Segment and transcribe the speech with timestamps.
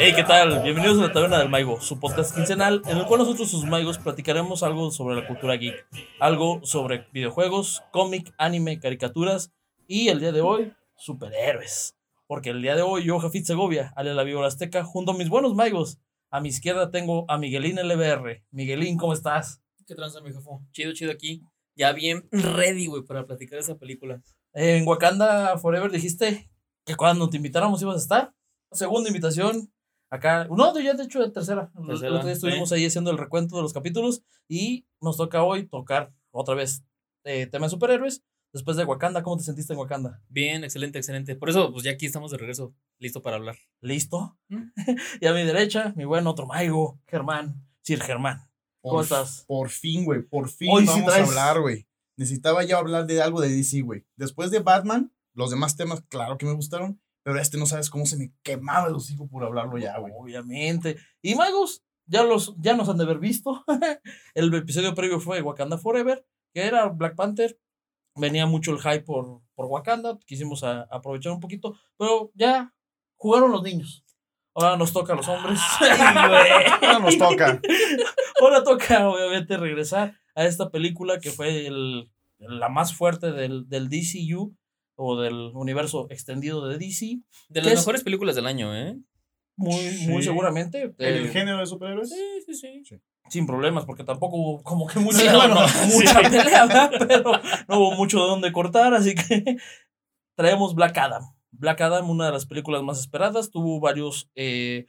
[0.00, 0.62] Hey, ¿qué tal?
[0.62, 3.98] Bienvenidos a la Taberna del Maigo, su podcast quincenal, en el cual nosotros, sus Maigos,
[3.98, 5.88] platicaremos algo sobre la cultura geek,
[6.20, 9.52] algo sobre videojuegos, cómic, anime, caricaturas
[9.88, 11.96] y el día de hoy, superhéroes.
[12.28, 15.28] Porque el día de hoy yo, Jafit Segovia, alias la Víbora Azteca, junto a mis
[15.28, 15.98] buenos Maigos,
[16.30, 18.44] a mi izquierda tengo a Miguelín LBR.
[18.52, 19.60] Miguelín, ¿cómo estás?
[19.84, 20.62] ¿Qué tranza, mi jefo?
[20.70, 21.42] Chido, chido aquí.
[21.74, 24.22] Ya bien ready, güey, para platicar esa película.
[24.52, 26.48] En Wakanda Forever dijiste
[26.86, 28.34] que cuando te invitáramos ibas a estar.
[28.70, 29.72] Segunda invitación,
[30.10, 31.70] acá, no, ya de hecho de tercera.
[31.78, 35.42] El Tercera, otro día estuvimos ahí haciendo el recuento de los capítulos y nos toca
[35.42, 36.84] hoy tocar otra vez
[37.24, 38.22] eh, tema de superhéroes.
[38.52, 40.22] Después de Wakanda, ¿cómo te sentiste en Wakanda?
[40.30, 41.36] Bien, excelente, excelente.
[41.36, 43.56] Por eso, pues ya aquí estamos de regreso, listo para hablar.
[43.82, 44.38] ¿Listo?
[44.48, 44.62] ¿Mm?
[45.20, 48.48] y a mi derecha, mi buen otro maigo, Germán, Sir Germán.
[48.80, 49.44] ¿Cómo Por- estás?
[49.46, 50.22] Por fin, güey.
[50.22, 51.86] Por fin Hoy sí vamos a traes- hablar, güey.
[52.16, 54.06] Necesitaba ya hablar de algo de DC, güey.
[54.16, 57.00] Después de Batman, los demás temas, claro que me gustaron.
[57.22, 60.12] Pero este no sabes cómo se me quemaba el hocico por hablarlo ya, güey.
[60.16, 60.96] Obviamente.
[61.20, 63.64] Y magos, ya, los, ya nos han de haber visto.
[64.34, 66.24] el episodio previo fue Wakanda Forever,
[66.54, 67.58] que era Black Panther.
[68.14, 70.18] Venía mucho el hype por, por Wakanda.
[70.26, 71.76] Quisimos a- aprovechar un poquito.
[71.98, 72.72] Pero ya
[73.16, 74.04] jugaron los niños.
[74.54, 75.60] Ahora nos toca a los hombres.
[75.80, 77.60] Ahora nos toca.
[78.40, 83.88] Ahora toca, obviamente, regresar a esta película que fue el, la más fuerte del, del
[83.88, 84.56] DCU
[85.00, 87.20] o del universo extendido de DC.
[87.48, 87.78] De ¿Qué las es?
[87.80, 88.98] mejores películas del año, ¿eh?
[89.56, 90.82] Muy, muy seguramente.
[90.82, 92.10] ¿En eh, el género de superhéroes?
[92.10, 93.00] Sí, sí, sí.
[93.28, 95.54] sin problemas, porque tampoco hubo como que mucha, Sí, no, no.
[95.94, 96.30] mucha Sí.
[96.30, 96.90] pelea, ¿verdad?
[96.98, 97.32] pero
[97.68, 99.56] no hubo mucho de dónde cortar, así que
[100.36, 101.22] traemos Black Adam.
[101.50, 104.86] Black Adam, una de las películas más esperadas, tuvo varios eh,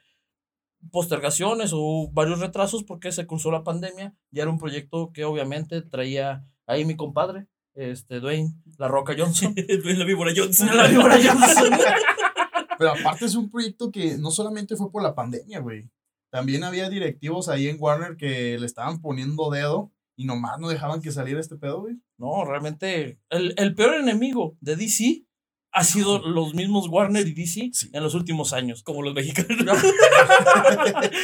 [0.92, 4.16] postergaciones o varios retrasos porque se cruzó la pandemia.
[4.32, 9.54] Ya era un proyecto que obviamente traía ahí mi compadre, este Dwayne La Roca Johnson.
[9.84, 10.76] la víbora Johnson.
[10.76, 11.72] La víbora Johnson.
[12.78, 15.90] Pero aparte es un proyecto que no solamente fue por la pandemia, güey.
[16.32, 21.02] También había directivos ahí en Warner que le estaban poniendo dedo y nomás no dejaban
[21.02, 21.96] que saliera este pedo, güey.
[22.18, 25.26] No, realmente el, el peor enemigo de DC
[25.72, 27.90] ha sido los mismos Warner y DC Sí.
[27.94, 28.82] en los últimos años.
[28.84, 29.78] Como los mexicanos.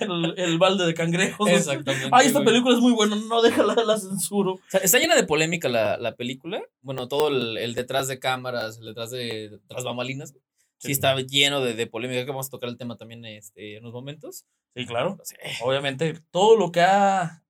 [0.00, 1.48] el, el balde de cangrejos.
[1.48, 2.08] Exactamente.
[2.12, 4.52] Ay, esta película es muy buena, no déjala, la censuro.
[4.54, 6.62] O sea, está llena de polémica la, la película.
[6.82, 10.32] Bueno, todo el, el detrás de cámaras, el detrás de tras bambalinas.
[10.78, 10.92] Sí, Sí.
[10.92, 13.94] está lleno de, de polémica, que vamos a tocar el tema también este, en unos
[13.94, 14.44] momentos.
[14.74, 15.16] Sí, claro.
[15.62, 17.42] Obviamente, todo lo que ha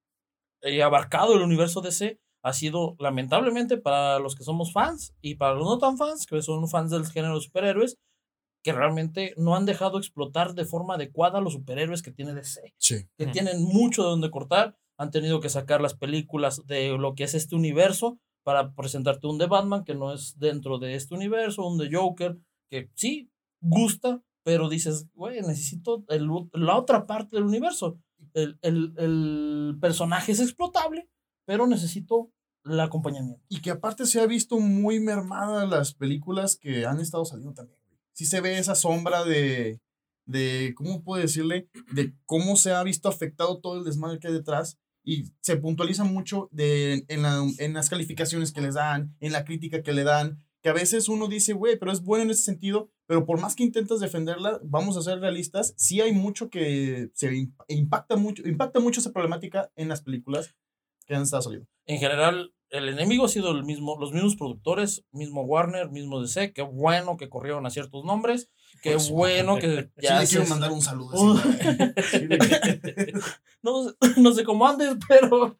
[0.62, 5.54] eh, abarcado el universo DC ha sido, lamentablemente, para los que somos fans y para
[5.54, 7.98] los no tan fans, que son fans del género de superhéroes,
[8.62, 12.72] que realmente no han dejado explotar de forma adecuada los superhéroes que tiene DC.
[12.78, 13.08] Sí.
[13.18, 13.32] que Ujú.
[13.32, 14.76] tienen mucho de donde cortar.
[14.96, 19.38] Han tenido que sacar las películas de lo que es este universo para presentarte un
[19.38, 22.38] de Batman que no es dentro de este universo, un de Joker
[22.70, 23.28] que sí
[23.60, 27.98] gusta, pero dices, güey, necesito el la otra parte del universo.
[28.34, 31.08] El, el, el personaje es explotable,
[31.44, 32.30] pero necesito
[32.68, 33.42] el acompañamiento.
[33.48, 37.78] Y que aparte se ha visto muy mermada las películas que han estado saliendo también.
[38.12, 39.80] Sí se ve esa sombra de,
[40.24, 41.68] de, ¿cómo puedo decirle?
[41.92, 44.78] De cómo se ha visto afectado todo el desmadre que hay detrás.
[45.04, 49.44] Y se puntualiza mucho de, en, la- en las calificaciones que les dan, en la
[49.44, 52.42] crítica que le dan, que a veces uno dice, güey, pero es bueno en ese
[52.42, 57.10] sentido, pero por más que intentas defenderla, vamos a ser realistas, sí hay mucho que
[57.14, 60.56] se im- impacta mucho, impacta mucho esa problemática en las películas
[61.06, 61.68] que han estado saliendo.
[61.86, 66.52] En general, el enemigo ha sido el mismo, los mismos productores, mismo Warner, mismo DC.
[66.52, 68.50] Qué bueno que corrieron a ciertos nombres.
[68.82, 69.14] Qué Por eso.
[69.14, 71.16] bueno que Sí ya le se- quiero mandar un saludo.
[71.16, 71.38] Uh.
[72.10, 72.28] Sí,
[73.62, 73.72] no,
[74.16, 75.56] no sé cómo andes, pero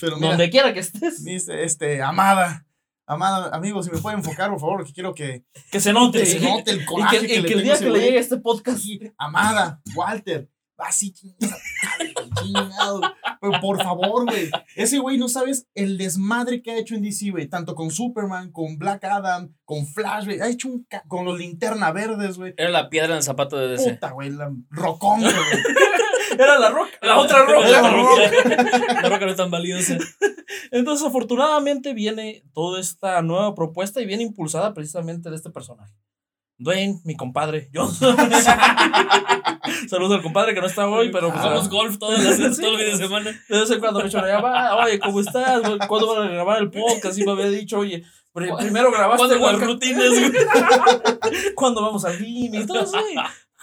[0.00, 2.66] Pero mira, donde quiera que estés, dice, este, Amada,
[3.06, 6.20] Amada, amigo, si me puede enfocar, por favor, que quiero que, que se note.
[6.20, 8.00] que se note el Y coraje que, que, y le que el día que le
[8.00, 10.48] llegue este podcast, Sí, Amada, Walter,
[10.78, 11.12] así
[12.42, 13.00] chingado.
[13.40, 17.30] Pero por favor, güey, ese güey no sabes el desmadre que ha hecho en DC,
[17.30, 21.24] güey, tanto con Superman, con Black Adam, con Flash, güey, ha hecho un ca- con
[21.24, 22.52] los linterna verdes, güey.
[22.56, 23.94] Era la piedra en el zapato de DC.
[23.94, 25.32] Puta, güey, la rocón, güey.
[26.38, 27.68] era la roca, la otra roca.
[27.68, 29.96] La La roca, la roca no es tan valiosa.
[30.70, 35.94] Entonces, afortunadamente, viene toda esta nueva propuesta y viene impulsada precisamente de este personaje.
[36.60, 38.14] Dwayne, mi compadre, Johnson.
[39.88, 42.58] Saludos al compadre que no está hoy, pero pues, Jugamos golf todas las, todos los
[42.58, 43.30] fines de semana.
[43.48, 45.62] de vez en cuando me choreaba, oye, ¿cómo estás?
[45.88, 47.18] ¿Cuándo van a grabar el podcast?
[47.18, 50.32] Y me había dicho, oye, pri- primero grabaste ¿Cuándo las rutinas, güey?
[51.54, 52.98] cuando vamos al gym todo sí,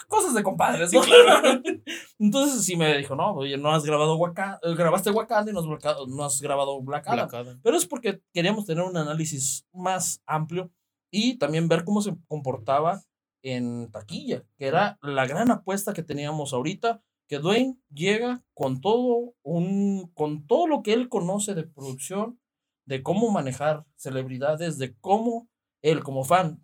[0.08, 1.02] cosas de compadres, ¿no?
[2.20, 5.66] Entonces sí me dijo, no, oye, no has grabado Wakanda, grabaste Wakanda y no has,
[6.08, 7.28] no has grabado Black Adam.
[7.28, 7.60] Black Adam.
[7.62, 10.72] Pero es porque queríamos tener un análisis más amplio
[11.12, 13.02] y también ver cómo se comportaba
[13.44, 19.34] en taquilla, que era la gran apuesta que teníamos ahorita, que Dwayne llega con todo
[19.44, 22.40] un con todo lo que él conoce de producción,
[22.86, 25.50] de cómo manejar celebridades, de cómo
[25.82, 26.62] él como fan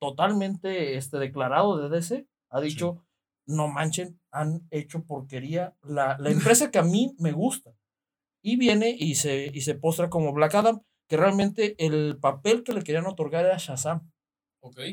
[0.00, 3.04] totalmente este declarado de DC ha dicho,
[3.46, 7.74] "No manchen, han hecho porquería la, la empresa que a mí me gusta."
[8.42, 12.72] Y viene y se y se postra como Black Adam, que realmente el papel que
[12.74, 14.10] le querían otorgar era Shazam.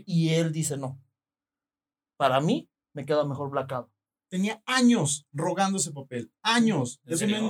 [0.05, 1.01] Y él dice no.
[2.17, 3.89] Para mí, me queda mejor Black Adam.
[4.29, 6.31] Tenía años rogando ese papel.
[6.41, 7.01] Años.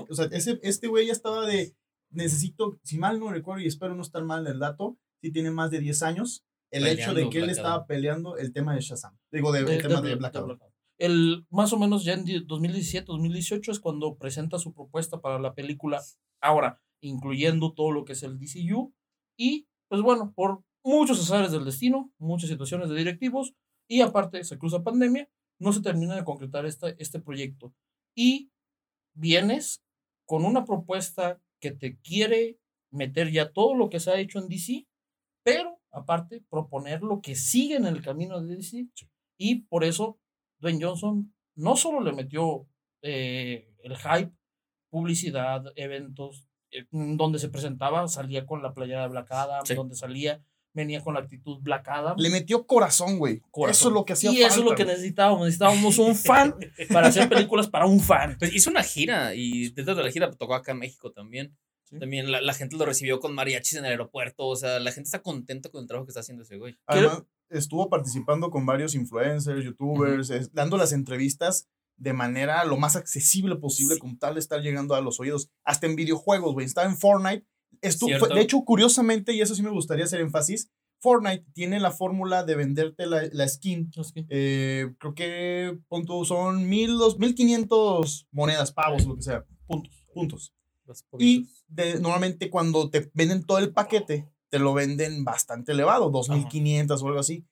[0.10, 1.76] O sea, ese, este güey ya estaba de.
[2.12, 5.52] Necesito, si mal no recuerdo y espero no estar mal en el dato, si tiene
[5.52, 9.18] más de 10 años, el hecho de que él estaba peleando el tema de Shazam.
[9.32, 10.48] Digo, de, De- el tema de- de de Black Adam.
[10.48, 10.72] Black Adam.
[10.98, 15.40] El, más o menos ya en die- 2017, 2018 es cuando presenta su propuesta para
[15.40, 16.02] la película,
[16.42, 18.94] ahora incluyendo todo lo que es el DCU.
[19.38, 23.54] Y pues bueno, por muchos azares del destino, muchas situaciones de directivos,
[23.88, 27.74] y aparte se cruza pandemia, no se termina de concretar este, este proyecto.
[28.16, 28.52] Y
[29.14, 29.84] vienes
[30.26, 32.60] con una propuesta que te quiere
[32.92, 34.88] meter ya todo lo que se ha hecho en DC,
[35.44, 38.88] pero aparte proponer lo que sigue en el camino de DC.
[39.38, 40.20] Y por eso
[40.60, 42.68] Dwayne Johnson no solo le metió
[43.02, 44.34] eh, el hype,
[44.90, 46.45] publicidad, eventos,
[46.92, 49.76] donde se presentaba, salía con la playera de Black Adam, Sí.
[49.76, 50.42] donde salía,
[50.74, 52.16] venía con la actitud Black Adam.
[52.18, 53.42] Le metió corazón, güey.
[53.70, 55.40] Eso es lo que hacía Y eso es falta, lo que necesitábamos.
[55.42, 56.56] Necesitábamos un fan
[56.92, 58.36] para hacer películas para un fan.
[58.40, 61.56] Pues hizo una gira y dentro de la gira tocó acá en México también.
[61.86, 62.00] Sí.
[62.00, 64.48] También la, la gente lo recibió con mariachis en el aeropuerto.
[64.48, 66.76] O sea, la gente está contenta con el trabajo que está haciendo ese güey.
[66.88, 72.96] Además, estuvo participando con varios influencers, youtubers, es- dando las entrevistas de manera lo más
[72.96, 74.00] accesible posible, Sí.
[74.02, 75.50] con tal de estar llegando a los oídos.
[75.64, 76.66] Hasta en videojuegos, güey.
[76.66, 77.46] Estaba en Fortnite.
[77.82, 78.28] Fue- Cierto.
[78.34, 80.70] de hecho, curiosamente, y eso sí me gustaría hacer énfasis,
[81.00, 83.92] Fortnite tiene la fórmula de venderte la, la skin.
[83.92, 89.46] Que- eh, creo que punto, son mil, dos, mil quinientos monedas, pavos, lo que sea.
[89.68, 90.06] Puntos.
[90.14, 90.54] Puntos.
[91.20, 97.02] Y de, normalmente cuando te venden todo el paquete, te lo venden bastante elevado, 2.500
[97.02, 97.46] o algo así.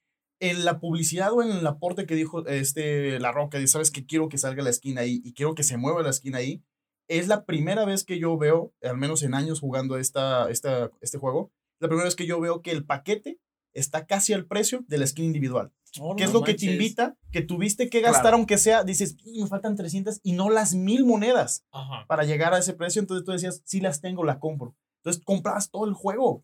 [0.43, 4.05] En la publicidad o en el aporte que dijo este La Roca, de sabes que
[4.05, 6.61] quiero que salga la esquina ahí y quiero que se mueva la esquina ahí,
[7.07, 11.17] es la primera vez que yo veo, al menos en años jugando esta, esta, este
[11.17, 13.39] juego, la primera vez que yo veo que el paquete
[13.73, 15.71] está casi al precio de la skin individual.
[16.01, 17.15] Oh, ¿Qué es lo que te invita?
[17.31, 18.13] Que tuviste que Claro.
[18.13, 22.05] gastar, aunque sea, dices, "Mm, me faltan 300 y no las mil monedas Ajá.
[22.07, 22.99] para llegar a ese precio.
[22.99, 24.75] Entonces tú decías, sí las tengo, la compro.
[25.03, 26.43] Entonces comprabas todo el juego.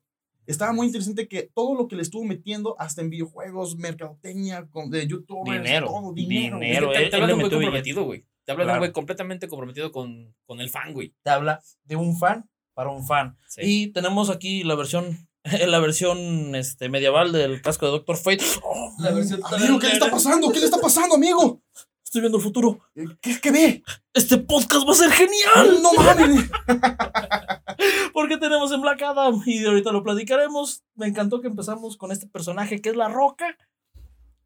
[0.49, 4.89] Estaba muy interesante que todo lo que le estuvo metiendo, hasta en videojuegos, mercadotecnia, con-
[4.89, 6.59] de youtubers, Dinero, todo, dinero.
[6.59, 6.91] dinero.
[6.91, 8.25] te, él- te él un güey comprometido, güey.
[8.45, 11.13] Te habla de un güey completamente comprometido con, con el fan, güey.
[11.21, 13.37] Te habla de un fan para un fan.
[13.47, 13.61] Sí.
[13.63, 15.27] Y tenemos aquí la versión,
[15.67, 18.43] la versión este, medieval del casco de Doctor Fate.
[18.63, 20.49] Oh, La versión Amigo, ¿qué le está pasando?
[20.51, 21.61] ¿Qué le está pasando, amigo?
[22.09, 22.79] Estoy viendo el futuro.
[23.21, 23.83] ¿Qué, qué ve?
[24.15, 25.79] Este podcast va a ser genial.
[25.79, 26.49] No mames.
[28.13, 30.83] Porque tenemos en Black Adam y ahorita lo platicaremos.
[30.95, 33.55] Me encantó que empezamos con este personaje que es La Roca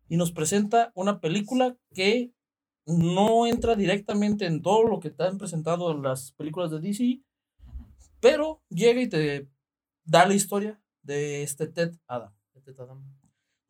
[0.10, 2.34] y nos presenta una película que
[2.86, 7.22] no entra directamente en todo lo que te han presentado en las películas de DC,
[8.20, 9.48] pero llega y te
[10.04, 12.34] da la historia de este Ted Adam,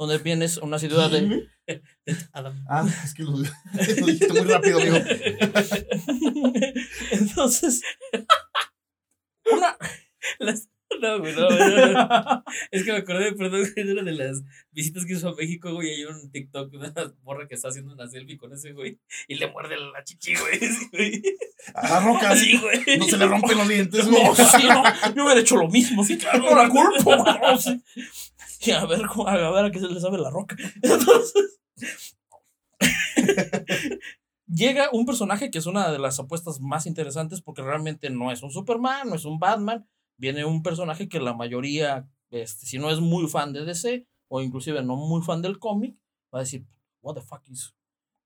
[0.05, 1.47] donde vienes a una ciudad de...
[2.33, 2.65] Adam.
[2.69, 4.97] Ah, es que lo, lo dijiste muy rápido, amigo.
[7.11, 7.81] Entonces,
[9.49, 9.77] una...
[10.39, 10.69] Las-
[11.01, 12.43] No, güey, no, no, no.
[12.71, 15.89] Es que me acordé, perdón, de una de las visitas que hizo a México, güey.
[15.89, 19.35] Hay un TikTok de una morra que está haciendo una selfie con ese güey y
[19.35, 21.21] le muerde la chichi, güey.
[21.75, 22.97] A la roca, Así, güey.
[22.97, 24.35] no se le rompen los dientes, No, no.
[24.35, 24.83] sí, no,
[25.15, 26.03] yo hubiera hecho lo mismo.
[26.03, 27.15] Sí, claro, no la culpo.
[27.41, 27.81] no, sí.
[28.61, 30.55] Y a ver, a ver a qué se le sabe la roca.
[30.81, 32.17] Entonces,
[34.47, 38.43] llega un personaje que es una de las apuestas más interesantes porque realmente no es
[38.43, 39.87] un Superman, no es un Batman.
[40.17, 44.41] Viene un personaje que la mayoría, este, si no es muy fan de DC o
[44.41, 45.97] inclusive no muy fan del cómic,
[46.33, 46.65] va a decir,
[47.01, 47.73] what the fuck is...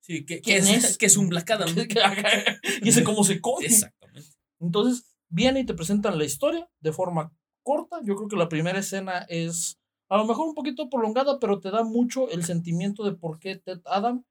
[0.01, 0.97] Sí, ¿qué, ¿Quién es, es?
[0.97, 1.67] que es un Black Adam.
[2.81, 3.65] y ese cómo se come.
[3.65, 4.29] Exactamente.
[4.59, 7.99] Entonces, viene y te presentan la historia de forma corta.
[8.05, 9.77] Yo creo que la primera escena es
[10.09, 13.57] a lo mejor un poquito prolongada, pero te da mucho el sentimiento de por qué
[13.57, 14.23] Ted Adam.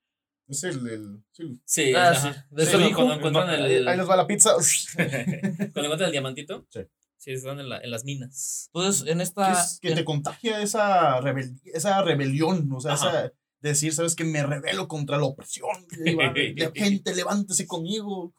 [0.49, 1.61] Es el, el- sí.
[1.67, 2.33] Sí, Ah, ajá.
[2.33, 2.97] sí, de Sí, su cuando- hijo.
[2.97, 4.55] cuando encuentran el, Ahí ahí les va la pizza.
[4.95, 6.67] cuando encuentran el diamantito.
[6.71, 6.81] Sí.
[7.19, 8.71] Sí, están en, la- en las minas.
[8.75, 9.53] Entonces, en que, esta.
[9.53, 14.25] es- que en- te contagia esa, rebel- esa rebelión, o sea, esa decir, sabes que
[14.25, 15.69] me rebelo contra la opresión.
[15.91, 18.33] de gente, levántese conmigo.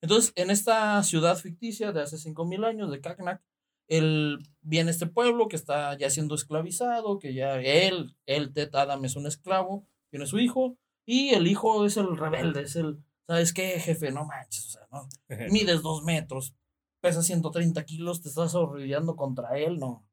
[0.00, 3.42] entonces, en esta ciudad ficticia de hace 5000 años, de Cacnac,
[3.88, 8.70] él viene a este pueblo que está ya siendo esclavizado, que ya él, él, Ted
[8.74, 9.86] Adam, es un esclavo.
[10.10, 10.76] viene su hijo,
[11.06, 14.12] y el hijo es el rebelde, es el, ¿sabes qué, jefe?
[14.12, 15.08] No manches, o sea, no,
[15.50, 16.54] mides dos metros,
[17.02, 20.06] pesas 130 kilos, te estás arrodillando contra él, no.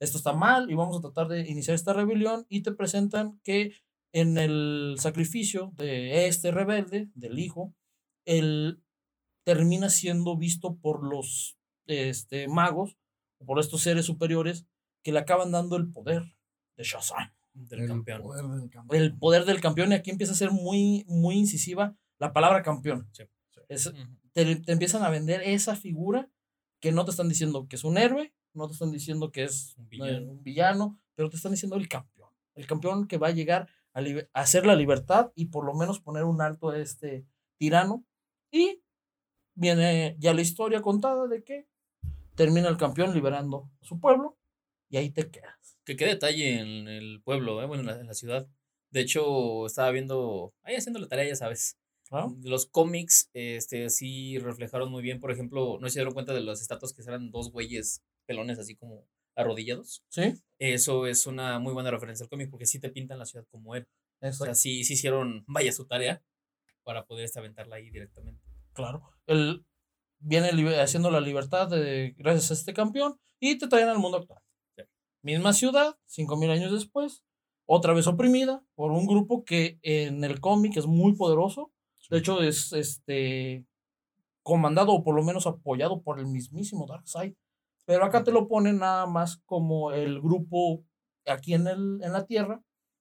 [0.00, 3.72] Esto está mal y vamos a tratar de iniciar esta rebelión y te presentan que
[4.12, 7.72] en el sacrificio de este rebelde, del hijo,
[8.26, 8.82] él
[9.44, 11.56] termina siendo visto por los
[11.86, 12.96] este, magos,
[13.46, 14.66] por estos seres superiores,
[15.02, 16.22] que le acaban dando el poder
[16.76, 17.32] de Shazam.
[17.54, 18.22] Del El campeón.
[18.22, 19.00] poder del campeón.
[19.00, 23.08] El poder del campeón, y aquí empieza a ser muy, muy incisiva la palabra campeón.
[23.12, 23.24] Sí.
[23.68, 23.98] Es, Ujú.
[24.32, 26.30] Te, te empiezan a vender esa figura
[26.80, 29.76] que no te están diciendo que es un héroe, no te están diciendo que es
[29.76, 30.32] Un villano.
[30.32, 32.30] un villano, pero te están diciendo el campeón.
[32.54, 36.00] El campeón que va a llegar a, a hacer la libertad y por lo menos
[36.00, 37.24] poner un alto a este
[37.56, 38.04] tirano.
[38.50, 38.82] Y
[39.54, 41.66] viene ya la historia contada de que
[42.34, 44.38] termina el campeón liberando a su pueblo
[44.88, 45.78] y ahí te quedas.
[45.84, 47.66] Que qué detalle en el pueblo, ¿eh?
[47.66, 48.48] bueno, en la, en la ciudad.
[48.90, 51.78] De hecho, estaba viendo, ahí haciendo la tarea, ya sabes.
[52.12, 52.36] ¿No?
[52.42, 56.60] Los cómics, este, sí reflejaron muy bien, por ejemplo, no se dieron cuenta de las
[56.60, 60.04] estatuas que eran dos güeyes pelones así como arrodillados.
[60.08, 63.46] Sí, Eso es una muy buena referencia al cómic porque sí te pintan la ciudad
[63.50, 63.88] como él.
[63.88, 64.54] O sea, exacto.
[64.54, 66.22] sí, sí hicieron, vaya, su tarea
[66.84, 68.42] para poder este, aventarla ahí directamente.
[68.74, 69.02] Claro.
[69.26, 69.64] Él
[70.18, 70.50] viene
[70.80, 74.40] haciendo la libertad de, gracias a este campeón y te traen al mundo actual.
[74.76, 74.84] Sí.
[75.22, 77.24] Misma ciudad, cinco mil años después,
[77.66, 81.72] otra vez oprimida por un grupo que en el cómic es muy poderoso.
[82.12, 83.64] De hecho, es este
[84.42, 87.32] comandado o por lo menos apoyado por el mismísimo Darkseid.
[87.86, 90.84] Pero acá te lo ponen nada más como el grupo
[91.26, 92.60] aquí en, el, en la Tierra,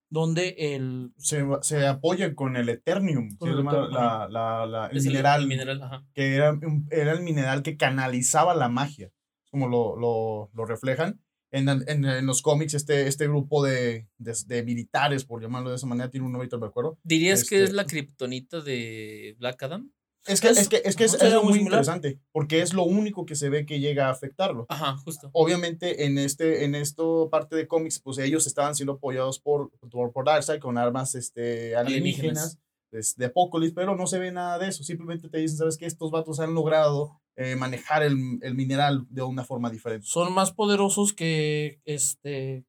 [0.09, 1.11] donde el...
[1.17, 3.93] Se, se apoya con el Eternium, Con el la- Eternium.
[3.93, 6.05] la- la- la- el Es mineral, mineral, ajá.
[6.13, 6.57] que era,
[6.89, 9.11] era el mineral que canalizaba la magia,
[9.49, 11.19] como lo, lo, lo reflejan.
[11.51, 15.75] En, en, en los cómics, este, este grupo de, de, de militares, por llamarlo de
[15.75, 16.97] esa manera, tiene un nombre, me acuerdo.
[17.03, 19.91] ¿Dirías que es Este- la kriptonita de Black Adam?
[20.27, 21.63] Es que Es- es, que, es, que es, es muy similar.
[21.63, 24.65] interesante, porque es lo único que se ve que llega a afectarlo.
[24.69, 25.29] Ajá, justo.
[25.33, 30.11] Obviamente, en este en esto parte de cómics, pues ellos estaban siendo apoyados por, por,
[30.13, 32.59] por Darkseid con armas este, alienígenas
[32.91, 34.83] pues, de Apocalypse, pero no se ve nada de eso.
[34.83, 35.85] Simplemente te dicen, ¿sabes qué?
[35.87, 40.05] Estos vatos han logrado eh, manejar el, el mineral de una forma diferente.
[40.07, 42.65] son más poderosos que este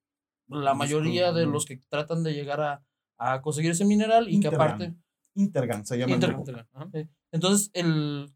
[0.49, 2.85] la mayoría de que- los que tratan de llegar a,
[3.19, 4.61] a conseguir ese mineral y que Intergan.
[4.61, 4.95] aparte
[5.35, 6.15] Intergan se llama.
[6.15, 6.69] Intergan.
[6.73, 6.91] Ajá.
[7.33, 8.33] entonces el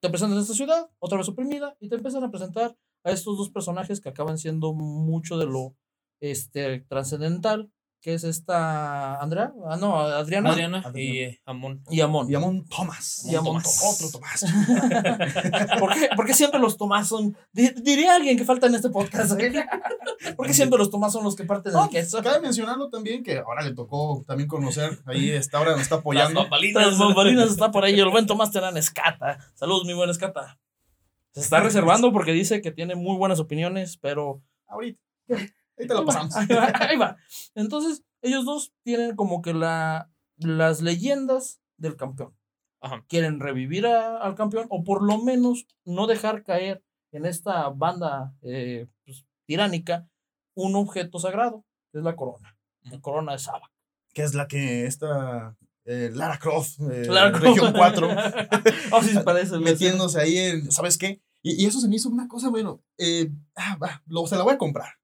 [0.00, 3.50] te presentan esta ciudad otra vez oprimida y te empiezan a presentar a estos dos
[3.50, 5.76] personajes que acaban siendo mucho de lo
[6.20, 7.70] este trascendental
[8.02, 11.82] que es esta Andrea ah no Adriana, Adriana y eh, Amon.
[11.90, 13.26] y Amon Y Amon Thomas.
[13.28, 13.34] Y.
[13.34, 13.82] Thomas.
[13.84, 14.44] Otro Tomás.
[15.78, 18.88] ¿Por qué, por qué siempre los Tomás son di- diría alguien que falta en este
[18.90, 19.32] podcast
[20.36, 23.22] ¿Por qué siempre los Tomás son los que parten No, el queso Cabe mencionarlo también
[23.22, 26.40] que ahora le tocó también conocer, ahí está, ahora nos está Las apoyando.
[26.42, 26.82] bambalinas.
[26.84, 27.98] Tras bambalinas está por ahí.
[28.00, 29.38] El buen Tomás Terán Escata.
[29.54, 30.58] Saludos, mi buen Escata.
[31.32, 34.42] Se está reservando porque dice que tiene muy buenas opiniones, pero.
[34.66, 35.00] Ahorita.
[35.78, 36.36] Ahorita lo pasamos.
[36.36, 37.16] Ahí va, ahí va.
[37.54, 42.34] Entonces, ellos dos tienen como que la, las leyendas del campeón.
[42.82, 43.04] Ajá.
[43.08, 48.34] Quieren revivir a- al campeón o por lo menos no dejar caer en esta banda
[48.42, 50.08] eh, pues, tiránica
[50.54, 52.56] un objeto sagrado, que es la corona.
[52.82, 53.70] La corona de Saba.
[54.14, 57.56] Que es la que esta eh, Lara Croft, eh, Lara Croft.
[57.58, 58.08] Región 4.
[58.92, 59.52] oh, sí, se parece.
[59.52, 61.20] la metiéndose ahí en, ¿sabes qué?
[61.42, 64.42] Y, y eso se me hizo una cosa, bueno, eh, ah, va, lo, se la
[64.42, 64.94] voy a comprar.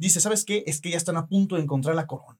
[0.00, 0.64] Dice, ¿sabes qué?
[0.66, 2.38] Es que ya están a punto de encontrar la corona.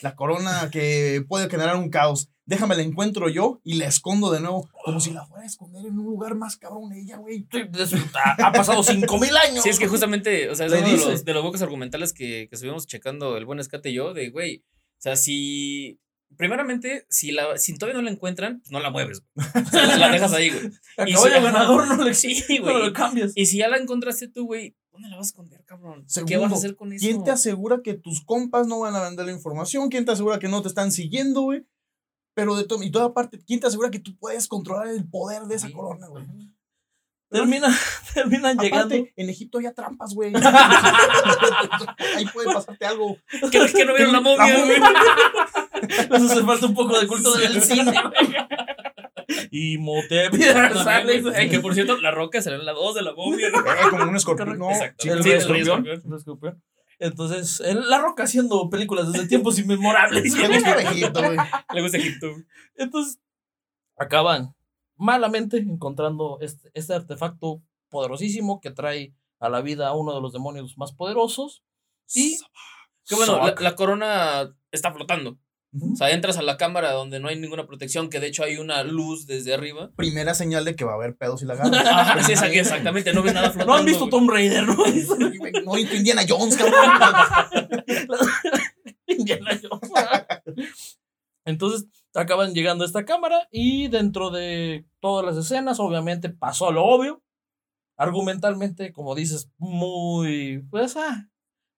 [0.00, 2.28] La corona que puede generar un caos.
[2.44, 5.86] Déjame la encuentro yo y la escondo de nuevo, como si la fuera a esconder
[5.86, 7.46] en un lugar más cabrón ella, güey.
[8.14, 9.62] Ha, ha pasado cinco mil años.
[9.62, 11.10] Sí, es que justamente, o sea, es uno de dice.
[11.10, 14.30] los, de los pocos argumentales que, que estuvimos checando el buen escate y yo, de
[14.30, 15.98] güey, o sea, si.
[16.36, 19.46] Primeramente, si, la, si todavía no la encuentran, pues no la mueves, güey.
[19.66, 20.70] O sea, la, dejas ahí, güey.
[20.96, 22.72] El Y si- ganador no le Sí, güey.
[22.74, 23.32] no lo cambias.
[23.34, 26.06] Y si ya la encontraste tú, güey, ¿dónde la vas a esconder, cabrón?
[26.26, 27.04] ¿Qué vas a hacer con eso?
[27.04, 29.88] ¿Quién te asegura que tus compas no van a vender la información?
[29.88, 31.66] ¿Quién te asegura que no te están siguiendo, güey?
[32.34, 35.42] Pero de todo, y toda parte, ¿quién te asegura que tú puedes controlar el poder
[35.44, 35.72] de esa Sí.
[35.72, 36.24] corona, güey?
[37.30, 37.68] Termina,
[38.14, 38.94] terminan llegando.
[39.16, 40.32] En Egipto hay trampas, güey.
[42.16, 43.16] Ahí puede pasarte algo.
[43.50, 44.78] ¿Qué es que no vieron la momia, güey?
[46.10, 47.84] Les hace falta un poco de culto del cine.
[47.84, 48.34] güey.
[49.50, 49.76] Y
[50.08, 51.26] También.
[51.36, 53.48] Eh, que por cierto, la roca salió en la 2 de la momia.
[53.48, 53.52] Eh,
[53.90, 54.58] como un escorpión.
[54.58, 55.36] No, sí, El escorpión.
[55.60, 56.02] escorpión.
[56.06, 56.62] El escorpión.
[56.98, 60.32] Entonces, el- La Roca haciendo películas desde tiempos inmemorables.
[60.36, 61.36] Me gusta Egipto, güey.
[61.74, 62.26] Le gusta Egipto.
[62.76, 63.20] Entonces,
[63.96, 64.54] acaban
[64.96, 70.32] malamente encontrando este, este artefacto poderosísimo que trae a la vida a uno de los
[70.32, 71.64] demonios más poderosos.
[72.14, 72.38] Y
[73.08, 75.38] Que bueno, la, la corona está flotando.
[75.74, 78.58] O sea, entras a la cámara donde no hay ninguna protección, que de hecho hay
[78.58, 79.90] una luz desde arriba.
[79.96, 81.78] Primera señal de que va a haber pedos y lagartos.
[81.78, 83.66] Ajá, sí, exact- exactamente, no ves nada flotando.
[83.72, 84.06] No han visto.
[84.10, 84.76] Tomb Raider, ¿no?
[85.64, 86.74] No, Indiana Jones, cabrón.
[89.06, 90.98] Indiana Jones.
[91.44, 96.84] Entonces acaban llegando a esta cámara y dentro de todas las escenas, obviamente pasó lo
[96.84, 97.22] obvio.
[97.96, 101.28] Argumentalmente, como dices, muy, pues, ah,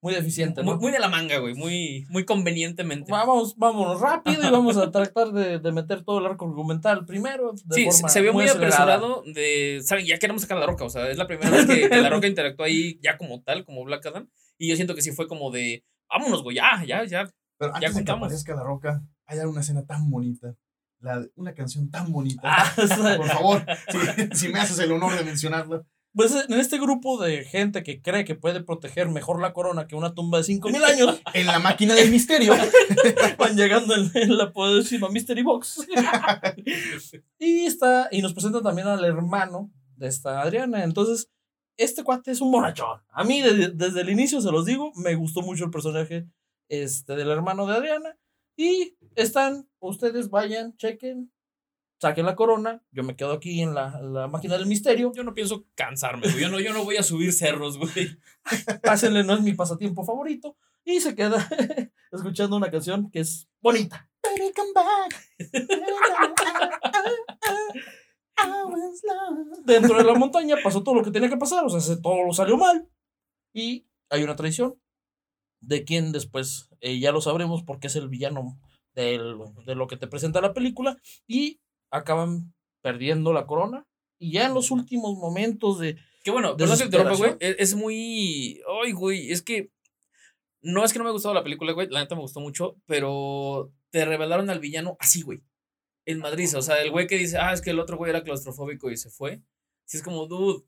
[0.04, 0.72] muy deficiente, ¿no?
[0.72, 3.10] Muy, muy de la manga, güey, muy, muy convenientemente.
[3.10, 7.54] Vamos, vámonos rápido y vamos a tratar de, de meter todo el arco argumental primero.
[7.64, 10.04] de Sí, forma se vio muy, apresurado de, ¿saben?
[10.04, 12.10] Ya queremos sacar a la roca, o sea, es la primera vez que, que la
[12.10, 15.26] roca interactuó ahí ya como tal, como Black Adam, y yo siento que sí fue
[15.26, 17.30] como de, vámonos, güey, ya, ya, ya.
[17.56, 20.54] Pero antes de que aparezca la roca, hay una escena tan bonita.
[21.00, 22.42] La, una canción tan bonita.
[22.44, 22.70] Ah,
[23.16, 25.82] Por favor, si, si me haces el honor de mencionarla.
[26.14, 29.96] Pues en este grupo de gente que cree que puede proteger mejor la corona que
[29.96, 32.54] una tumba de 5000 años, En la máquina del misterio.
[33.38, 35.86] van llegando en, en la poderosísima Mystery Box.
[37.38, 40.84] y está, y nos presentan también al hermano de esta Adriana.
[40.84, 41.28] Entonces,
[41.76, 43.00] este cuate es un borrachón.
[43.10, 46.28] A mí, de- desde el inicio, se los digo, me gustó mucho el personaje
[46.68, 48.16] este, del hermano de Adriana.
[48.56, 51.32] Y están, ustedes vayan, chequen,
[52.04, 52.82] saquen la corona.
[52.92, 55.12] Yo me quedo aquí en la, la máquina del misterio.
[55.14, 58.16] Yo no pienso cansarme, güey, yo no, yo no voy a subir cerros, güey.
[58.82, 60.56] Pásenle, no es mi pasatiempo favorito.
[60.84, 61.48] Y se queda
[62.12, 64.08] escuchando una canción que es bonita.
[64.22, 65.14] Baby, come back.
[68.36, 69.64] I was lost.
[69.66, 72.24] Dentro de la montaña pasó todo lo que tenía que pasar, o sea, se- todo
[72.26, 72.88] lo salió mal.
[73.54, 74.74] Y hay una traición
[75.60, 78.60] de quien después eh, ya lo sabremos porque es el villano
[78.94, 80.98] del- de lo que te presenta la película.
[81.26, 83.86] Y acaban perdiendo la corona.
[84.18, 85.98] Y ya en los últimos momentos de.
[86.22, 87.56] Que bueno, que te interrumpa, güey, Desesperación.
[87.58, 89.70] es, muy, ay, güey, es que,
[90.62, 93.70] no es que no me gustado la película, güey, la neta me gustó mucho, pero
[93.90, 95.42] te revelaron al villano así, güey,
[96.06, 98.22] en Madrid, o sea, el güey que dice, ah, es que el otro güey era
[98.22, 99.42] claustrofóbico y se fue,
[99.84, 100.64] si es como, dude,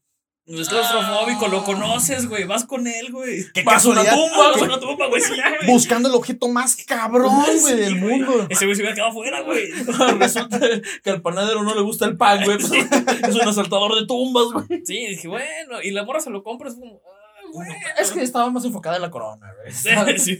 [0.48, 3.44] no es claustrofóbico, lo conoces, güey, vas con él, güey.
[3.52, 4.30] Qué Vas a una casualidad.
[4.32, 5.66] tumba, Vas a una tumba, güey, sí, güey.
[5.72, 8.18] Buscando el objeto más cabrón, güey, Sí, del güey.
[8.20, 8.46] mundo.
[8.48, 9.70] Ese güey se hubiera quedado fuera, güey.
[10.18, 10.60] Resulta
[11.02, 12.58] que al panadero no le gusta el pan, güey.
[12.58, 14.82] es un asaltador de tumbas, güey.
[14.84, 17.68] Sí, dije, bueno, y la morra se lo compra, es como, ah, güey.
[17.98, 19.72] Es que estaba más enfocada en la corona, güey.
[20.18, 20.36] Sí,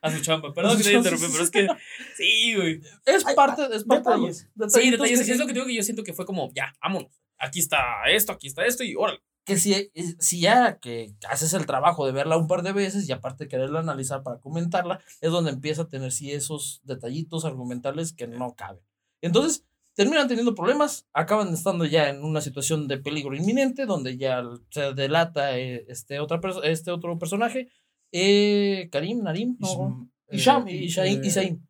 [0.00, 0.54] a su chamba.
[0.54, 1.68] Perdón que te interrumpí, pero es que.
[2.16, 2.80] Sí, güey.
[3.04, 4.48] Es parte, es parte de detalles.
[4.68, 5.26] Sí, detalles.
[5.26, 7.10] que Es lo que te digo que yo siento que fue como, ya, vámonos.
[7.38, 7.78] Aquí está
[8.10, 9.20] esto, aquí está esto y órale.
[9.44, 13.12] Que si, si ya que haces el trabajo de verla un par de veces y
[13.12, 18.26] aparte quererla analizar para comentarla, es donde empieza a tener sí esos detallitos argumentales que
[18.26, 18.82] no caben.
[19.22, 24.42] Entonces, terminan teniendo problemas, acaban estando ya en una situación de peligro inminente, donde ya
[24.70, 27.68] se delata eh, este, otra este otro personaje,
[28.12, 31.66] eh, Karim, Narim, no, Isham, eh, Ishaim, eh, Isaim.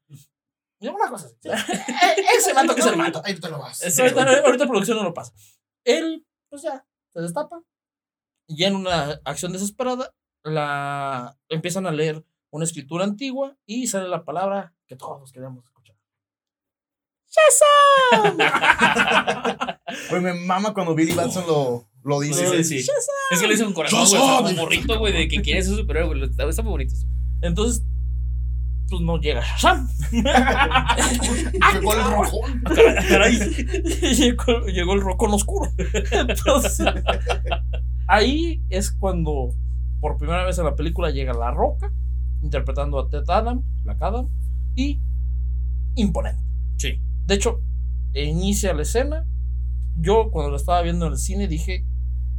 [0.81, 1.37] Una cosa así.
[2.39, 3.21] Ese mato que se le mato.
[3.25, 3.83] Ahí te lo vas.
[3.99, 5.33] Ahorita, ahorita producción no lo pasa.
[5.85, 7.63] Él, pues ya, se destapa.
[8.47, 14.09] Y ya en una acción desesperada, la empiezan a leer una escritura antigua y sale
[14.09, 15.97] la palabra que todos queríamos escuchar.
[20.09, 22.47] Güey, me mama cuando Billy Batson lo, lo dice.
[22.47, 22.91] Sí, sí, sí.
[23.33, 24.55] Es que lo hizo con corazón, güey.
[24.55, 26.31] Como morrito, güey, de que quiere ser superhéroe, güey.
[26.31, 26.95] Está, está muy bonito.
[27.43, 27.85] Entonces,
[28.91, 29.89] pues no llega Shazam.
[31.73, 32.01] Llegó el.
[33.09, 35.71] Caray, llegó, llegó el oscuro.
[36.11, 36.87] Entonces,
[38.09, 39.55] ahí es cuando
[40.01, 41.93] por primera vez en la película llega La Roca,
[42.43, 44.29] interpretando a Ted Adam, Black Adam,
[44.75, 45.01] y
[45.95, 46.43] imponente.
[46.77, 47.01] Sí.
[47.27, 47.61] De hecho,
[48.15, 49.27] inicia la escena.
[49.97, 51.85] Yo cuando lo estaba viendo en el cine dije,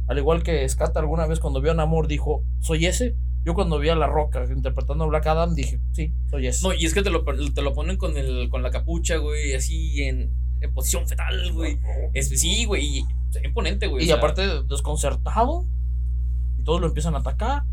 [0.08, 3.16] al igual que Scott alguna vez cuando vio a Namor dijo, soy ese.
[3.44, 6.62] Yo cuando vi a La Roca interpretando a Black Adam dije, sí, soy ese.
[6.66, 9.54] No, y es que te lo, te lo ponen con, el, con la capucha, güey,
[9.54, 11.78] así en, en posición fetal, güey.
[12.14, 13.04] Es, sí, güey,
[13.44, 14.02] imponente, güey.
[14.02, 15.66] o y sea, aparte desconcertado.
[16.58, 17.64] Y todos lo empiezan a atacar.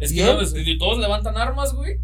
[0.00, 0.36] Es ¿y que él?
[0.36, 1.98] no, es- y todos levantan armas, güey.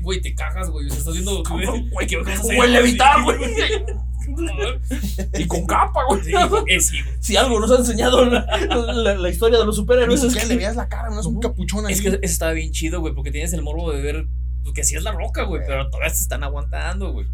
[0.00, 0.86] Güey, te cagas, güey.
[0.86, 1.42] O sea, estás viendo.
[1.44, 2.58] Cabrón, Güey, ¿qué vas a hacer?
[2.58, 3.38] Huele a evitar, güey.
[5.38, 6.20] Y con capa, güey.
[6.48, 7.16] güey, sí, güey.
[7.20, 10.54] Si algo nos ha enseñado la, la- la historia de los superhéroes es siquiera le
[10.54, 11.92] que veas la cara, no es un capuchón ahí.
[11.92, 14.26] Es que eso estaba bien chido, güey, porque tienes el morbo de ver
[14.62, 17.26] pues, que sí es la roca, güey, pero todavía se están aguantando, güey.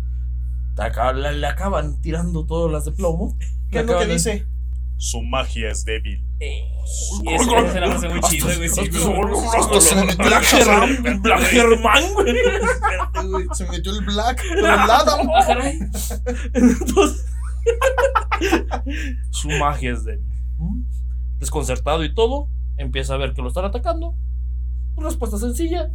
[1.14, 3.36] le, acaban tirando todas las de plomo.
[3.70, 4.46] ¿Qué es lo que dice?
[5.00, 6.24] Su magia es débil.
[6.40, 6.64] Eh,
[7.24, 8.68] y esa era una frase muy chida, güey.
[8.68, 9.80] Sí, güey.
[9.80, 10.82] se le metió el Black Shazam.
[10.90, 13.46] Her- Black Herman, güey.
[13.54, 15.28] Se metió el Black, el Adam.
[16.54, 17.26] Entonces,
[19.30, 20.26] su magia es débil.
[21.38, 24.14] Desconcertado y todo, empieza a ver que lo están atacando.
[24.96, 25.90] Respuesta sencilla.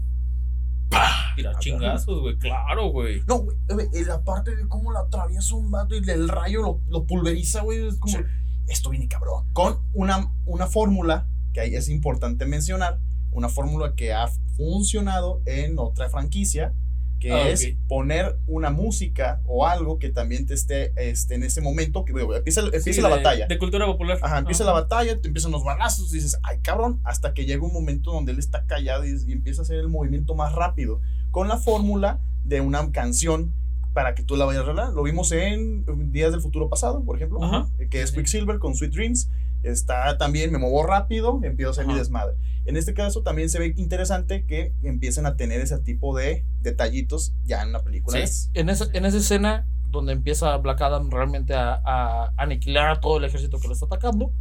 [1.36, 2.38] Tira chingazos, güey.
[2.38, 3.22] Claro, güey.
[3.28, 6.82] No, güey, y la parte de cómo la atraviesa un vato y el rayo lo,
[6.88, 8.20] lo pulveriza, güey, es como, Sí.
[8.68, 9.46] Esto viene cabrón.
[9.54, 13.00] Con una, una fórmula que ahí es importante mencionar,
[13.32, 16.74] una fórmula que ha funcionado en otra franquicia,
[17.20, 21.62] que Ah, es poner una música o algo que también te esté este, en ese
[21.62, 23.48] momento, que güey, empieza, empieza Sí, la de- batalla.
[23.48, 24.20] De cultura popular.
[24.22, 27.64] Ajá, empieza la batalla, te empiezan los balazos, y dices, ay cabrón, hasta que llega
[27.66, 31.00] un momento donde él está callado y, y empieza a hacer el movimiento más rápido,
[31.32, 33.54] con la fórmula de una canción
[33.94, 34.94] para que tú la vayas a arreglar.
[34.94, 37.68] Lo vimos en Días del Futuro Pasado, por ejemplo, Ajá.
[37.80, 38.12] eh, que es.
[38.12, 39.30] Quicksilver con Sweet Dreams.
[39.62, 42.00] Está también, me muevo rápido, empiezo a hacer mi Ajá.
[42.02, 42.36] desmadre.
[42.66, 47.34] En este caso también se ve interesante que empiecen a tener ese tipo de detallitos
[47.46, 48.26] ya en la película.
[48.28, 48.50] Sí.
[48.56, 53.18] En esa, en esa escena donde empieza Black Adam realmente a, a aniquilar a todo
[53.20, 54.34] el ejército que lo está atacando,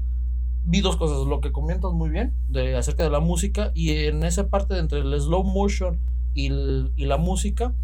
[0.65, 1.27] vi dos cosas.
[1.27, 4.81] Lo que comentas muy bien de, acerca de la música y en esa parte de
[4.81, 6.01] entre el slow motion
[6.35, 7.75] y, el- y la música,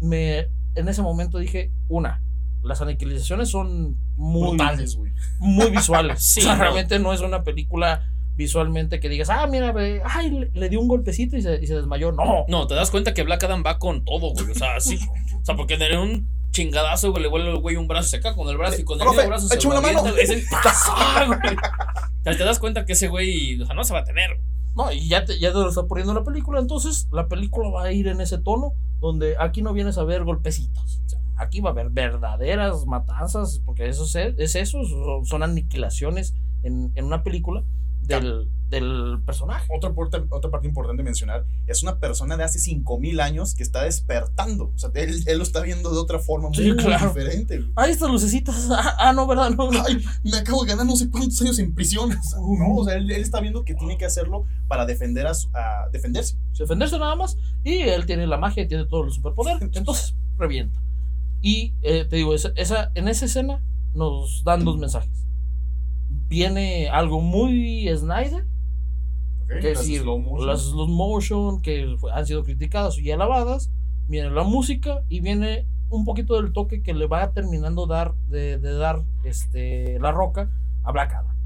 [0.00, 2.22] me, en ese momento dije, una,
[2.62, 5.12] las aniquilaciones son muy, brutales, güey.
[5.38, 6.22] muy visuales.
[6.22, 6.62] Sí, o sea, no.
[6.62, 10.80] realmente no es una película visualmente que digas, ah, mira, ve, ay, le, le dio
[10.80, 12.10] un golpecito y se, y se desmayó.
[12.12, 14.50] No, No, te das cuenta que Black Adam va con todo, güey.
[14.50, 14.98] O sea, sí.
[15.40, 18.48] O sea, porque de un chingadazo, güey, le vuelve el güey un brazo, se con
[18.48, 20.06] el brazo y con el medio brazo se una mano.
[20.16, 21.56] Es el- ¡Ah, güey!
[21.56, 24.40] O sea, te das cuenta que ese güey, o sea, no se va a tener.
[24.74, 27.84] No, y ya te, ya te lo está poniendo la película, entonces la película va
[27.84, 28.72] a ir en ese tono
[29.04, 31.02] donde aquí no vienes a ver golpecitos.
[31.36, 36.92] Aquí va a haber verdaderas matanzas, porque eso es, es eso, son, son aniquilaciones en,
[36.94, 37.64] en una película
[38.00, 39.66] del, del personaje.
[39.74, 39.92] Otra
[40.30, 44.72] otra parte importante mencionar es una persona de hace 5000 años que está despertando.
[44.74, 47.08] O sea, él, él lo está viendo de otra forma muy Sí, claro.
[47.08, 47.64] diferente.
[47.76, 48.68] Ahí estas lucecitas.
[48.70, 49.50] Ah, ah, no, ¿verdad?
[49.50, 49.82] No, no.
[49.86, 52.10] Ay, me acabo de ganar no sé cuántos años en prisión.
[52.18, 55.26] O sea, no, o sea, él, él está viendo que tiene que hacerlo para defender
[55.26, 56.36] a, su- a defenderse.
[56.58, 57.36] defenderse nada más.
[57.62, 59.58] Y él tiene la magia y tiene todo el superpoder.
[59.60, 60.80] Entonces, revienta.
[61.40, 63.62] Y eh, te digo, esa, esa- en esa escena
[63.94, 65.24] nos dan dos mensajes.
[66.28, 68.46] Viene algo muy Snyder,
[69.44, 69.60] ¿ok?
[69.60, 70.46] que Las sí, slow motion.
[70.46, 73.70] las slow motion que han sido criticadas y alabadas.
[74.06, 78.58] Viene la música y viene un poquito del toque que le va terminando dar, de,
[78.58, 80.50] de dar este, la roca
[80.82, 81.36] a Black Adam.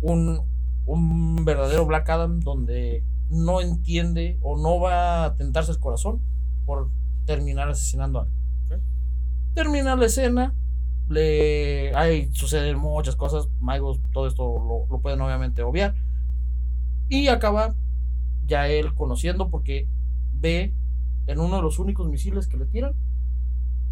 [0.00, 0.40] Un,
[0.86, 6.20] un verdadero Black Adam donde no entiende o no va a tentarse el corazón
[6.66, 6.90] por
[7.24, 8.38] terminar asesinando a alguien.
[9.54, 10.54] Termina la escena,
[11.08, 15.94] le hay, suceden muchas cosas, Magos, todo esto lo, lo pueden obviamente obviar.
[17.08, 17.74] Y acaba
[18.46, 19.88] ya él conociendo porque
[20.32, 20.74] ve
[21.26, 22.94] en uno de los únicos misiles que le tiran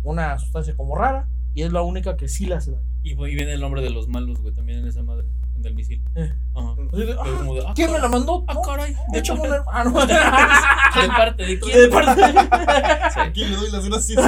[0.02, 2.84] una sustancia como rara y es la única que sí le hace daño.
[3.02, 5.26] Y, y viene el nombre de los malos, güey, también en esa madre,
[5.56, 6.02] del misil.
[6.14, 6.32] Eh.
[6.54, 6.74] Ajá.
[6.90, 8.44] Pero "Ah, como de, ah, ¿Quién me la mandó?
[8.48, 8.94] Ah, caray.
[9.12, 9.92] de hecho, una- ah, no.
[10.06, 11.78] ¿De parte de quién?
[11.82, 14.18] De parte- ¿A quién le doy las gracias?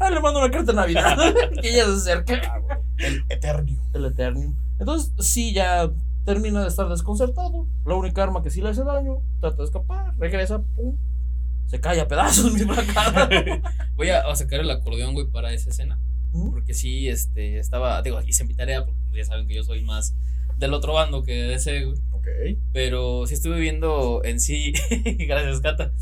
[0.00, 1.16] Ah, le mando una carta de Navidad.
[1.62, 2.40] que ella se acerque.
[2.98, 3.80] El Eternio.
[3.92, 4.54] El Eternium.
[4.78, 5.90] Entonces, sí, ya
[6.26, 7.66] termina de estar desconcertado.
[7.86, 10.98] La única arma que sí le hace daño, trata de escapar, regresa, pum.
[11.66, 12.60] Se cae a pedazos mi
[12.94, 13.62] Adam.
[13.96, 15.98] Voy a, a sacar el acordeón, güey, para esa escena.
[16.50, 20.14] Porque sí, este, estaba, digo, hice mi tarea, porque ya saben que yo soy más
[20.58, 21.96] del otro bando que de ese, güey.
[22.10, 22.26] Ok.
[22.72, 24.74] Pero sí estuve viendo en sí,
[25.26, 25.94] gracias, Cata,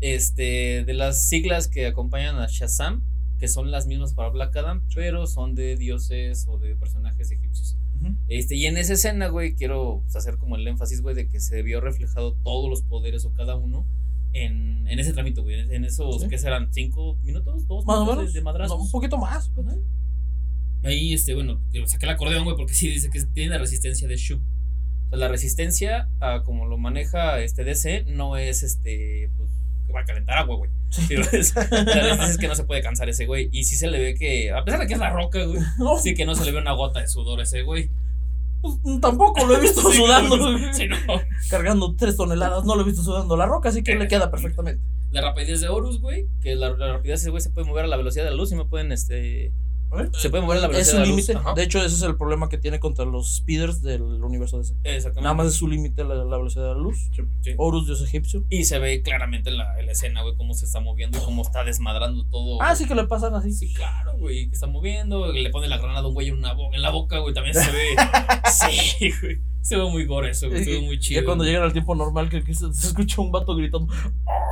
[0.00, 3.02] este, de las siglas que acompañan a Shazam,
[3.38, 7.79] que son las mismas para Black Adam, pero son de dioses o de personajes egipcios.
[8.28, 11.40] Este, y en esa escena, güey, quiero pues, hacer como el énfasis, güey, de que
[11.40, 13.86] se vio reflejado todos los poderes o cada uno
[14.32, 15.60] en, en ese trámite, güey.
[15.74, 16.28] En esos, Sí.
[16.28, 16.72] ¿qué serán?
[16.72, 17.66] ¿Cinco minutos?
[17.66, 18.34] ¿Dos Más minutos de- menos.
[18.34, 18.78] de madrazos?
[18.78, 19.50] No, un poquito más.
[20.82, 24.16] Ahí, este, bueno, saqué el acordeón, güey, porque sí dice que tiene la resistencia de
[24.16, 24.36] Shu.
[24.36, 29.50] O sea, la resistencia, a como lo maneja este DC, no es este, pues,
[29.90, 30.70] que va a calentar agua, güey.
[30.90, 33.48] Sí, es- la resistencia es que no se puede cansar ese güey.
[33.52, 35.98] Y sí se le ve que, a pesar de que es la roca, güey, No,
[35.98, 37.90] sí que no se le ve una gota de sudor a ese güey.
[38.62, 40.36] pues, tampoco lo he visto Sí, sudando.
[40.72, 40.96] Sí, no.
[41.48, 44.82] Cargando tres toneladas, no lo he visto sudando la roca, así que le queda perfectamente.
[45.12, 47.84] La rapidez de Horus, güey, que la, la rapidez de ese güey se puede mover
[47.84, 49.52] a la velocidad de la luz y me pueden, este,
[50.18, 51.28] se puede mover a la Es velocidad la luz.
[51.28, 51.50] límite.
[51.56, 54.74] De hecho, ese es el problema que tiene contra los speeders del universo DC.
[54.84, 55.20] Exactamente.
[55.22, 57.10] Nada más es su límite la, la velocidad de la luz.
[57.42, 57.52] Sí.
[57.56, 58.44] Horus, dios egipcio.
[58.50, 61.20] Y se ve claramente en la, en la escena, güey, cómo se está moviendo y
[61.22, 62.60] cómo está desmadrando todo.
[62.62, 63.52] Ah, sí que le pasan así.
[63.52, 66.52] Sí, claro, güey, que está moviendo, le pone la granada a un güey en, una
[66.52, 67.88] bo- en la boca, güey, también se ve.
[68.50, 69.38] sí, güey.
[69.62, 71.20] Se ve muy gore eso, güey, se ve muy chido.
[71.20, 73.92] Ya cuando llegan al tiempo normal, que, que se, se escucha un vato gritando.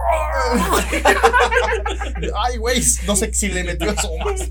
[2.37, 4.49] Ay, güey, no sé si le metió eso más.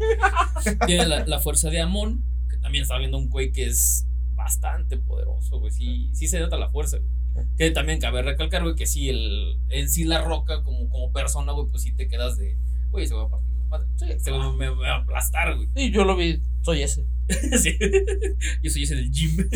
[0.85, 4.97] Tiene la, la fuerza de Amon, que también está viendo un güey que es bastante
[4.97, 5.71] poderoso, güey.
[5.71, 7.45] Sí, sí se nota la fuerza, güey.
[7.57, 11.51] Que también cabe recalcar, güey, que sí, el, en sí la roca como, como persona,
[11.51, 12.57] güey, pues sí te quedas de,
[12.89, 13.87] güey, se va a partir la madre.
[13.95, 15.67] Sí, Se me, me va a aplastar, güey.
[15.75, 17.05] Sí, yo lo vi, soy ese.
[17.61, 17.77] Sí.
[18.63, 19.37] Yo soy ese del gym.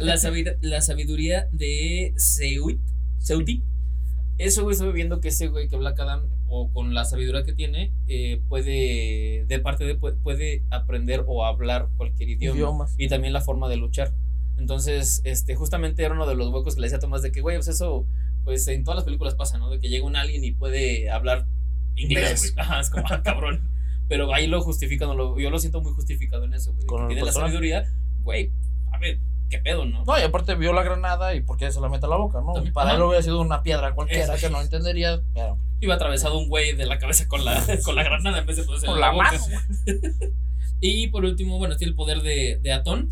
[0.00, 2.80] la, sabid- la sabiduría de Seuit,
[3.18, 3.62] Seuti.
[4.38, 7.52] Eso, güey, estoy viendo que ese güey que Black Adam, o con la sabiduría que
[7.54, 12.56] tiene, eh, puede, de parte de, puede, puede aprender o hablar cualquier idioma.
[12.56, 12.94] Idiomas.
[12.98, 14.12] Y también la forma de luchar.
[14.58, 17.40] Entonces, este, justamente era uno de los huecos que le decía a Tomás de que,
[17.40, 18.06] güey, pues eso,
[18.44, 19.70] pues en todas las películas pasa, ¿no?
[19.70, 21.46] De que llega un alien y puede hablar
[21.96, 22.54] inglés.
[22.56, 23.68] Ajá, es como, ah, cabrón.
[24.08, 26.86] Pero ahí lo justifican, o lo- yo lo siento muy justificado en eso, güey.
[27.08, 28.52] tiene la sabiduría, güey,
[28.92, 30.04] a ver, qué pedo, ¿no?
[30.04, 32.40] No, y aparte vio la granada y por qué se la mete a la boca,
[32.40, 32.52] ¿no?
[32.54, 32.96] También, Para ajá.
[32.96, 36.86] él hubiera sido una piedra cualquiera que no entendería, pero Iba atravesado un güey de
[36.86, 39.40] la cabeza con la, con la granada en vez de ponerse con la, la boca.
[40.80, 43.10] Y por último, bueno, tiene el poder de, de Atón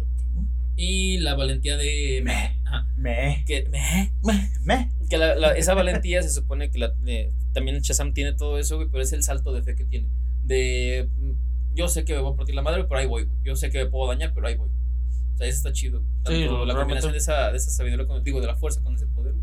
[0.76, 2.20] y la valentía de...
[2.22, 2.60] Meh.
[2.66, 4.12] Ajá, Me, que, meh,
[4.64, 4.90] me.
[5.08, 8.76] que la- la- esa valentía se supone que la, eh, también Shazam tiene todo eso,
[8.76, 10.08] güey, pero es el salto de fe que tiene.
[10.42, 13.24] De mm, yo sé que me voy a partir la madre, pero ahí voy.
[13.24, 13.36] güey.
[13.44, 14.68] Yo sé que me puedo dañar, pero ahí voy.
[15.34, 16.02] O sea, eso está chido.
[16.22, 18.94] Tanto Sí, la combinación de esa, de esa sabiduría, con, digo, de la fuerza con
[18.94, 19.34] ese poder.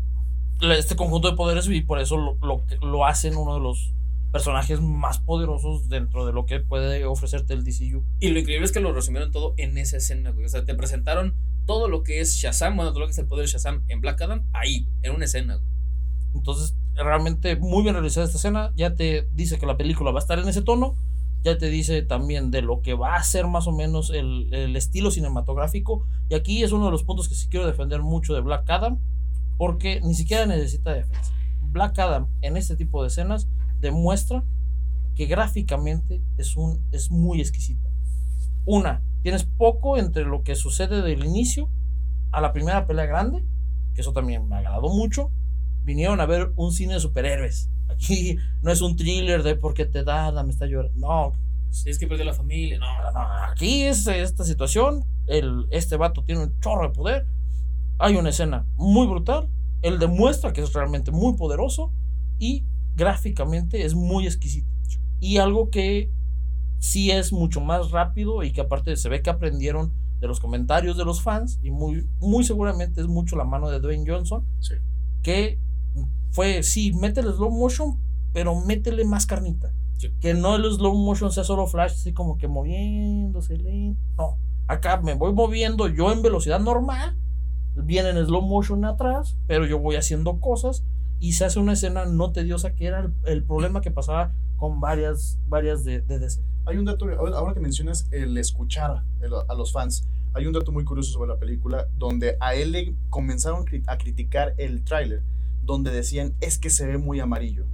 [0.60, 3.92] Este conjunto de poderes y por eso lo, lo, lo hacen uno de los
[4.32, 8.04] personajes más poderosos dentro de lo que puede ofrecerte el DCU.
[8.20, 10.46] Y lo increíble es que lo resumieron todo en esa escena, güey.
[10.46, 13.26] O sea, te presentaron todo lo que es Shazam, bueno, todo lo que es el
[13.26, 15.68] poder de Shazam en Black Adam, ahí, en una escena, güey.
[16.34, 18.72] Entonces, realmente muy bien realizada esta escena.
[18.74, 20.94] Ya te dice que la película va a estar en ese tono.
[21.42, 24.76] Ya te dice también de lo que va a ser más o menos el, el
[24.76, 26.06] estilo cinematográfico.
[26.28, 28.98] Y aquí es uno de los puntos que sí quiero defender mucho de Black Adam.
[29.58, 31.32] Porque ni siquiera necesita defensa.
[31.60, 33.48] Black Adam en este tipo de escenas
[33.80, 34.44] demuestra
[35.14, 37.88] que gráficamente es, un, es muy exquisita.
[38.64, 41.68] Una, tienes poco entre lo que sucede del inicio
[42.30, 43.44] a la primera pelea grande,
[43.94, 45.30] que eso también me agradó mucho.
[45.84, 47.70] Vinieron a ver un cine de superhéroes.
[47.94, 50.98] Aquí no es un thriller de por qué te da, me está llorando.
[50.98, 51.32] No,
[51.86, 52.86] Es que perdió la familia, no.
[53.12, 55.04] no, aquí es esta situación.
[55.26, 57.26] El, este vato tiene un chorro de poder.
[57.98, 59.48] Hay una escena muy brutal.
[59.82, 61.92] Él demuestra que es realmente muy poderoso
[62.38, 64.68] y gráficamente es muy exquisito.
[65.20, 66.10] Y algo que
[66.78, 70.96] sí es mucho más rápido y que aparte se ve que aprendieron de los comentarios
[70.96, 74.44] de los fans y muy, muy seguramente es mucho la mano de Dwayne Johnson.
[74.60, 74.74] Sí.
[75.22, 75.60] Que
[76.32, 77.98] fue, sí, métele slow motion,
[78.32, 79.72] pero métele más carnita.
[79.98, 80.10] Sí.
[80.20, 84.00] Que no el slow motion sea solo flash, así como que moviéndose lento.
[84.16, 87.16] No, acá me voy moviendo yo en velocidad normal,
[87.76, 90.84] viene en slow motion atrás, pero yo voy haciendo cosas
[91.20, 94.80] y se hace una escena no tediosa, que era el, el problema que pasaba con
[94.80, 96.42] varias, varias de, de DC.
[96.64, 100.72] Hay un dato, ahora que mencionas el escuchar el- a los fans, hay un dato
[100.72, 105.22] muy curioso sobre la película donde a él le comenzaron a criticar el tráiler,
[105.62, 107.66] donde decían es que se ve muy amarillo.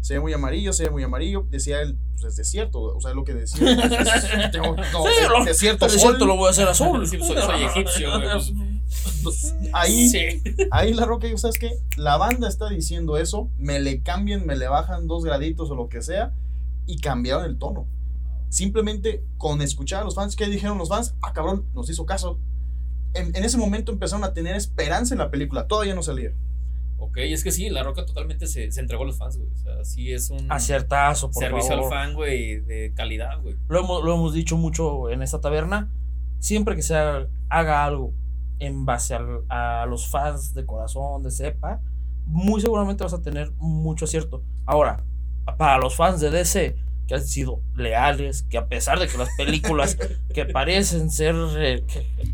[0.00, 1.46] Se ve muy amarillo, se ve muy amarillo.
[1.50, 4.50] Decía él, pues es desierto, o sea, es lo que decía.
[4.52, 7.06] Tengo- no, Sí, lo- desierto, cierto, lo voy a hacer azul.
[7.06, 8.28] Sí, soy- soy egipcio, güey,
[9.22, 9.54] pues.
[9.72, 10.18] Ahí, Sí.
[10.70, 11.70] ahí la roca, ¿sabes qué?
[11.96, 15.88] La banda está diciendo eso, me le cambian, me le bajan dos graditos o lo
[15.88, 16.32] que sea,
[16.86, 17.86] y cambiaron el tono.
[18.50, 21.14] Simplemente con escuchar a los fans, ¿qué dijeron los fans?
[21.22, 22.38] Ah, cabrón, nos hizo caso.
[23.14, 26.32] En, en ese momento empezaron a tener esperanza en la película, todavía no salía.
[27.00, 29.50] Ok, es que sí, La Roca totalmente se, se entregó a los fans, güey.
[29.52, 31.84] O sea, sí es un Aciertazo, por servicio favor.
[31.84, 33.54] al fan, güey, de calidad, güey.
[33.68, 35.90] Lo hemos, lo hemos dicho mucho en esta taberna.
[36.40, 38.12] Siempre que se haga, algo
[38.58, 41.80] en base al- a los fans de corazón, de cepa,
[42.26, 44.42] muy seguramente vas a tener mucho acierto.
[44.66, 45.04] Ahora,
[45.56, 49.30] para los fans de DC, que han sido leales, que a pesar de que las
[49.36, 49.96] películas
[50.34, 51.84] que parecen ser eh,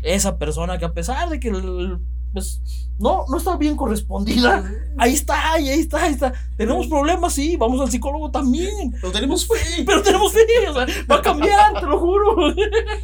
[0.03, 1.99] esa persona, que a pesar de que el-
[2.35, 2.61] pues,
[2.99, 6.33] no, no está bien correspondida, ahí está, ahí está, ahí está.
[6.57, 8.91] Tenemos problemas, sí, vamos al psicólogo también.
[8.91, 12.49] Pero tenemos fe, Pero tenemos fe, o sea, va a cambiar, te lo juro.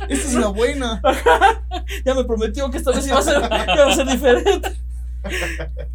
[0.09, 1.01] esta es la buena.
[2.05, 4.71] Ya me prometió que esta vez iba a ser, iba a ser diferente.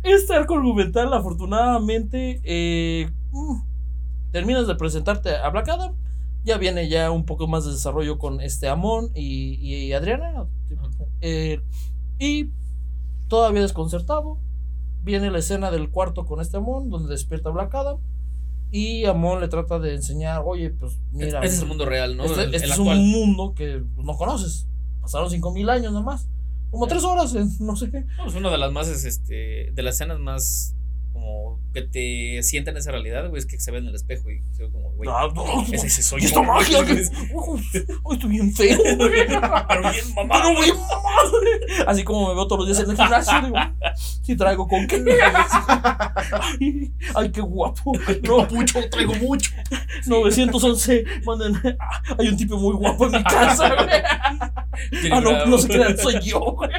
[0.03, 3.61] Este arco argumental, afortunadamente, eh, mm,
[4.33, 5.95] terminas de presentarte a Black Adam.
[6.45, 10.47] Ya viene ya un poco más de desarrollo con este Amon y, y Adriana.
[11.21, 11.61] Eh,
[12.19, 12.51] y
[13.29, 14.41] todavía desconcertado.
[15.03, 17.99] Viene la escena del cuarto con este Amon, donde despierta Black Adam.
[18.71, 21.41] Y Amon le trata de enseñar, oye, pues mira.
[21.43, 22.25] Este es el mundo real, ¿no?
[22.25, 22.99] Este, este el es actual.
[22.99, 24.69] un mundo que pues, no conoces.
[25.01, 26.29] Pasaron 5000 años nomás.
[26.71, 28.05] Como tres horas en no sé qué.
[28.17, 30.76] No, es una de las más, es, este, de las escenas más
[31.27, 34.31] como que te sienta en esa realidad, güey, es que se ve en el espejo
[34.31, 36.29] y se ve como, güey, Ah, no, ese, ese soy ¿Y yo.
[36.29, 36.85] esta magia?
[36.85, 37.05] que-
[38.05, 38.97] Hoy estoy bien feo, güey.
[39.27, 40.43] Pero bien mamado.
[40.51, 41.33] Pero bien mamado.
[41.87, 43.57] Así como me veo todos los días en el gimnasio, digo,
[44.23, 45.05] si traigo con qué.
[46.61, 47.93] Ay, ay, qué guapo.
[48.23, 49.51] No, Mucho, traigo mucho.
[50.07, 51.57] 911, manden.
[51.81, 55.11] ah, Hay un tipo muy guapo en mi casa, güey.
[55.13, 56.71] Ah, no, no se crean, soy yo, güey.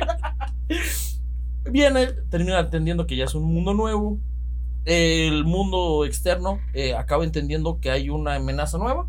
[1.70, 4.20] Viene, termina entendiendo que ya es un mundo nuevo.
[4.90, 9.06] El mundo externo eh, acaba entendiendo que hay una amenaza nueva.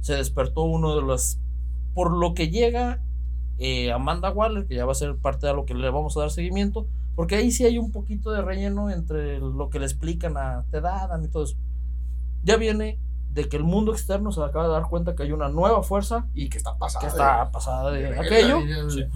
[0.00, 1.38] Se despertó uno de las.
[1.94, 3.00] Por lo que llega
[3.58, 6.20] eh, Amanda Waller, que ya va a ser parte de lo que le vamos a
[6.20, 6.88] dar seguimiento.
[7.14, 10.84] Porque ahí sí hay un poquito de relleno entre lo que le explican a Ted
[10.84, 11.56] Adam y todo eso.
[12.42, 12.98] Ya viene
[13.32, 16.26] de que el mundo externo se acaba de dar cuenta que hay una nueva fuerza
[16.34, 17.02] Y que está pasado.
[17.02, 18.58] que está pasada de, de aquello,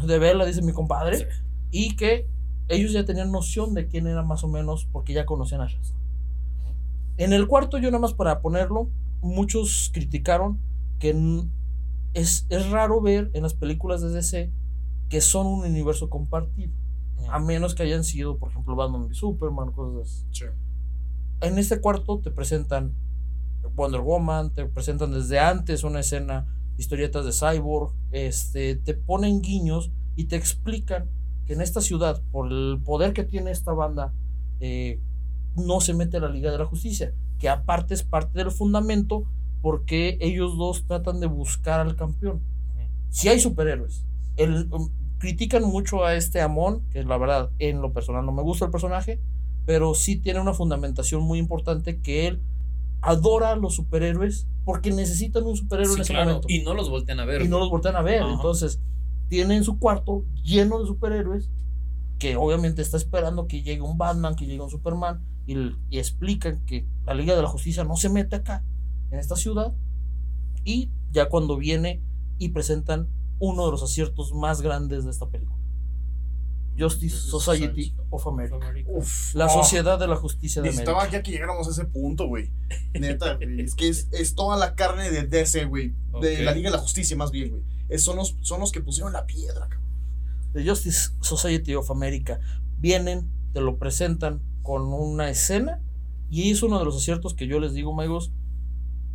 [0.07, 1.25] de verla, dice mi compadre, Sí.
[1.73, 2.29] y que
[2.71, 5.97] ellos ya tenían noción de quién era más o menos, porque ya conocían a Shazam.
[7.17, 10.59] En el cuarto, yo nada más para ponerlo, muchos criticaron
[10.99, 11.11] que
[12.15, 14.53] es, es raro ver en las películas de DC
[15.09, 16.73] que son un universo compartido,
[17.31, 20.45] a menos que hayan sido, por ejemplo, Batman y Superman, cosas así Sí.
[21.43, 22.95] en este cuarto te presentan
[23.75, 26.47] Wonder Woman, te presentan desde antes una escena,
[26.79, 31.11] historietas de Cyborg, este, te ponen guiños y te explican
[31.51, 34.15] que en esta ciudad, por el poder que tiene esta banda,
[34.61, 35.01] eh,
[35.57, 39.25] no se mete a la Liga de la Justicia, que aparte es parte del fundamento
[39.61, 42.41] porque ellos dos tratan de buscar al campeón.
[43.09, 47.93] Si hay superhéroes, el, um, critican mucho a este Amon, que la verdad en lo
[47.93, 49.21] personal no me gusta el personaje,
[49.67, 52.41] pero sí tiene una fundamentación muy importante que él
[53.03, 56.75] adora a los superhéroes porque necesitan un superhéroe Sí, en ese claro, momento y no
[56.75, 57.43] los voltean a ver.
[57.43, 58.23] y no los voltean a ver.
[58.23, 58.35] Ajá.
[58.35, 58.81] Entonces,
[59.31, 61.51] tienen su cuarto lleno de superhéroes
[62.19, 65.55] que obviamente está esperando que llegue un Batman, que llegue un Superman y,
[65.89, 68.63] y explican que la Liga de la Justicia no se mete acá,
[69.11, 69.73] en esta ciudad.
[70.65, 72.03] Y ya cuando viene
[72.39, 75.60] y presentan uno de los aciertos más grandes de esta película.
[76.81, 78.59] Justice Society of America.
[78.89, 79.35] Uf.
[79.35, 81.19] La oh, Sociedad de la Justicia de Necesitaba América.
[81.19, 82.51] ya que llegáramos a ese punto, güey.
[82.95, 83.61] Neta, güey.
[83.61, 85.95] Es que es, es toda la carne de DC, güey.
[86.21, 87.99] De la Liga de la Justicia, más bien, güey.
[87.99, 89.89] Son los, son los que pusieron la piedra, cabrón.
[90.53, 92.41] de Justice Society of America
[92.79, 95.83] vienen, te lo presentan con una escena
[96.31, 98.33] y es uno de los aciertos que yo les digo, amigos.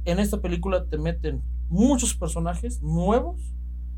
[0.04, 3.41] En esta película te meten muchos personajes nuevos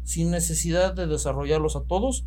[0.03, 2.25] sin necesidad de desarrollarlos a todos.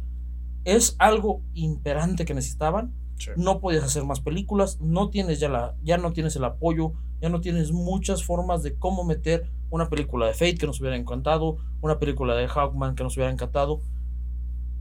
[0.64, 2.94] Es algo imperante que necesitaban.
[3.36, 7.28] No podías hacer más películas, no tienes ya la ya no tienes el apoyo, ya
[7.28, 11.58] no tienes muchas formas de cómo meter una película de Fate que nos hubiera encantado,
[11.82, 13.82] una película de Hawkman que nos hubiera encantado.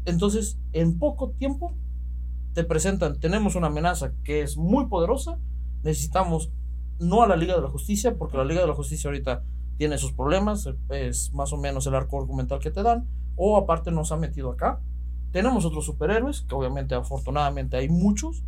[0.05, 1.75] Entonces, en poco tiempo
[2.53, 5.39] te presentan, tenemos una amenaza que es muy poderosa,
[5.83, 6.51] necesitamos
[6.99, 9.43] no a la Liga de la Justicia, porque la Liga de la Justicia ahorita
[9.77, 13.91] tiene sus problemas, es más o menos el arco argumental que te dan, o aparte
[13.91, 14.81] nos ha metido acá.
[15.31, 18.43] Tenemos otros superhéroes, que obviamente afortunadamente hay muchos,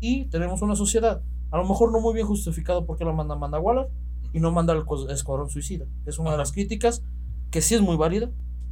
[0.00, 3.58] y tenemos una sociedad, a lo mejor no muy bien justificado porque la manda Amanda
[3.58, 3.88] Waller
[4.32, 5.86] y no manda al Escuadrón Suicida.
[6.04, 7.04] Es una de las críticas
[7.50, 8.30] que sí es muy válida,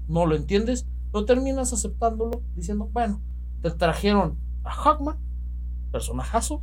[0.09, 3.21] no lo entiendes, pero terminas aceptándolo diciendo, bueno,
[3.63, 5.19] te trajeron a Hawkman,
[5.93, 6.63] personajazo,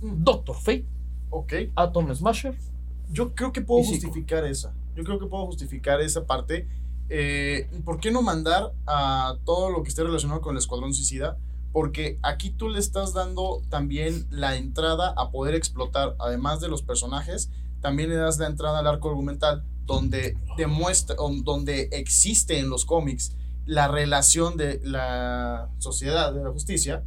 [0.00, 0.86] Doctor Fate,
[1.30, 1.52] Ok.
[1.76, 2.56] Atom Smasher,
[3.10, 4.74] Yo creo que puedo justificar esa.
[4.94, 6.68] Yo creo que puedo justificar esa parte.
[7.10, 11.36] Eh, ¿Por qué no mandar a todo lo que esté relacionado con el Escuadrón Suicida?
[11.72, 16.82] Porque aquí tú le estás dando también la entrada a poder explotar, además de los
[16.82, 22.84] personajes, también le das la entrada al arco argumental donde demuestra, donde existe en los
[22.84, 27.04] cómics la relación de la sociedad de la justicia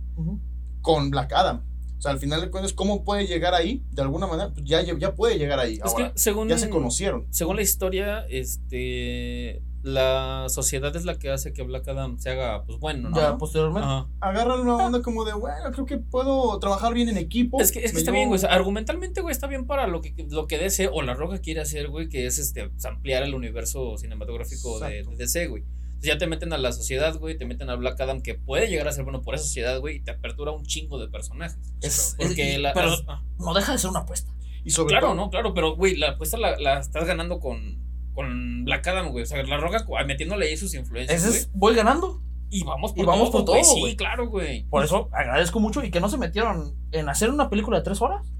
[0.81, 1.63] con Black Adam.
[1.97, 3.85] O sea, al final de cuentas, ¿cómo puede llegar ahí?
[3.91, 5.75] De alguna manera, pues ya, ya puede llegar ahí.
[5.75, 7.27] Es Ahora, que según, ya se conocieron.
[7.29, 12.63] según la historia, este la sociedad es la que hace que Black Adam se haga
[12.63, 13.17] pues bueno, ¿no?
[13.17, 13.85] ya posteriormente.
[13.87, 14.07] Ajá.
[14.21, 17.59] Agarran una onda como de, bueno, creo que puedo trabajar bien en equipo.
[17.59, 18.41] Es que, es que está llevo- bien, güey.
[18.49, 21.89] argumentalmente, güey, está bien para lo que, lo que DC o La Roca quiere hacer,
[21.89, 25.63] güey, que es este pues, ampliar el universo cinematográfico de, de DC, güey.
[25.63, 28.67] Entonces ya te meten a la sociedad, güey, te meten a Black Adam, que puede
[28.69, 31.57] llegar a ser bueno por esa sociedad, güey, y te apertura un chingo de personajes.
[31.81, 32.71] Es- Porque es- la.
[32.73, 32.89] pero
[33.37, 34.31] no deja de ser una apuesta.
[34.65, 37.82] Y sobre claro, todo, no, claro, pero, güey, la apuesta la, la estás ganando con,
[38.13, 39.23] con Black Adam, güey.
[39.23, 42.21] O sea, La Roca metiéndole ahí sus influencias, Ese es, voy ganando.
[42.49, 43.61] Y vamos y por vamos todo, por güey.
[43.63, 43.95] todo, Sí, güey.
[43.95, 44.65] claro, güey.
[44.69, 48.01] Por eso agradezco mucho y que no se metieron en hacer una película de tres
[48.01, 48.31] horas.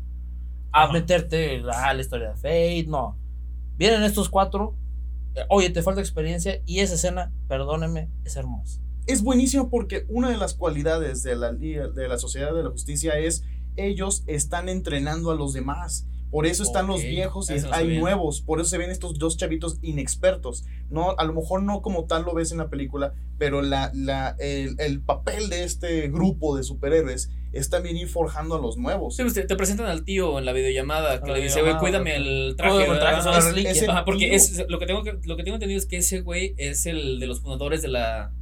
[0.71, 0.93] A Ajá.
[0.93, 3.17] meterte a la historia de Fate, no.
[3.77, 4.75] Vienen estos cuatro.
[5.35, 8.79] eh, Oye, te falta experiencia y esa escena, perdónenme, es hermosa.
[9.07, 13.17] es buenísimo porque una de las cualidades de la, de la sociedad de la justicia
[13.17, 13.43] es
[13.75, 16.07] ellos están entrenando a los demás.
[16.33, 18.41] Por eso están los viejos y eso hay nuevos.
[18.41, 20.65] Por eso se ven estos dos chavitos inexpertos.
[20.89, 24.35] No, a lo mejor no como tal lo ves en la película, pero la, la,
[24.39, 29.15] el, el papel de este grupo de superhéroes es también ir forjando a los nuevos.
[29.15, 31.77] Sí, pues, te, te presentan al tío en la videollamada que la le dice, güey,
[31.77, 32.83] cuídame el traje.
[32.83, 35.97] El traje, porque tío- es, lo, que tengo que, lo que tengo entendido es que
[35.97, 38.33] ese güey es el de los fundadores de la,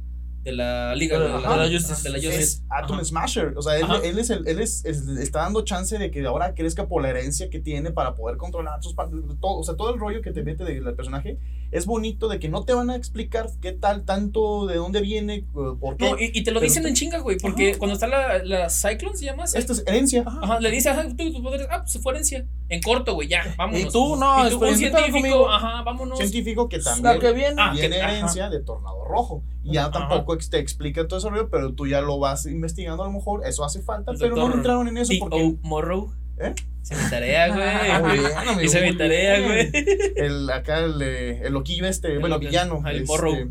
[0.42, 2.02] de la Liga De de la- la, de Justice.
[2.02, 2.40] de la Justice.
[2.42, 3.04] es Atom Ajá.
[3.04, 3.54] Smasher.
[3.56, 4.00] O sea, él, Ajá.
[4.02, 7.10] él es el, él es, es- está dando chance de que ahora crezca por la
[7.10, 9.18] herencia que tiene para poder controlar sus partes.
[9.40, 11.38] Todo, o sea, todo el rollo que te mete del personaje
[11.70, 15.36] es bonito de que no te van a explicar qué tal, tanto, de dónde viene,
[15.36, 15.46] eh,
[15.80, 16.10] por qué.
[16.10, 17.78] No, y, y te lo Pero dicen te- en chinga, güey, porque Ajá.
[17.78, 19.44] cuando está la, la Cyclone, ¿se llama?
[19.44, 20.24] Esto es herencia.
[20.26, 22.44] Ajá, le dice, ajá, tú tus poderes, ah, pues fue herencia.
[22.72, 23.80] En corto, güey, ya, vámonos.
[23.82, 25.50] Y tú, no, y tú, un científico, conmigo.
[25.50, 26.18] ajá, vámonos.
[26.18, 27.54] Científico que La también que viene.
[27.58, 28.12] Ah, tiene que- ajá.
[28.12, 29.42] herencia de Tornado Rojo.
[29.62, 29.90] Y ya Ajá.
[29.92, 33.46] tampoco te explica todo ese rollo, pero tú ya lo vas investigando a lo mejor.
[33.46, 35.54] Eso hace falta, El pero no entraron en eso porque.
[35.62, 36.12] Morrow.
[36.38, 36.54] ¿Eh?
[36.82, 37.44] Hice mi tarea,
[37.94, 38.64] Ah, güey.
[38.66, 39.70] Hice mi muy tarea, güey.
[40.16, 42.80] El, acá el, eh, el loquillo este, El bueno, loque- villano.
[42.84, 43.50] ah, el este, Morrow.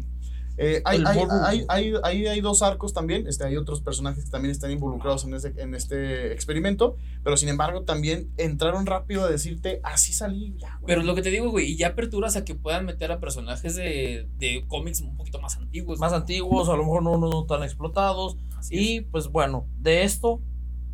[0.57, 4.29] Eh, hay, hay, hay, hay, hay- hay dos arcos también, este, hay otros personajes que
[4.31, 9.29] también están involucrados en este, en este experimento, pero sin embargo también entraron rápido a
[9.29, 10.87] decirte, así salí, ya, güey".
[10.87, 13.75] Pero lo que te digo, güey, y ya aperturas a que puedan meter a personajes
[13.75, 15.99] de, de cómics un poquito más antiguos.
[15.99, 18.37] Más antiguos, a lo mejor no, no tan explotados.
[18.57, 18.81] Así es.
[18.81, 20.41] Y pues bueno, de esto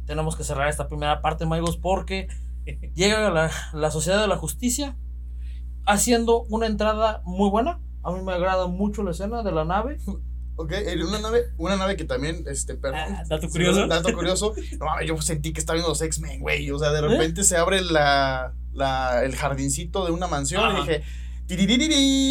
[0.05, 2.27] tenemos que cerrar esta primera parte, Maigos, porque
[2.95, 4.95] llega la, la Sociedad de la Justicia
[5.85, 7.79] haciendo una entrada muy buena.
[8.07, 9.97] A mí me agrada mucho la escena de la nave.
[10.59, 10.73] Ok,
[11.07, 12.99] una nave, una nave que también, este, perdón.
[12.99, 13.85] Ah, dato sí, curioso.
[13.85, 14.55] Dato curioso.
[14.79, 16.71] No, mames, yo sentí que estaba viendo los X-Men, güey.
[16.71, 20.79] O sea, de repente se abre la, la, el jardincito de una mansión Ajá.
[20.79, 21.03] y dije.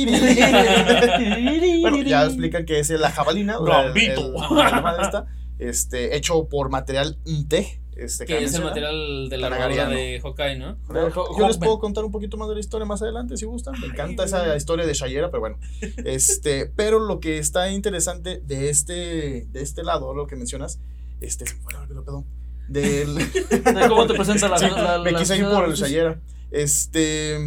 [1.80, 3.58] Bueno, ya explican que es la jabalina.
[3.58, 5.26] sea, el- el- la madre esta,
[5.60, 7.80] este, hecho por material INTE.
[7.96, 10.74] Este, que es el material de la armadura de Hawkeye, ¿no?
[10.74, 11.48] De Yo Hawkman.
[11.48, 13.74] les puedo contar un poquito más de la historia más adelante, si gustan.
[13.80, 15.58] Me encanta esa historia de Shayera, pero bueno.
[16.04, 20.78] Este, pero lo que está interesante de este, de este lado, lo que mencionas,
[21.22, 22.26] este, bueno, olvidó, perdón.
[22.68, 25.76] Del, De cómo te presenta la, Sí, la- me la quise ir por el la.
[25.76, 26.20] Shayera.
[26.50, 27.38] Este.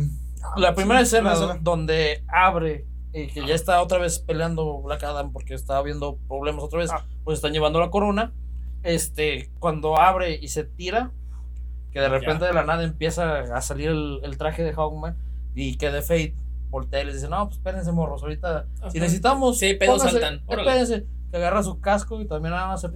[0.57, 1.57] La primera sí, escena escena.
[1.61, 6.63] donde abre y que ya está otra vez peleando Black Adam porque está habiendo problemas
[6.63, 7.05] otra vez, Ah.
[7.23, 8.33] pues están llevando la corona.
[8.83, 11.11] Este, cuando abre y se tira,
[11.91, 15.17] que de repente de la nada empieza a salir el, el traje de Hawkman
[15.55, 16.35] y que de Fate
[16.69, 20.43] voltea y les dice, no, pues espérense morros, ahorita si necesitamos, Sí, pedos pónganse, saltan,
[20.47, 22.89] espérense, que agarra su casco y también nada más se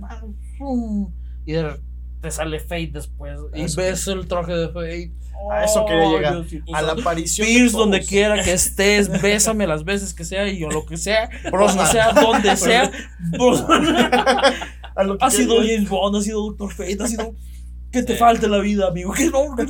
[0.58, 1.12] ¡fum!
[1.46, 1.80] y de-
[2.22, 3.82] te sale Fate después y Eso.
[3.82, 5.12] ves el traje de Fate.
[5.52, 6.34] A eso quería Oh, llegar.
[6.36, 7.46] Diosito A la aparición.
[7.48, 11.30] Pierce donde quiera que estés, bésame las veces que sea y o lo que sea,
[11.50, 12.90] como sea, donde sea.
[14.96, 17.34] A lo que ha sido James Bond, ha sido Doctor Fate, ha sido.
[17.92, 19.14] Que te falte la vida, amigo.
[19.14, 19.66] Que no, que.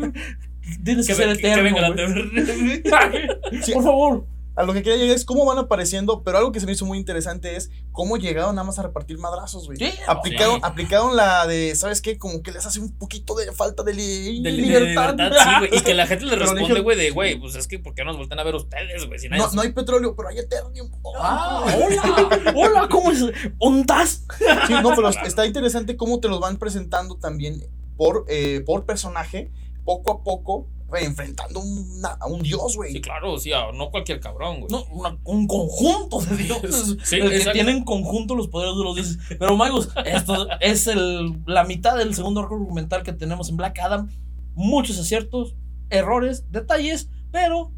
[0.81, 1.63] Tienes que, Que, ser ve- que eterno.
[1.63, 1.93] venga la.
[3.73, 4.25] Por favor.
[4.55, 6.85] A lo que quería llegar es cómo van apareciendo, pero algo que se me hizo
[6.85, 9.79] muy interesante es cómo llegaron nada más a repartir madrazos, güey.
[9.79, 10.61] Sí, Aplicaron, sí.
[10.63, 12.19] aplicaron la de, ¿sabes qué?
[12.19, 15.15] Como que les hace un poquito de falta de, li- De, de libertad.
[15.15, 15.79] libertad, sí, güey.
[15.79, 18.15] Y que la gente le responde, güey, de, güey, pues es que, ¿por qué nos
[18.15, 19.17] voltean a ver ustedes, güey?
[19.17, 20.91] Si No, no hay petróleo, pero hay eternium.
[21.19, 22.53] Ah, hola.
[22.55, 23.23] Hola, ¿cómo es?
[23.57, 24.25] ¿Ondas?
[24.67, 27.63] Sí, no, pero está interesante cómo te los van presentando también
[27.97, 29.51] por, eh, por personaje,
[29.83, 32.93] poco a poco, güey, enfrentando una- a un dios, güey.
[32.93, 34.71] Sí, claro, sí, ah, no cualquier cabrón, güey.
[34.71, 36.97] No, una- un conjunto de dioses.
[37.03, 37.53] Sí, el que exacto.
[37.53, 39.17] tiene en conjunto los poderes de los dioses.
[39.39, 43.79] Pero, Magos, esto es el, la mitad del segundo arco argumental que tenemos en Black
[43.79, 44.09] Adam.
[44.53, 45.55] Muchos aciertos,
[45.89, 47.71] errores, detalles, pero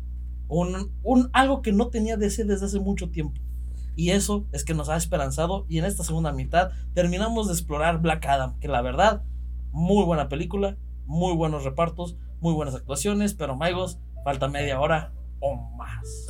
[0.49, 3.39] un, un, algo que no tenía DC desde hace mucho tiempo.
[3.95, 5.65] Y eso es que nos ha esperanzado.
[5.69, 8.59] Y en esta segunda mitad terminamos de explorar Black Adam.
[8.59, 9.23] Que la verdad,
[9.71, 13.33] muy buena película, muy buenos repartos, muy buenas actuaciones.
[13.33, 16.27] Pero, Magos, falta media hora o más.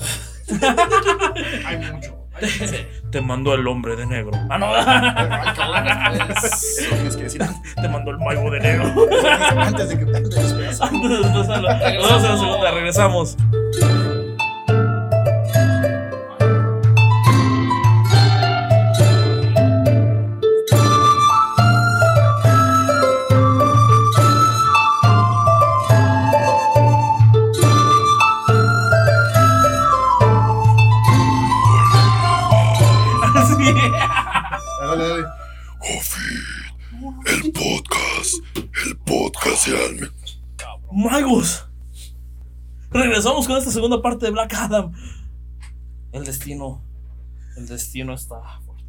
[1.65, 2.21] Hay mucho.
[3.11, 4.31] Te mandó el hombre de negro.
[4.49, 4.67] Ah, no.
[4.75, 7.41] Ay, cabrón, es- Eso tienes que decir
[7.81, 8.93] Te mandó el mago de negro.
[9.57, 10.65] antes de que antes de.
[10.79, 13.37] Vamos a la segunda, regresamos.
[37.55, 38.35] Podcast.
[38.85, 40.13] El podcast del alma.
[40.91, 41.67] Magos.
[42.91, 44.93] Regresamos con esta segunda parte de Black Adam.
[46.11, 46.83] El destino.
[47.57, 48.83] El destino está fuerte.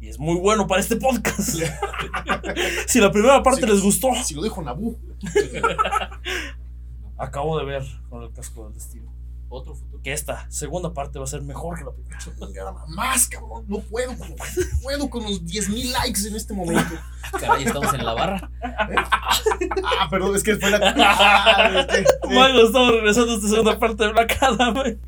[0.00, 1.58] Y es muy bueno para este podcast.
[2.86, 4.98] si la primera parte les gustó, Si lo dijo Naboo.
[7.18, 9.11] acabo de ver con el casco del destino
[9.54, 10.02] Otro futuro.
[10.02, 12.18] que esta segunda parte va a ser mejor que la primera.
[12.46, 13.64] Chingada, Más, cabrón.
[13.68, 14.12] No puedo.
[14.12, 14.34] No
[14.82, 16.94] puedo con los 10.000 likes en este momento.
[17.40, 18.50] Caray, estamos en la barra.
[18.60, 20.78] Ah, perdón, es que fue la.
[20.96, 22.34] Ah, es que- sí.
[22.34, 24.74] Magos, estamos regresando a esta segunda parte de Black Adam.
[24.74, 24.98] güey.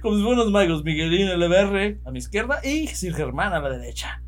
[0.00, 4.22] Con mis buenos magos, Miguelín LBR a mi izquierda y Sir Germán a la derecha.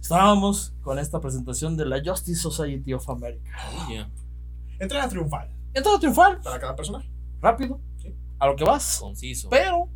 [0.00, 3.50] Estábamos con esta presentación de la Justice Society of America.
[3.86, 4.06] Oye,
[4.78, 7.08] Entrada triunfal Entrada triunfal, para cada personaje.
[7.40, 7.80] rápido.
[8.42, 8.98] A lo que vas.
[8.98, 9.48] conciso.
[9.50, 9.88] Pero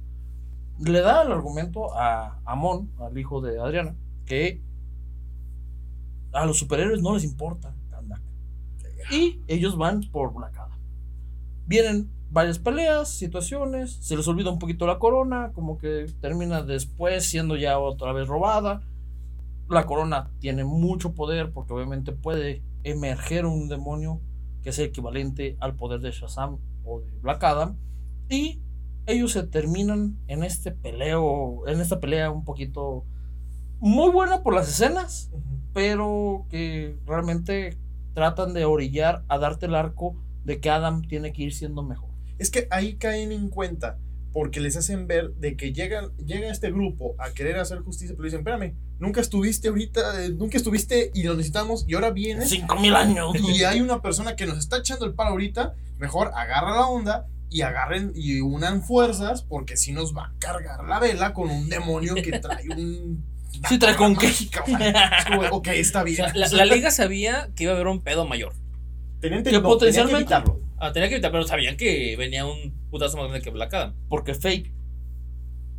[0.78, 4.62] le da el argumento a Amon, al hijo de Adriana, que
[6.32, 8.22] a los superhéroes no les importa Kandak.
[9.10, 10.78] Y ellos van por Black Adam.
[11.66, 17.28] Vienen varias peleas, situaciones, se les olvida un poquito la corona, como que termina después
[17.28, 18.80] siendo ya otra vez robada.
[19.68, 24.20] La corona tiene mucho poder porque obviamente puede emerger un demonio
[24.62, 27.76] que es equivalente al poder de Shazam o de Black Adam.
[28.28, 28.60] Y
[29.06, 33.04] ellos se terminan en este peleo, en esta pelea un poquito
[33.78, 35.30] muy buena por las escenas,
[35.72, 37.76] pero que realmente
[38.14, 42.10] tratan de orillar a darte el arco de que Adam tiene que ir siendo mejor.
[42.38, 43.98] Es que ahí caen en cuenta
[44.32, 48.24] porque les hacen ver de que llega, llega este grupo a querer hacer justicia, pero
[48.24, 52.76] dicen, espérame, nunca estuviste ahorita, eh, nunca estuviste y lo necesitamos y ahora vienes Cinco
[52.76, 53.32] mil años.
[53.34, 57.26] y hay una persona que nos está echando el palo ahorita, mejor agarra la onda
[57.48, 61.68] y agarren y unan fuerzas porque si nos va a cargar la vela con un
[61.68, 63.24] demonio que trae un...
[63.68, 64.26] Sí trae con qué.
[64.26, 64.76] mágica, güey.
[65.18, 66.16] Es como, ok, está O bien.
[66.16, 68.52] sea, la, la liga sabía que iba a haber un pedo mayor.
[69.20, 70.60] Tenían que no, tenían potencialmente- evitarlo.
[70.78, 73.94] Ah, tenía que evitar, pero sabían que venía un putazo más grande que Black Adam.
[74.10, 74.74] Porque Fake,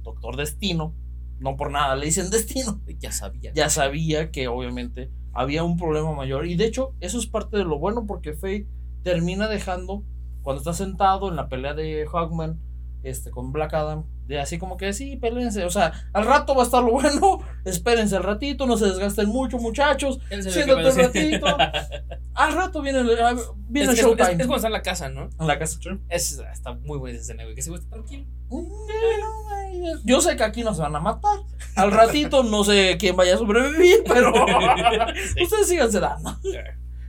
[0.02, 0.96] Doctor Destino,
[1.40, 3.52] no por nada le dicen Destino, Ya sabía.
[3.54, 6.48] ya sabía que obviamente había un problema mayor.
[6.48, 8.66] Y de hecho, eso es parte de lo bueno porque Fate
[9.04, 10.04] termina dejando,
[10.48, 12.58] cuando está sentado en la pelea de Hawkman
[13.04, 15.66] este, con Black Adam, de así como que sí, pélense.
[15.66, 19.28] O sea, al rato va a estar lo bueno, espérense al ratito, no se desgasten
[19.28, 20.20] mucho, muchachos.
[20.30, 21.46] Se Siéntate un ratito.
[22.34, 23.20] Al rato viene viene es,
[23.74, 24.32] el es- es- showtime.
[24.32, 25.28] es cuando está en la casa, ¿no?
[25.38, 25.80] en la casa.
[26.08, 27.56] Es, está muy buena esa escena, güey.
[27.56, 28.26] Que güey está tranquilo.
[30.06, 31.40] Yo sé que aquí no se van a matar.
[31.76, 34.32] Al ratito no sé quién vaya a sobrevivir, pero
[35.44, 36.38] ustedes síganse dando.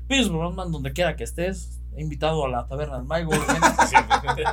[0.09, 4.47] Pierce Brosnan, donde quiera que estés, invitado a la taberna del Maigo, obviamente.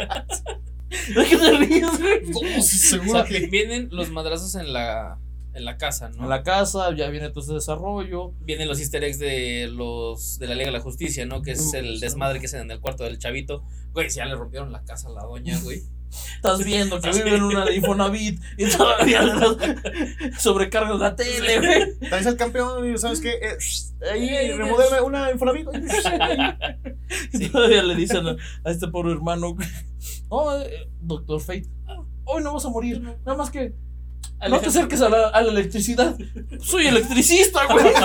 [1.15, 2.21] ¿De qué te ríes, güey?
[2.27, 3.47] No, sí, O seguro sea, que...
[3.47, 5.17] vienen los madrazos en la,
[5.53, 6.23] en la casa, ¿no?
[6.23, 8.31] En la casa, ya viene todo este desarrollo.
[8.41, 11.41] Vienen los easter eggs de los de la Liga de la Justicia, ¿no?
[11.41, 13.63] Que es Mm, el desmadre que hacen en el cuarto del chavito.
[13.93, 15.81] Güey, si ya le rompieron la casa a la doña, güey.
[16.35, 19.21] Estás viendo que vive en una Infonavit y todavía
[20.39, 22.09] sobrecargas la tele, güey.
[22.09, 23.33] Traes al campeón y ¿sabes qué?
[23.33, 23.57] Eh,
[24.11, 25.67] ahí, remodélame una Infonavit.
[27.33, 29.55] Y todavía le dicen a, a este pobre hermano,
[30.29, 31.67] oh, eh, doctor Fate,
[32.25, 33.73] hoy no vas a morir, nada más que
[34.49, 36.17] no te acerques a la, a la electricidad.
[36.59, 37.85] Soy electricista, güey.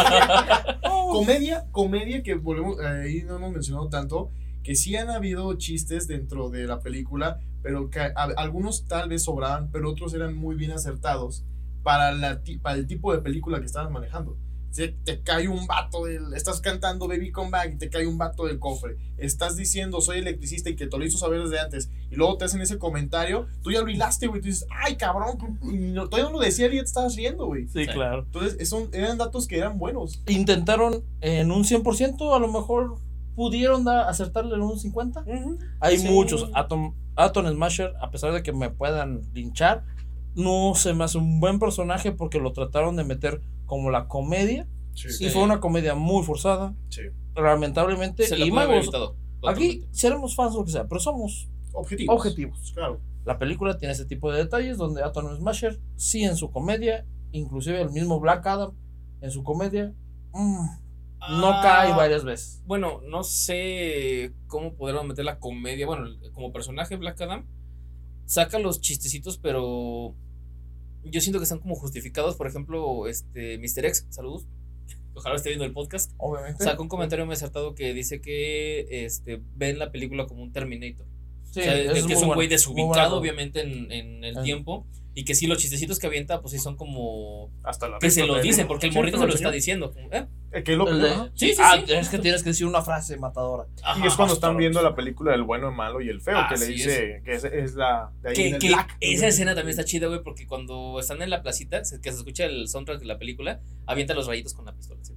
[0.82, 1.12] Oh.
[1.12, 4.30] Comedia, comedia que volvemos, eh, ahí no hemos mencionado tanto,
[4.62, 9.24] que sí han habido chistes dentro de la película, pero que a- algunos tal vez
[9.24, 11.44] sobraban, pero otros eran muy bien acertados
[11.82, 14.36] para, la, ti- para el tipo de película que estabas manejando.
[14.70, 16.32] Se te cae un vato del.
[16.32, 18.98] Estás cantando Baby Come Back y te cae un vato del cofre.
[19.16, 21.90] Estás diciendo soy electricista y que te lo hizo saber desde antes.
[22.08, 23.48] Y luego te hacen ese comentario.
[23.64, 24.40] Tú ya lo hilaste, güey.
[24.40, 25.58] Tú dices, ay, cabrón.
[25.64, 27.66] Y no- todavía no lo decía y ya te estabas riendo, güey.
[27.66, 28.22] Sí, claro.
[28.26, 30.22] Entonces, son, eran datos que eran buenos.
[30.28, 32.94] Intentaron en un 100%, a lo mejor
[33.34, 35.58] pudieron da- acertarle en un 50%.
[35.80, 36.08] Hay Sí.
[36.08, 36.48] muchos.
[36.54, 39.84] Atom, Atom Smasher, a pesar de que me puedan linchar,
[40.34, 44.66] no se me hace un buen personaje porque lo trataron de meter como la comedia.
[44.94, 45.08] Sí.
[45.26, 47.02] Y fue una comedia muy forzada, Sí.
[47.34, 48.24] lamentablemente.
[48.24, 49.16] Se y magos, evitado.
[49.46, 52.14] aquí seremos fans lo que sea, pero somos Objetivos.
[52.16, 52.72] objetivos.
[52.74, 53.00] Claro.
[53.24, 57.80] La película tiene ese tipo de detalles donde Atom Smasher, sí en su comedia, inclusive
[57.80, 58.72] el mismo Black Adam
[59.20, 59.92] en su comedia,
[60.32, 60.66] mm,
[61.28, 62.62] no Ah, cae varias veces.
[62.66, 65.86] Bueno, no sé cómo podrán meter la comedia.
[65.86, 67.46] Bueno, como personaje Black Adam
[68.26, 70.14] saca los chistecitos, pero
[71.04, 72.36] yo siento que están como justificados.
[72.36, 73.86] Por ejemplo, este Mr.
[73.86, 74.46] X, saludos.
[75.14, 76.12] Ojalá esté viendo el podcast.
[76.18, 76.62] Obviamente.
[76.64, 81.06] Sacó un comentario muy acertado que dice que este ven la película como un Terminator.
[81.50, 83.16] Sí, o sea, es que es un güey desubicado, bueno.
[83.16, 84.42] obviamente, en, en el Ah.
[84.42, 84.86] tiempo.
[85.12, 87.50] Y que sí, los chistecitos que avienta, pues sí son como.
[87.64, 89.92] Hasta la Que se vista lo de- dice, porque el morrito se lo está diciendo.
[90.12, 90.26] ¿eh?
[90.52, 90.86] Eh, es lo.
[91.34, 91.92] Sí, sí, ah, sí.
[91.92, 93.66] es que tienes que decir una frase matadora.
[93.82, 96.38] Ajá, Y es cuando están viendo la película del bueno, el malo y el feo,
[96.48, 98.96] que le dice que es, es la de ahí Que, que black.
[99.00, 102.44] esa escena también está chida, güey, porque cuando están en la placita, que se escucha
[102.44, 105.00] el soundtrack de la película, avienta los rayitos con la pistola.
[105.00, 105.14] así.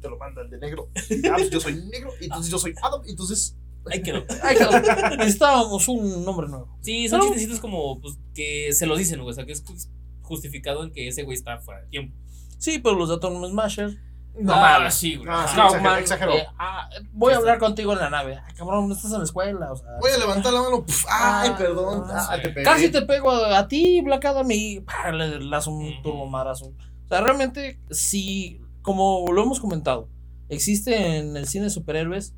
[0.00, 0.88] Te lo manda el de negro.
[1.30, 3.56] Ah, pues yo soy negro, entonces yo soy Adam, entonces.
[3.90, 4.24] Ay, quedó.
[4.42, 4.82] Ay, cabrón,
[5.18, 6.76] necesitábamos un nombre nuevo.
[6.82, 9.30] Sí, son chistecitos como pues, que se los dicen, güey.
[9.30, 9.88] O sea, que es jus-
[10.22, 12.16] justificado en que ese güey está fuera de tiempo.
[12.58, 13.96] Sí, pero los de Atom Smasher.
[14.38, 14.94] No ah, mames.
[14.94, 15.28] sí, güey.
[15.30, 15.68] Ah, sí, Ajá.
[15.68, 16.32] exageró, exageró.
[16.34, 18.38] eh, ah, voy a hablar contigo en la nave.
[18.46, 19.72] Ay, cabrón, no estás en la escuela.
[19.72, 20.84] O sea, Voy a levantar la mano.
[20.84, 22.04] puf, ay, Ah, perdón.
[22.10, 22.42] ah, Ah, sí.
[22.42, 22.62] te pegué.
[22.64, 25.10] Casi te pego a, a ti, Black Adam, y ¡pah!
[25.12, 26.66] le das un turbo marazo.
[26.66, 30.10] O sea, realmente, sí, como lo hemos comentado,
[30.50, 32.34] existe en el cine de superhéroes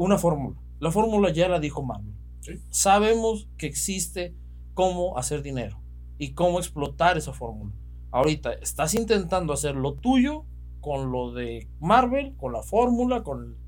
[0.00, 0.58] una fórmula.
[0.78, 2.14] La fórmula ya la dijo Marvel.
[2.40, 2.52] Sí.
[2.70, 4.34] Sabemos que existe
[4.72, 5.82] cómo hacer dinero
[6.16, 7.74] y cómo explotar esa fórmula.
[8.10, 10.46] Ahorita estás intentando hacer lo tuyo
[10.80, 13.58] con lo de Marvel, con la fórmula, con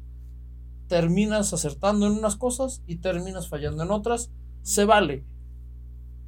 [0.89, 4.33] terminas acertando en unas cosas y terminas fallando en otras.
[4.63, 5.27] Se vale.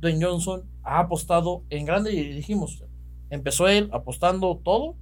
[0.01, 2.85] Dwayne Johnson ha apostado en grande y dijimos,
[3.31, 4.97] empezó él apostando todo,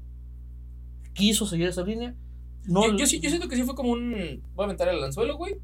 [1.12, 2.14] quiso seguir esa línea.
[2.66, 4.42] No, yo, yo, yo siento que sí fue como un.
[4.54, 5.56] Voy a aventar el anzuelo, güey.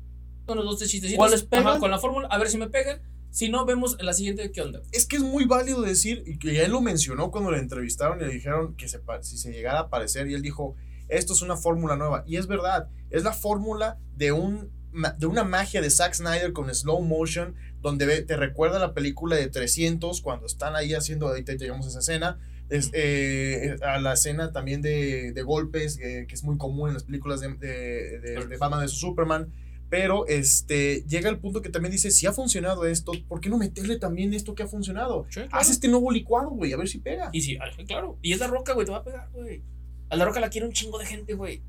[0.47, 1.17] Unos dos, chistecitos.
[1.17, 1.81] ¿Cuáles Ajá, pegan?
[1.81, 3.03] con la fórmula, a ver si me pegan.
[3.31, 4.81] Si no, vemos en la siguiente qué onda.
[4.91, 8.19] Es que es muy válido decir, y que ya él lo mencionó cuando le entrevistaron
[8.21, 10.77] y le dijeron que se, si se llegara a aparecer, y él dijo,
[11.09, 12.25] esto es una fórmula nueva.
[12.27, 14.71] Y es verdad, es la fórmula de, un,
[15.19, 19.49] de una magia de Zack Snyder con slow motion, donde te recuerda la película de
[19.49, 22.39] 300, cuando están ahí haciendo, ahorita llegamos a esa escena,
[22.71, 26.95] es, eh, a la escena también de, de golpes, eh, que es muy común en
[26.95, 28.93] las películas de, de, de, de Batman vs.
[28.93, 29.53] Superman.
[29.91, 33.57] Pero este llega el punto que también dice, si ha funcionado esto, ¿por qué no
[33.57, 35.25] meterle también esto que ha funcionado?
[35.31, 35.49] Sí, claro.
[35.53, 37.31] Haz este nuevo licuado, güey, a ver si pega.
[37.33, 38.19] Y sí, ah, claro.
[38.21, 39.63] Y es la roca, güey, te va a pegar, güey.
[40.11, 41.63] A la roca la quiere un chingo de gente, güey.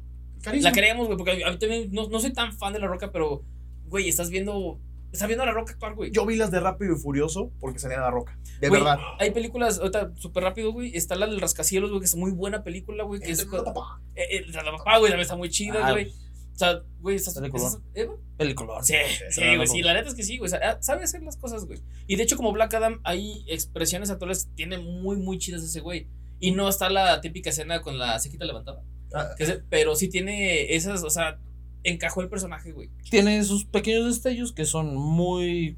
[0.61, 3.11] La queremos, güey, porque a mí también no, no soy tan fan de la roca,
[3.11, 3.43] pero,
[3.87, 4.79] güey, estás viendo.
[5.12, 6.12] Estás viendo a la roca actuar, güey.
[6.12, 8.38] Yo vi las de Rápido y Furioso porque salía la roca.
[8.60, 8.99] De Güey, verdad.
[9.20, 10.95] Hay películas, ahorita, súper rápido, güey.
[10.95, 13.20] Está la del Rascacielos, güey, que es muy buena película, güey.
[13.20, 13.45] Que es.
[13.45, 14.01] Papá.
[14.16, 16.12] Eh, eh, la papá, güey, también está muy chida, Ah, güey.
[16.53, 17.38] O sea, güey, estás.
[17.38, 18.07] Estás- ¿eh,
[18.38, 18.84] película.
[18.84, 18.93] Sí,
[19.32, 20.47] sí, güey, sí, la neta es que sí, güey.
[20.47, 21.80] O sea, ah, sabe hacer las cosas, güey.
[22.05, 25.80] Y de hecho, como Black Adam, hay expresiones actuales que tiene muy, muy chidas ese
[25.80, 26.07] güey.
[26.41, 28.84] Y no está la típica escena con la cequita levantada.
[29.14, 31.39] Ah, que se- pero sí tiene esas, o sea,
[31.84, 32.89] encajó el personaje, güey.
[33.09, 35.77] Tiene sus pequeños destellos que son muy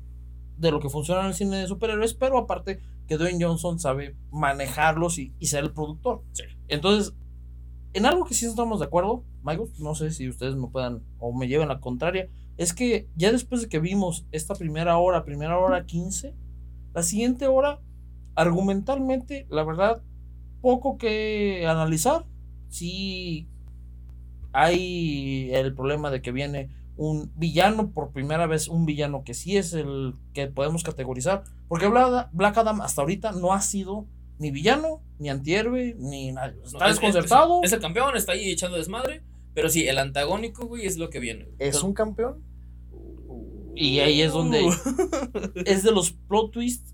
[0.58, 4.16] de lo que funciona en el cine de superhéroes, pero aparte que Dwayne Johnson sabe
[4.32, 6.24] manejarlos y, y ser el productor.
[6.34, 6.44] Sí.
[6.68, 7.14] Entonces,
[7.94, 11.34] en algo que sí estamos de acuerdo, Michael, no sé si ustedes me puedan o
[11.34, 15.58] me lleven la contraria, es que ya después de que vimos esta primera hora, primera
[15.58, 16.36] hora 15,
[16.94, 17.82] la siguiente hora,
[18.36, 20.02] argumentalmente, la verdad,
[20.62, 22.26] poco que analizar.
[22.70, 23.50] Sí
[24.54, 29.58] hay el problema de que viene un villano por primera vez, un villano que sí
[29.58, 34.06] es el que podemos categorizar, porque Bla- Black Adam hasta ahorita no ha sido
[34.38, 36.52] ni villano, ni antihéroe, ni nada.
[36.52, 37.62] No, Está es- es- desconcertado.
[37.64, 39.22] Es, el campeón, está ahí echando desmadre.
[39.54, 41.44] Pero sí, el antagónico, güey, es lo que viene.
[41.46, 41.56] güey.
[41.60, 42.42] ¿Es un campeón?
[43.76, 44.62] Y ahí es donde
[45.66, 46.94] es de los plot twists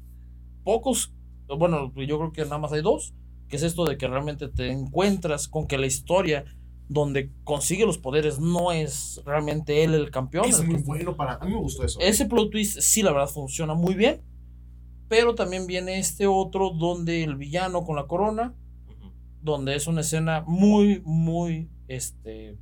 [0.64, 1.14] pocos,
[1.58, 3.14] bueno, yo creo que nada más hay dos,
[3.48, 6.46] que es esto de que realmente te encuentras con que la historia
[6.90, 10.46] donde consigue los poderes no es realmente él el campeón.
[10.46, 11.34] Es el muy que- bueno para.
[11.34, 12.00] A mí me gustó eso.
[12.00, 14.22] Ese plot twist sí, la verdad, funciona muy bien.
[15.10, 18.54] Pero también viene este otro donde el villano con la corona,
[19.42, 22.58] donde es una escena muy, muy este,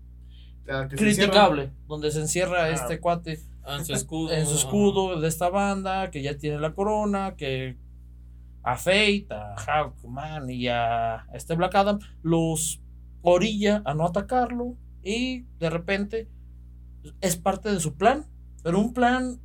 [0.66, 2.70] se criticable, donde se encierra Ah.
[2.70, 4.32] este cuate Ah, en su escudo.
[4.32, 7.78] en su escudo de esta banda, que ya tiene la corona, que
[8.62, 12.80] a Fate, a Hawkman y a este Black Adam los
[13.26, 16.30] orilla a no atacarlo y de repente
[17.22, 18.26] es parte de su plan,
[18.64, 19.40] pero un plan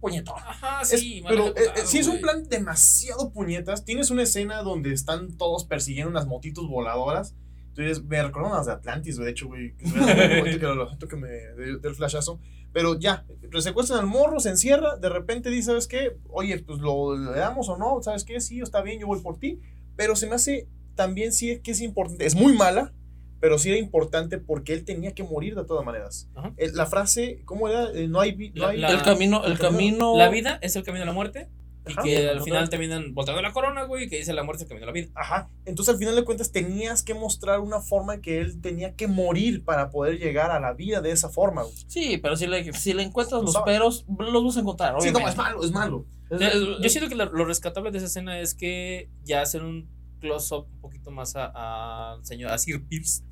[0.00, 0.36] puñetón.
[0.38, 1.22] Ajá, Es- sí.
[1.28, 5.64] pero eh, eh, si es un plan demasiado puñetas, tienes una escena donde están todos
[5.64, 7.34] persiguiendo unas motitos voladoras.
[7.68, 9.74] Entonces me recuerdan las de Atlantis, de hecho, güey.
[9.76, 12.40] que me que que de- del flashazo.
[12.72, 13.26] Pero ya,
[13.58, 16.16] secuestran al morro, se encierra, de repente dice, ¿sabes qué?
[16.28, 18.40] Oye, pues lo le damos o no, ¿sabes qué?
[18.40, 19.58] Sí, está bien, yo voy por ti.
[19.96, 22.24] Pero se me hace también sí que es importante.
[22.26, 22.92] Es muy mala,
[23.40, 26.28] pero sí era importante porque él tenía que morir de todas maneras.
[26.34, 26.52] Ajá.
[26.56, 27.90] Eh, La frase, ¿cómo era?
[27.92, 28.36] Eh, no hay...
[28.54, 30.16] no La- hay la- el camino, el camino.
[30.16, 31.48] La vida es el camino a la muerte.
[31.88, 34.62] Y Ajá, que al final terminan volteando la corona, güey, y que dice la muerte
[34.64, 35.12] es el camino de la vida.
[35.14, 35.48] Ajá.
[35.64, 39.08] Entonces, al final de cuentas, tenías que mostrar una forma en que él tenía que
[39.08, 41.62] morir para poder llegar a la vida de esa forma.
[41.62, 41.74] güey.
[41.88, 43.72] Sí, pero si le, si le encuentras los Sabe.
[43.72, 44.94] peros, los vas a encontrar.
[45.00, 45.30] Sí, no, obviamente.
[45.30, 46.06] es malo, es malo.
[46.28, 49.88] Es- Eh, Yo siento que lo, rescatable de esa escena es que ya hacen un
[50.20, 53.22] close-up un poquito más a, señor, a Sir Pierce.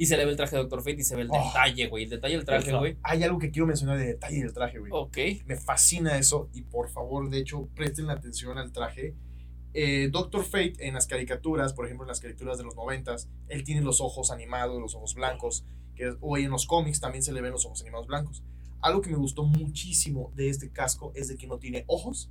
[0.00, 1.46] Y se le ve el traje de Doctor Fate y se ve el Oh.
[1.46, 2.04] detalle, güey.
[2.04, 2.96] El detalle del traje, güey.
[3.02, 4.90] Hay algo que quiero mencionar de detalle del traje, güey.
[4.94, 5.18] Ok.
[5.44, 9.14] Me fascina eso y por favor, de hecho, presten la atención al traje.
[9.74, 13.62] Eh, Doctor Fate en las caricaturas, por ejemplo, en las caricaturas de los noventas, él
[13.62, 17.42] tiene los ojos animados, los ojos blancos, que hoy en los cómics también se le
[17.42, 18.42] ven los ojos animados blancos.
[18.80, 22.30] Algo que me gustó muchísimo de este casco es de que no tiene ojos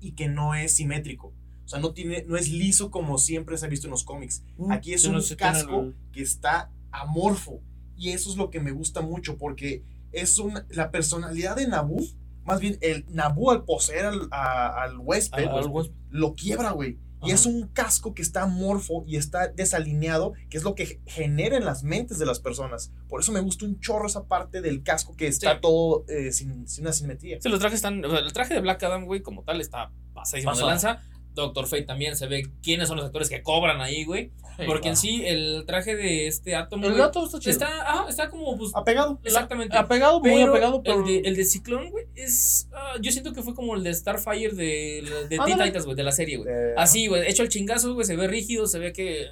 [0.00, 1.32] y que no es simétrico.
[1.64, 4.44] O sea, no, tiene, no es liso como siempre se ha visto en los cómics.
[4.58, 6.70] Mm, Aquí es un casco que está
[7.00, 7.60] amorfo.
[7.96, 12.04] Y eso es lo que me gusta mucho porque es una, la personalidad de Naboo,
[12.44, 15.94] más bien el Naboo al poseer al, a- al huésped, al- al huésped.
[16.10, 16.98] lo quiebra, güey.
[17.26, 21.56] Y es un casco que está amorfo y está desalineado, que es lo que genera
[21.56, 22.92] en las mentes de las personas.
[23.08, 25.58] Por eso me gusta un chorro esa parte del casco que está Sí.
[25.62, 27.38] todo eh, sin, sin una simetría.
[27.40, 28.04] Sí, los trajes están.
[28.04, 31.02] o sea, el traje de Black Adam, güey, como tal, está pasadísimo de lanza.
[31.34, 34.30] Doctor Fate también se ve quiénes son los actores que cobran ahí, güey.
[34.66, 36.84] Porque en sí, el traje de este átomo.
[36.84, 37.50] El güey, gato está chido.
[37.50, 38.56] está, ajá, está como.
[38.56, 39.18] Pues, Apegado.
[39.24, 39.76] exactamente.
[39.76, 41.00] apegado, muy Pero apegado, pero.
[41.00, 42.68] el, de, el de Ciclón, güey, es.
[42.72, 45.58] ah, yo siento que fue como el de Starfire de, de Teen.
[45.58, 46.48] Titans, güey, de la serie, güey.
[46.48, 49.26] Eh, Así, güey, hecho el chingazo, güey, se ve rígido, se ve que.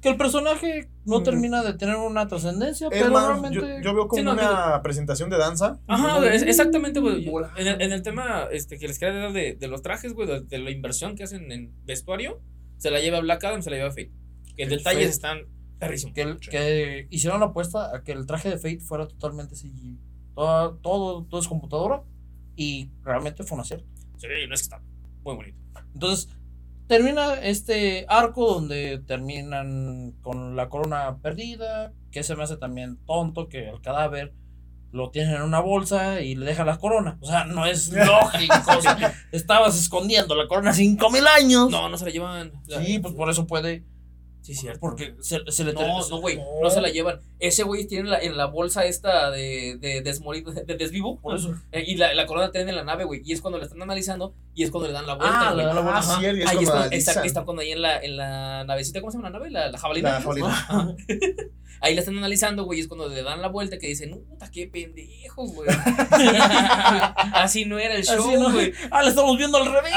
[0.00, 1.22] Que el personaje no Mm.
[1.24, 3.56] termina de tener una trascendencia, pero más, realmente.
[3.56, 5.80] yo, yo veo como Sí, no, una presentación de danza.
[5.88, 7.28] Ajá, es- exactamente, güey.
[7.56, 10.28] En el, en el tema este, que les quería dar de, de los trajes, güey,
[10.28, 12.40] de, de la inversión que hacen en vestuario,
[12.76, 14.12] se la lleva Black Adam, se la lleva Fate.
[14.56, 15.04] Que El detalles Fate.
[15.10, 15.38] están
[15.80, 16.14] perrísimos.
[16.14, 19.98] que, el- que hicieron la apuesta a que el traje de Fate fuera totalmente CGI.
[20.36, 22.02] Todo, todo, todo es computadora
[22.54, 23.86] y realmente fue un acierto.
[24.16, 24.80] Sí, no es que está
[25.24, 25.58] muy bonito.
[25.94, 26.28] Entonces,
[26.88, 33.48] termina este arco donde terminan con la corona perdida, que se me hace también tonto
[33.48, 34.32] que el cadáver
[34.90, 37.18] lo tienen en una bolsa y le dejan la corona.
[37.20, 38.54] O sea, no es lógico.
[38.76, 41.70] o sea, estabas escondiendo la corona 5000 años.
[41.70, 42.52] No, no se la llevan.
[42.66, 43.84] Sí, pues por eso puede.
[44.40, 44.80] Sí, cierto.
[44.80, 47.20] Porque se, se le No, no, güey, no se la llevan.
[47.38, 51.20] Ese güey tiene la, en la bolsa esta de, de, desmorido, de desvivo.
[51.20, 51.54] Por eso.
[51.72, 53.20] Eh, y la, la corona tiene en la nave, güey.
[53.24, 55.54] Y es cuando la están analizando y es cuando le dan la vuelta, Ah, le
[55.54, 55.66] güey.
[55.66, 55.98] dan la vuelta.
[55.98, 57.12] Ah, sí, y es Ahí cuando es cuando, analizan.
[57.14, 59.50] está, está cuando ahí en la, en la navecita, ¿cómo se llama la nave?
[59.50, 60.10] La, la jabalina.
[60.12, 60.96] La jabalina.
[61.80, 64.50] Ahí la están analizando, güey, y es cuando le dan la vuelta que dicen, puta,
[64.50, 65.68] qué pendejo, güey.
[67.34, 68.50] Así no era el Así, show, ¿no?
[68.52, 68.72] güey.
[68.90, 69.92] Ah, le estamos viendo al revés.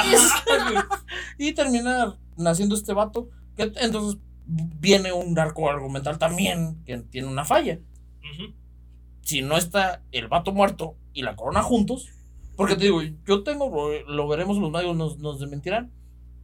[1.39, 3.29] Y termina naciendo este vato.
[3.57, 4.19] Que entonces
[4.51, 7.79] viene un arco argumental también que tiene una falla.
[9.21, 12.09] Si no está el vato muerto y la corona juntos,
[12.55, 15.91] porque te digo, yo tengo, lo, lo veremos, los magos nos, nos desmentirán,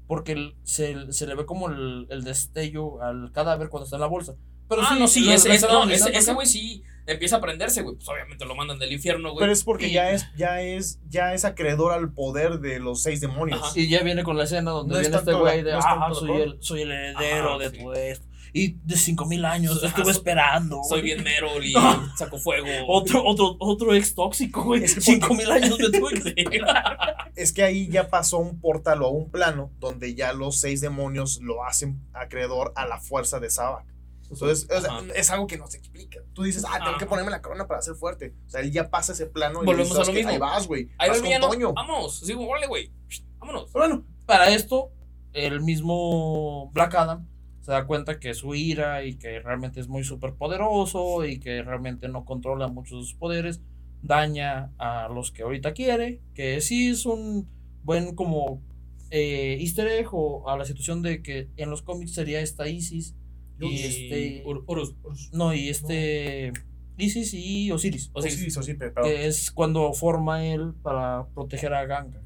[0.07, 4.07] porque se, se le ve como el, el destello al cadáver cuando está en la
[4.07, 4.35] bolsa.
[4.69, 7.95] Pero ah, no, sí, ese, ese, no, ese, güey sí empieza a prenderse, güey.
[7.95, 9.39] Pues obviamente lo mandan del infierno, güey.
[9.39, 13.01] Pero es porque Y- ya es, ya es, ya es acredor al poder de los
[13.01, 13.61] seis demonios.
[13.61, 13.71] Ajá.
[13.75, 15.85] Y ya viene con la escena donde No es viene este güey de, no es
[15.87, 17.77] ah, soy el, soy el heredero Ajá, de sí.
[17.83, 18.27] todo esto.
[18.53, 20.81] Y de cinco mil años Ajá, estuve soy- esperando.
[20.87, 21.73] Soy bien Merol y
[22.17, 22.67] saco fuego.
[22.87, 24.83] Otro, otro, otro ex tóxico, güey.
[24.83, 26.97] Es que Cinco mil años me tuve que esperar.
[27.35, 30.81] Es que ahí ya pasó un portal o a un plano donde ya los seis
[30.81, 33.85] demonios lo hacen acreedor a la fuerza de Sabak.
[34.29, 35.05] Entonces, o sea, Ajá.
[35.15, 36.19] es algo que no se explica.
[36.33, 36.97] Tú dices, ah, tengo Ajá.
[36.97, 38.33] que ponerme la corona para ser fuerte.
[38.47, 40.27] O sea, él ya pasa ese plano y Volvemos dices, a lo "¿Sabes qué?
[40.31, 40.45] mismo.
[40.45, 40.89] Ahí vas, güey.
[40.97, 41.51] Ahí va Vas con.
[41.51, 41.73] Toño.
[41.73, 42.19] Vámonos.
[42.19, 42.91] Sí, órale, güey.
[43.39, 43.69] Vámonos.
[43.71, 44.91] Pero bueno, Para esto,
[45.33, 47.27] el mismo Black Adam
[47.61, 51.61] se da cuenta que su ira y que realmente es muy súper poderoso y que
[51.63, 53.61] realmente no controla mucho sus poderes,
[54.01, 57.47] daña a los que ahorita quiere, que sí es un
[57.83, 58.61] buen como
[59.09, 63.15] eh, easter egg o a la situación de que en los cómics sería esta Isis
[63.59, 64.43] y este...
[64.45, 65.29] Ur- Urus, Urus.
[65.33, 66.53] No, y este...
[66.99, 68.09] Isis y Osiris.
[68.13, 72.21] O sea, sí, sí, sí, pero que es cuando forma él para proteger a Ganga.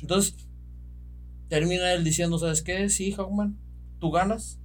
[0.00, 0.48] Entonces,
[1.48, 2.88] termina él diciendo, ¿sabes qué?
[2.88, 3.56] Sí, Hawkman,
[4.00, 4.58] tú ganas,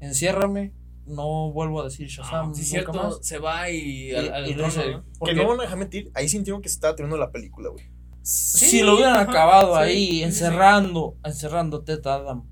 [0.00, 0.74] enciérrame,
[1.06, 2.92] no vuelvo a decir Shazam Ah, sí, nunca cierto.
[2.92, 3.18] más.
[3.22, 4.10] Se va y.
[4.10, 5.02] Y- al, al y le trono, dice, ¿no?
[5.04, 7.70] que porque no van a dejar mentir, ahí sintieron que se estaba terminando la película,
[7.70, 7.84] güey.
[8.22, 10.22] si lo hubieran ajá, acabado sí, ahí, sí, sí, sí.
[10.24, 12.44] encerrando, encerrando a Teta Adam.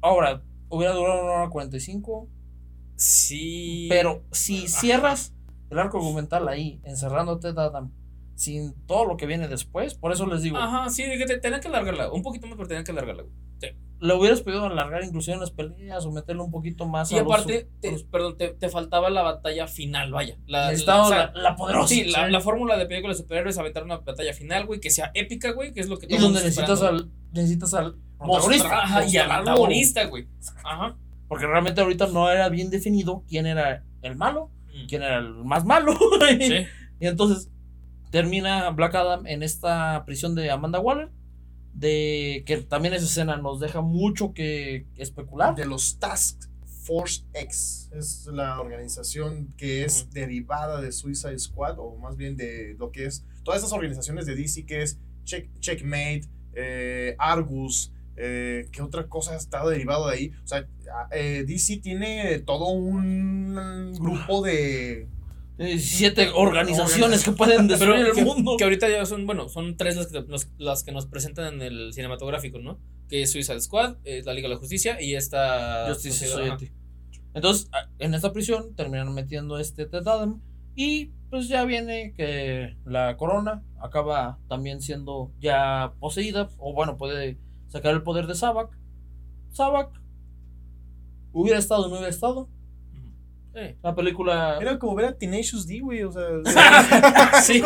[0.00, 2.28] Ahora, hubiera durado una hora 45,
[2.96, 3.86] Sí.
[3.90, 4.68] pero si Ajá.
[4.80, 5.34] cierras
[5.70, 6.80] el arco argumental ahí,
[7.40, 7.90] Teta Adam,
[8.36, 9.94] sin todo lo que viene después.
[9.94, 12.12] Por eso les digo, Ajá, sí, que te- tenían que alargarla.
[12.12, 13.34] Un poquito más, pero tenían que alargarla, güey.
[14.00, 17.22] le hubieras podido alargar inclusive en las peleas o meterle un poquito más Y a
[17.22, 20.36] los- aparte, a te- los- perdón, te, te faltaba la batalla final, vaya.
[20.46, 21.88] La, necesitaba o sea, la, la poderosa.
[21.88, 22.32] Sí, la, sí.
[22.32, 25.52] la fórmula de películas de superhéroes es aventar una batalla final, güey, que sea épica,
[25.52, 27.04] güey, que es lo que y donde necesitas esperando.
[27.04, 28.82] al, necesitas al protagonista.
[28.82, 30.26] Ajá, y al antagonista, güey.
[30.64, 30.96] Ajá.
[31.28, 34.86] Porque realmente ahorita no era bien definido quién era el malo, Mm.
[34.88, 35.92] quién era el más malo.
[36.40, 36.66] Sí.
[37.00, 37.48] Y entonces
[38.10, 41.10] termina Black Adam en esta prisión de Amanda Waller.
[41.72, 45.54] De que también esa escena nos deja mucho que especular.
[45.56, 46.44] De los Task
[46.84, 47.90] Force X.
[47.92, 53.06] Es la organización que es derivada de Suicide Squad, o más bien de lo que
[53.06, 57.90] es todas esas organizaciones de DC que es Check, Checkmate, eh, Argus.
[58.16, 60.32] Eh, ¿Qué otra cosa está derivado de ahí?
[60.42, 60.66] O sea,
[61.12, 65.08] eh, DC tiene todo un grupo de.
[65.56, 68.56] 17 organizaciones que pueden destruir el que, mundo.
[68.56, 71.62] que ahorita ya son, bueno, son tres las que, nos, las que nos presentan en
[71.62, 72.80] el cinematográfico, ¿no?
[73.08, 75.86] Que es Suicide Squad, es la Liga de la Justicia y esta...
[75.88, 76.72] Justice Society.
[77.34, 80.40] Entonces, en esta prisión terminan metiendo este Ted Adam.
[80.76, 86.48] Y pues ya viene que la corona acaba también siendo ya poseída.
[86.58, 87.38] O bueno, puede
[87.74, 88.70] sacar el poder de Sabak.
[89.50, 89.90] Sabak
[91.32, 92.48] hubiera estado o no hubiera estado.
[93.56, 94.58] Eh, La película.
[94.60, 96.02] Era como ver a Tenacious D, güey.
[96.04, 96.22] O sea.
[97.42, 97.62] sí.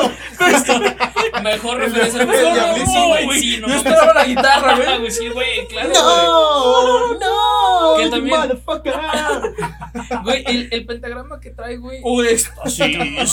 [1.43, 2.23] Mejor referencia.
[2.23, 4.89] el Mejor, no, güey, sí, no Yo esperaba la guitarra, güey.
[4.89, 7.15] Ah, güey, sí, güey, claro, ¡No!
[7.15, 7.97] ¡No!
[7.97, 8.63] Que you también-
[10.25, 10.45] güey.
[10.47, 12.01] El, el pentagrama que trae, güey.
[12.03, 12.79] Uy, éxtasis.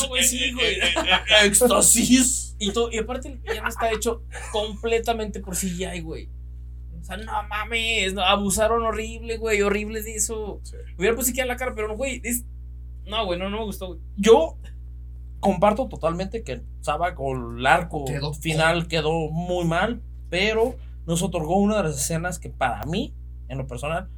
[0.01, 0.78] No, güey, sí, güey.
[1.43, 2.55] éxtasis.
[2.59, 4.23] Y, to- y aparte el villano está hecho
[4.53, 6.30] completamente por CGI, güey.
[7.05, 10.59] O sea, no mames, no, abusaron horrible, güey, horrible de eso.
[10.63, 10.75] Sí.
[10.97, 12.45] Hubiera puesto aquí a la cara, pero no, güey, es...
[13.05, 13.99] No, güey, no, no me gustó, güey.
[14.17, 14.57] Yo
[15.39, 20.01] comparto totalmente que Sabak o el arco Quedó final quedó muy mal,
[20.31, 20.75] pero
[21.05, 23.13] nos otorgó una de las escenas que para mí,
[23.49, 24.09] en lo personal,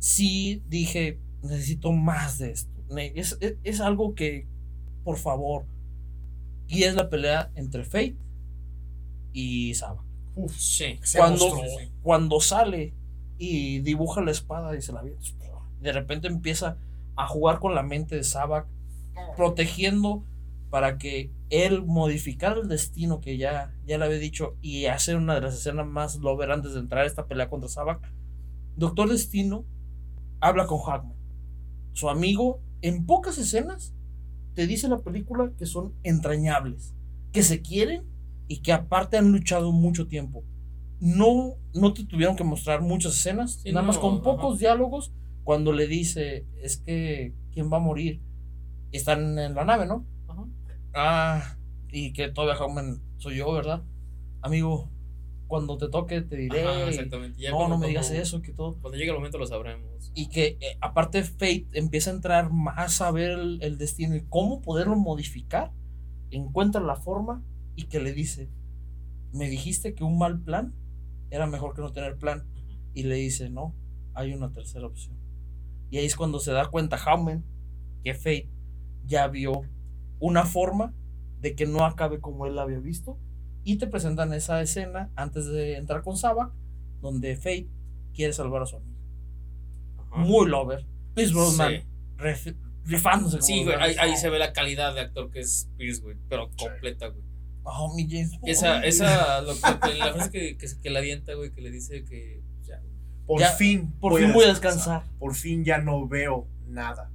[0.00, 2.72] sí dije, necesito más de esto.
[2.96, 4.48] Es, es- es algo que,
[5.04, 5.66] por favor,
[6.66, 8.16] y es la pelea entre Fate
[9.32, 10.03] y Sabak.
[10.34, 10.98] Uf, Sí.
[11.16, 11.46] Cuando,
[12.02, 12.94] cuando sale
[13.38, 15.16] y dibuja la espada y se la ve,
[15.80, 16.78] de repente empieza
[17.16, 18.66] a jugar con la mente de Sabak,
[19.36, 20.24] protegiendo
[20.70, 25.36] para que él modificara el destino que ya, ya le había dicho y hacer una
[25.36, 28.12] de las escenas más lover antes de entrar a esta pelea contra Sabak.
[28.76, 29.64] Doctor Destino
[30.40, 31.16] habla con Hackman,
[31.92, 33.94] su amigo, en pocas escenas
[34.54, 36.94] te dice la película que son entrañables,
[37.32, 38.04] que se quieren
[38.48, 40.44] y que aparte han luchado mucho tiempo.
[41.00, 44.22] No, no te tuvieron que mostrar muchas escenas, Sí, nada más no, con ajá.
[44.22, 48.22] pocos diálogos cuando le dice, es que, ¿quién va a morir?
[48.92, 50.06] Están en la nave, ¿no?
[50.28, 50.44] Ajá.
[50.94, 51.56] Ah,
[51.90, 53.82] y que todavía Hawkman soy yo, ¿verdad?
[54.40, 54.90] Amigo,
[55.46, 56.62] cuando te toque te diré.
[56.66, 57.40] Ajá, exactamente.
[57.40, 58.76] Ya no, no me digas eso, que todo.
[58.80, 60.10] Cuando llegue el momento lo sabremos.
[60.14, 64.24] Y que eh, aparte Fate empieza a entrar más a ver el, el destino y
[64.28, 65.72] cómo poderlo modificar.
[66.30, 67.44] Encuentra la forma
[67.76, 68.50] y que le dice,
[69.32, 70.74] me dijiste que un mal plan
[71.30, 72.44] era mejor que no tener plan.
[72.92, 73.74] Y le dice, no,
[74.14, 75.16] hay una tercera opción.
[75.90, 77.44] Y ahí es cuando se da cuenta Howman
[78.02, 78.50] que Fate
[79.04, 79.62] ya vio
[80.20, 80.94] una forma
[81.40, 83.18] de que no acabe como él la había visto.
[83.64, 86.52] Y te presentan esa escena antes de entrar con Sabak,
[87.00, 87.68] donde Fate
[88.14, 88.98] quiere salvar a su amigo.
[89.98, 90.16] Ajá.
[90.24, 90.86] Muy lover.
[91.14, 91.82] Chris Brosnan
[92.36, 92.54] Sí.
[92.84, 93.40] rifándose.
[93.42, 96.16] Sí, güey, ahí, ahí se ve la calidad de actor que es Pierce, güey.
[96.28, 97.24] Pero completa, güey.
[97.64, 98.48] Oh, mi James Bond.
[98.48, 102.04] Esa, esa, lo que- la frase que, que, que la avienta, güey, que le dice
[102.04, 102.42] que.
[102.62, 102.82] Ya,
[103.26, 103.92] Por Ya, fin.
[104.00, 105.04] por fin voy a descansar.
[105.18, 107.10] Por fin ya no veo nada.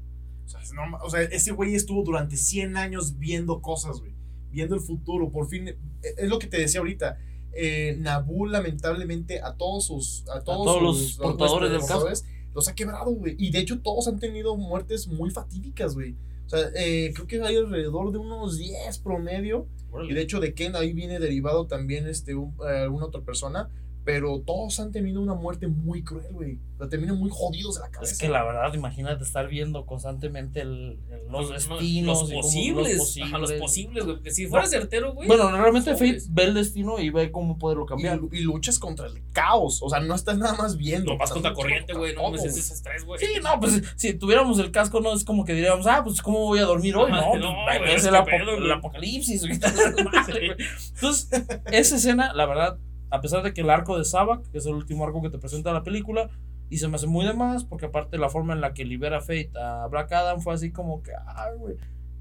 [0.45, 4.15] O sea, es norma- o sea, ese güey estuvo durante 100 años viendo cosas, güey.
[4.49, 5.31] Viendo el futuro.
[5.31, 5.67] Por fin.
[5.67, 5.77] eh,
[6.17, 7.19] Es lo que te decía ahorita.
[7.53, 10.23] Eh, Naboo, lamentablemente, a todos sus.
[10.29, 12.25] A todos, todos los sus- portadores del portadores,
[12.55, 13.35] Los ha quebrado, güey.
[13.37, 16.15] Y de hecho, todos han tenido muertes muy fatídicas, güey.
[16.49, 19.67] O sea, eh, creo que hay alrededor de unos 10 promedio.
[20.09, 23.69] Y de hecho de Ken ahí viene derivado también este, un- eh, alguna otra persona.
[24.11, 26.57] Pero todos han tenido una muerte muy cruel, güey.
[26.79, 28.13] Sea, terminan muy jodidos de la cabeza.
[28.13, 32.21] Es que la verdad, imagínate estar viendo constantemente el, el- los No, destinos.
[32.21, 33.17] Los y cómo- posibles.
[33.21, 34.15] Ajá, los posibles, güey.
[34.15, 35.27] Porque si fuera certero, güey.
[35.27, 38.19] Bueno, realmente Fate ve el destino y ve cómo poderlo cambiar.
[38.31, 39.79] y luchas contra el caos.
[39.83, 41.11] O sea, no estás nada más viendo.
[41.11, 42.15] Lo vas contra corriente, güey.
[42.15, 42.35] No güey.
[42.35, 43.19] ese es estrés, güey.
[43.19, 46.39] Sí, no, pues si tuviéramos el casco, no es como que diríamos, ah, pues cómo
[46.45, 49.41] voy a dormir hoy, no, no, pues, es es el, que apo- pedo, el apocalipsis.
[49.45, 49.59] güey.
[50.95, 51.29] Entonces,
[51.71, 52.77] esa escena, la verdad,
[53.09, 55.37] a pesar de que el arco de Sabak, que es el último arco que te
[55.37, 56.29] presenta la película,
[56.69, 59.21] y se me hace muy de más, porque aparte la forma en la que libera
[59.21, 61.77] Fate a Black Adam fue así como que, ah, güey.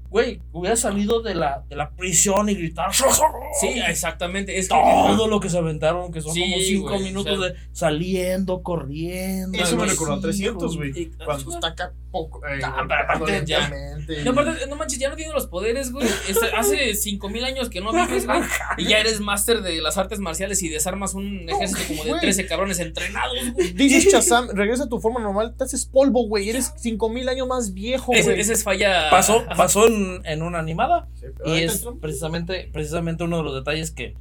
[0.09, 2.91] Güey, hubiera salido de la, de la prisión y gritar.
[2.93, 4.57] Sí, exactamente.
[4.57, 7.41] Es que, Todo lo que se aventaron, que son Sí, como cinco güey, minutos o
[7.41, 9.57] sea- de saliendo, corriendo.
[9.57, 10.91] Eso me recordó a sí, 300, güey.
[10.95, 12.39] Y- Cuando está acá poco.
[12.47, 13.59] Eh, Ah, pero aparte ya.
[13.69, 14.23] lentamente.
[14.23, 16.07] No, aparte, no manches, ya no tiene los poderes, güey.
[16.27, 18.41] Este, hace 5000 años que no vives, güey.
[18.77, 22.21] Y ya eres máster de las artes marciales y desarmas un ejército como de güey.
[22.21, 23.73] 13 cabrones entrenados, güey.
[23.73, 26.49] Dices Shazam, regresa a tu forma normal, te haces polvo, güey.
[26.49, 28.19] Eres 5000 años más viejo, güey.
[28.21, 29.09] Ese, ese es falla.
[29.11, 31.07] Pasó, pasó en, en una animada.
[31.15, 34.15] Sí, Y es precisamente, precisamente uno de los detalles que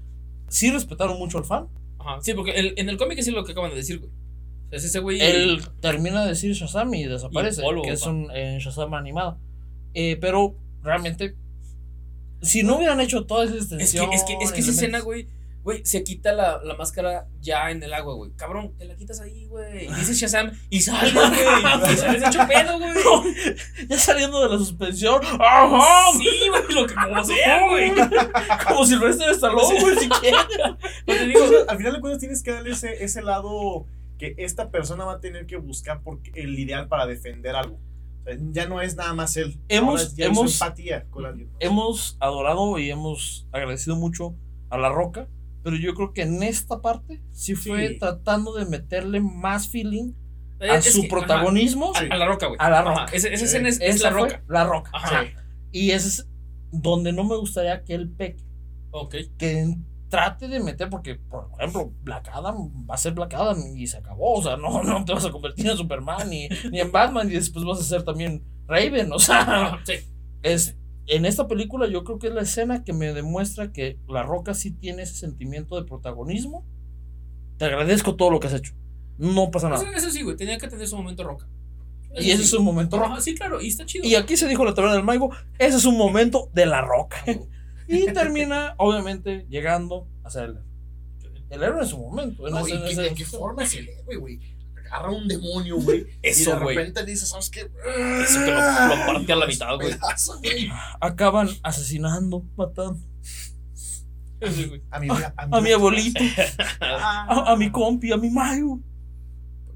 [0.48, 1.68] sí respetaron mucho al fan.
[1.98, 4.10] Ajá, sí, porque el- en el cómic es lo que acaban de decir, güey.
[4.70, 5.20] Es ese güey.
[5.20, 9.38] Él termina de decir Shazam y desaparece, Y polvo, que es un Shazam animado.
[9.94, 11.34] Eh, pero realmente,
[12.42, 15.26] si no hubieran hecho todas esas Es que, es que, es que esa escena, güey,
[15.68, 18.30] güey, se quita la, la máscara ya en el agua, güey.
[18.36, 19.84] Cabrón, te la quitas ahí, güey.
[19.84, 21.28] Y dices Shazam y sale, güey.
[21.92, 22.94] Y sales hecho pedo, güey.
[23.86, 25.20] ya saliendo de la suspensión.
[25.38, 26.12] ¡Ajá!
[26.16, 27.92] Sí, güey, lo que como sea, güey.
[28.66, 30.40] Como Silvestre Stallone, güey, si quieres.
[31.06, 33.84] No te digo, al final de cuentas tienes que darle ese, ese lado
[34.18, 37.78] que esta persona va a tener que buscar porque el ideal para defender algo.
[38.20, 39.58] O sea, ya no es nada más él.
[39.68, 41.50] Hemos- Ahora ya hemos- empatía con alguien.
[41.60, 44.34] Hemos adorado y hemos agradecido mucho
[44.70, 45.28] a La Roca,
[45.62, 47.98] pero yo creo que en esta parte sí fue Sí.
[47.98, 50.12] tratando de meterle más feeling
[50.60, 51.92] eh, a es su que, protagonismo.
[51.94, 52.58] ajá, a la roca, güey.
[52.60, 53.04] A la roca.
[53.12, 54.42] Esa, esa escena es, es la roca.
[54.48, 54.90] La Roca.
[54.92, 55.22] Ajá.
[55.24, 55.30] sí.
[55.70, 56.28] Y ese es
[56.72, 58.44] donde no me gustaría que él peque.
[58.90, 59.14] Ok.
[59.38, 59.74] que
[60.08, 63.98] trate de meter, porque, por ejemplo, Black Adam va a ser Black Adam y se
[63.98, 64.34] acabó.
[64.38, 67.34] O sea, no, no te vas a convertir en Superman ni, ni en Batman y
[67.34, 69.12] después vas a ser también Raven.
[69.12, 69.94] O sea, sí.
[70.42, 70.76] es.
[71.08, 74.54] En esta película yo creo que es la escena que me demuestra que La Roca
[74.54, 76.66] sí tiene ese sentimiento de protagonismo.
[77.56, 78.74] Te agradezco todo lo que has hecho.
[79.16, 79.82] No pasa nada.
[79.82, 81.48] Eso, eso sí, güey, tenía que tener su momento roca.
[82.12, 83.20] Eso Y ese es un momento roca.
[83.20, 84.06] Sí, claro, y está chido.
[84.06, 87.16] Y aquí se dijo la taberna del Maigo, ese es un momento de La Roca.
[87.90, 90.64] Y termina, obviamente, llegando a ser el héroe.
[91.48, 92.46] El héroe en su momento.
[92.46, 94.40] en No, ese- ¿y en qué- ese- ¿De qué forma es el héroe, güey?
[94.90, 96.06] Agarra un demonio, güey.
[96.22, 96.76] Eso, y de güey.
[96.76, 97.60] repente dice, ¿sabes qué?
[97.60, 99.94] Eso que lo, lo parte a la mitad, güey.
[100.42, 100.70] Güey.
[101.00, 102.98] acaban asesinando, matando
[104.40, 104.82] güey.
[104.90, 106.22] A mi, a a mi abuelito,
[106.80, 108.78] a, a mi compi, a mi Mayo,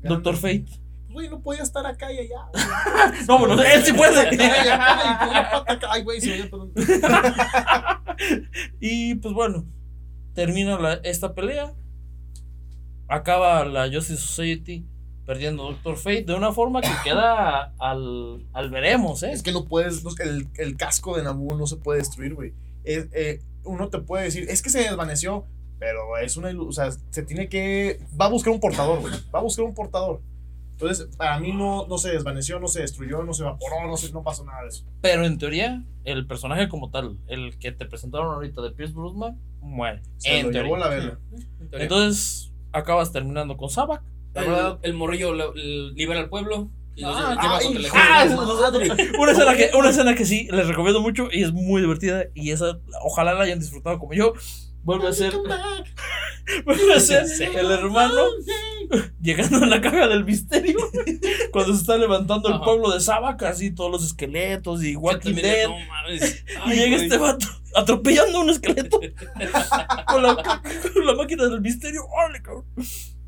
[0.02, 0.66] Doctor Fate.
[1.10, 2.46] Güey, no podía estar acá y allá.
[2.52, 2.64] güey.
[3.28, 4.20] No, bueno, él sí puede.
[5.90, 6.48] Ay, güey, se
[8.80, 9.66] y pues bueno,
[10.34, 11.74] termina la- esta pelea.
[13.08, 14.86] Acaba la Justice Society
[15.26, 19.32] perdiendo Doctor Fate de una forma que queda al, al veremos, ¿eh?
[19.32, 22.54] Es que no puedes, no, el, el casco de Nabu no se puede destruir, güey.
[22.84, 25.46] Es, eh, uno te puede decir, es que se desvaneció,
[25.78, 29.38] pero es una o sea, se tiene que, va a buscar un portador, güey, va
[29.38, 30.20] a buscar un portador.
[30.72, 34.12] Entonces, para mí no, no se desvaneció, no se destruyó, no se evaporó, no, se,
[34.12, 34.84] no pasó nada de eso.
[35.00, 39.38] Pero en teoría, el personaje como tal, el que te presentaron ahorita de Pierce Brosnan,
[39.60, 40.02] muere.
[40.16, 40.62] Se en lo teoría.
[40.62, 41.18] llevó la vela.
[41.60, 41.84] En teoría.
[41.84, 44.02] Entonces, acabas terminando con Sabak.
[44.34, 46.70] El, el morrillo el- libera al pueblo.
[46.94, 48.88] Y los Ah, lleva ay, Ah, nosotros.
[49.18, 52.24] Una escena, que, una escena que sí les recomiendo mucho y es muy divertida.
[52.34, 54.34] Y esa, ojalá la hayan disfrutado como yo.
[54.84, 55.32] Vuelve a ser,
[56.64, 57.24] vuelve a ser
[57.56, 58.20] el hermano
[59.22, 60.76] llegando a la caja del misterio.
[61.52, 65.68] Cuando se está levantando el pueblo de Sabak, así todos los esqueletos y Walking Dead.
[65.68, 66.44] No mames.
[66.46, 67.04] Y Ay, llega güey.
[67.04, 69.00] este vato atropellando a un esqueleto
[70.08, 70.34] con la,
[70.92, 72.02] con la máquina del misterio.
[72.06, 72.64] ¡Órale, cabrón!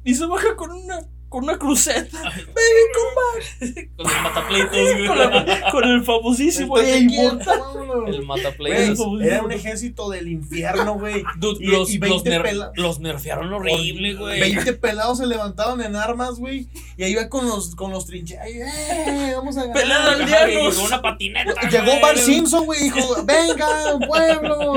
[0.05, 2.23] Y se baja con una, con una cruceta.
[2.23, 5.09] Baby, Con el matapleitos, come güey.
[5.09, 5.09] back.
[5.09, 6.79] Con, la- con el famosísimo.
[6.79, 8.99] El Güey, matapleitos.
[9.23, 11.25] era un ejército del infierno, güey.
[11.39, 14.41] Dude, y- los, y los, 20 ner- pela- los nerfearon horrible, güey.
[14.41, 16.69] 20 pelados se levantaban en armas, güey.
[16.97, 18.45] Y ahí va con los, con los trincheros.
[18.47, 19.33] ¡Eh!
[19.37, 20.23] Vamos a ganar.
[20.23, 20.47] Ajá.
[20.77, 21.69] Con una patineta.
[21.69, 22.01] Llegó güey.
[22.03, 24.75] Bar Simpson, güey, dijo, venga, pueblo.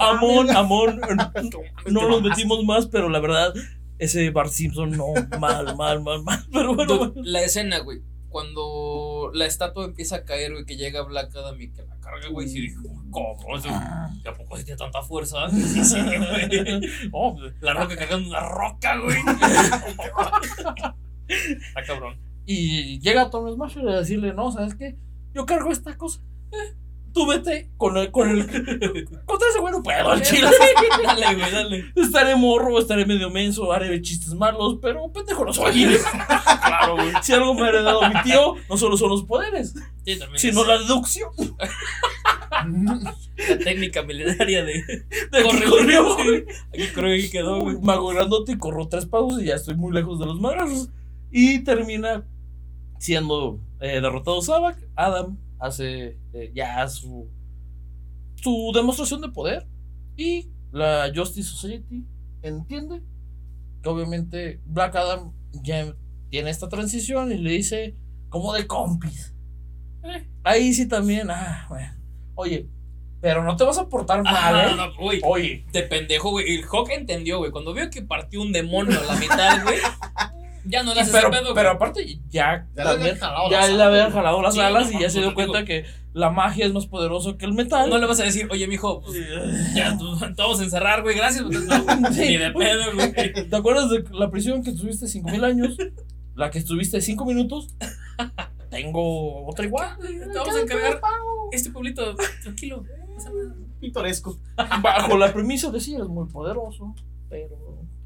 [0.00, 1.00] Amón, Amón.
[1.86, 3.52] No nos metimos más, pero la verdad,
[4.00, 5.12] ese Bart Simpson no.
[5.38, 6.44] Mal, mal, mal, mal.
[6.52, 7.22] Pero bueno, Dude, bueno.
[7.24, 8.00] la escena, güey.
[8.30, 12.28] Cuando la estatua empieza a caer, güey, que llega Black Adam y que la carga,
[12.28, 12.76] güey, sí dije,
[13.10, 13.56] ¿cómo?
[13.56, 15.48] Eso, ¿y ¿A poco tiene tanta fuerza?
[15.50, 16.80] Sí, sí, güey.
[17.12, 19.18] Oh, La roca cargando una roca, güey.
[21.28, 22.18] Está cabrón.
[22.46, 24.96] Y llega Tom Smasher a decirle, no, ¿sabes qué?
[25.34, 26.20] Yo cargo esta cosa.
[26.52, 26.74] Eh,
[27.12, 28.46] tú vete con el, con el,
[29.26, 30.48] contra ese güey no puedo, al chile.
[31.04, 31.84] Dale, güey, dale.
[31.96, 35.86] Estaré morro, estaré medio menso, haré chistes malos, pero pendejo no soy.
[36.70, 37.12] Claro, güey.
[37.22, 40.66] Si algo me ha heredado mi tío, no solo son los poderes, Sí, sino es
[40.68, 41.30] la deducción.
[42.50, 44.72] la técnica milenaria de.
[45.30, 46.14] De Corre, corrió.
[46.16, 46.44] güey.
[46.72, 47.76] Aquí creo que quedó, güey.
[47.80, 50.88] Mago grandote y corro tres pasos y ya estoy muy lejos de los madrazos.
[51.30, 52.24] Y termina
[52.98, 54.78] siendo eh, derrotado Sabak.
[54.96, 57.30] Adam hace eh, ya su,
[58.36, 59.68] su demostración de poder.
[60.16, 62.06] Y la Justice Society
[62.42, 63.02] entiende
[63.82, 65.32] que obviamente Black Adam
[65.62, 65.94] ya
[66.30, 67.96] tiene esta transición y le dice
[68.28, 69.34] como de compis.
[70.04, 70.28] Eh.
[70.44, 71.94] Ahí sí también, ah, bueno.
[72.34, 72.68] Oye,
[73.20, 74.76] pero no te vas a portar mal, Ajá, ¿eh?
[74.76, 75.28] no.
[75.28, 76.54] Oye, De pendejo, güey.
[76.54, 77.50] El Hawk entendió, güey.
[77.50, 79.76] Cuando vio que partió un demonio a la mitad, güey.
[80.64, 83.60] Ya no le haces pero, pedo, pero aparte ya, Ya le también habían jalado ya
[83.60, 85.84] las le habían jalado las Sí, alas no, y ya se dio cuenta digo- que
[86.12, 87.88] la magia es más poderoso que el metal.
[87.88, 89.16] No le vas a decir, oye, mijo, pues,
[89.74, 91.16] ya tú- te vamos a encerrar, güey.
[91.16, 91.44] Gracias.
[91.44, 91.76] pues, no,
[92.12, 92.20] Sí.
[92.22, 93.48] Ni de pedo, güey.
[93.48, 95.76] ¿Te acuerdas de la prisión que estuviste 5000 años?
[96.34, 97.68] La que estuviste 5 minutos.
[98.70, 99.96] Tengo otra igual.
[99.98, 101.00] Te vamos a encargar
[101.52, 102.14] este pueblito.
[102.42, 102.84] Tranquilo.
[103.80, 104.38] Pintoresco.
[104.82, 106.94] Bajo la premisa de sí, eres muy poderoso,
[107.28, 107.56] pero.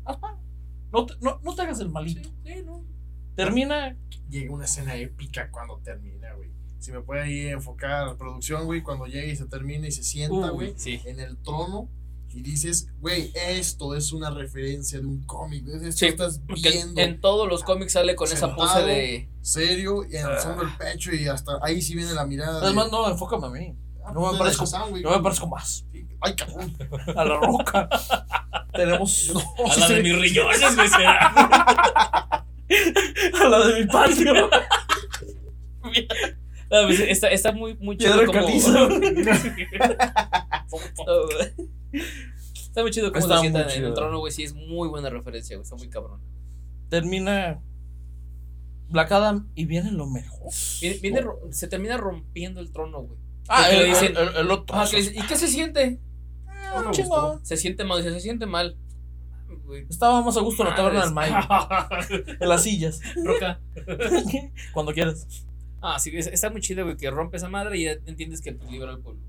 [0.04, 0.38] haz pago.
[0.94, 2.28] No te, no, no te hagas el malito.
[2.44, 2.82] Sí, sí, no.
[3.36, 3.96] Termina.
[4.30, 6.50] Llega una escena épica cuando termina, güey.
[6.78, 10.02] Si me puede ahí enfocar la producción, güey, cuando llegue y se termina y se
[10.02, 11.00] sienta, Uy, güey, sí.
[11.04, 11.88] en el trono
[12.30, 15.66] y dices, güey, esto es una referencia de un cómic.
[15.68, 19.28] Esto Sí, estás viendo en todos los cómics sale con esa pose de.
[19.40, 22.60] serio y alzando el pecho y hasta ahí sí viene la mirada.
[22.60, 23.76] de- Además, no, enfócame a mí.
[24.04, 25.00] Ah, no me pues, parezco-.
[25.00, 25.86] Yo me parezco más.
[26.20, 26.76] Ay, cabrón.
[27.16, 27.88] a la roca.
[28.72, 29.32] Tenemos.
[29.70, 30.88] A la de mis riñones, güey.
[31.04, 32.44] a
[33.48, 34.50] la de mi patio.
[36.70, 38.38] No, pues, está, está muy, muy chido como.
[38.38, 38.88] está
[42.82, 44.32] muy chido como Está se sientan en el trono, güey.
[44.32, 45.64] Sí, es muy buena referencia, güey.
[45.64, 46.20] Está muy cabrón.
[46.88, 47.60] Termina.
[48.88, 50.52] Black Adam y viene lo mejor.
[50.80, 53.18] Viene, viene se termina rompiendo el trono, güey.
[53.48, 54.74] Ah, el, le dicen- el- el otro.
[54.76, 56.00] Ajá, que le dice, ¿Y qué se siente?
[56.46, 57.44] Ah, No chingón.
[57.44, 58.76] Se siente mal, dice, se siente mal.
[60.00, 61.36] Más a gusto en la taberna del Mayo.
[62.40, 63.00] En las sillas.
[63.24, 63.60] Roca.
[64.72, 65.26] Cuando quieras.
[65.80, 68.52] Ah, sí, es- está muy chido, güey, que rompe esa madre y ya entiendes que
[68.52, 69.20] pues, libera al pueblo.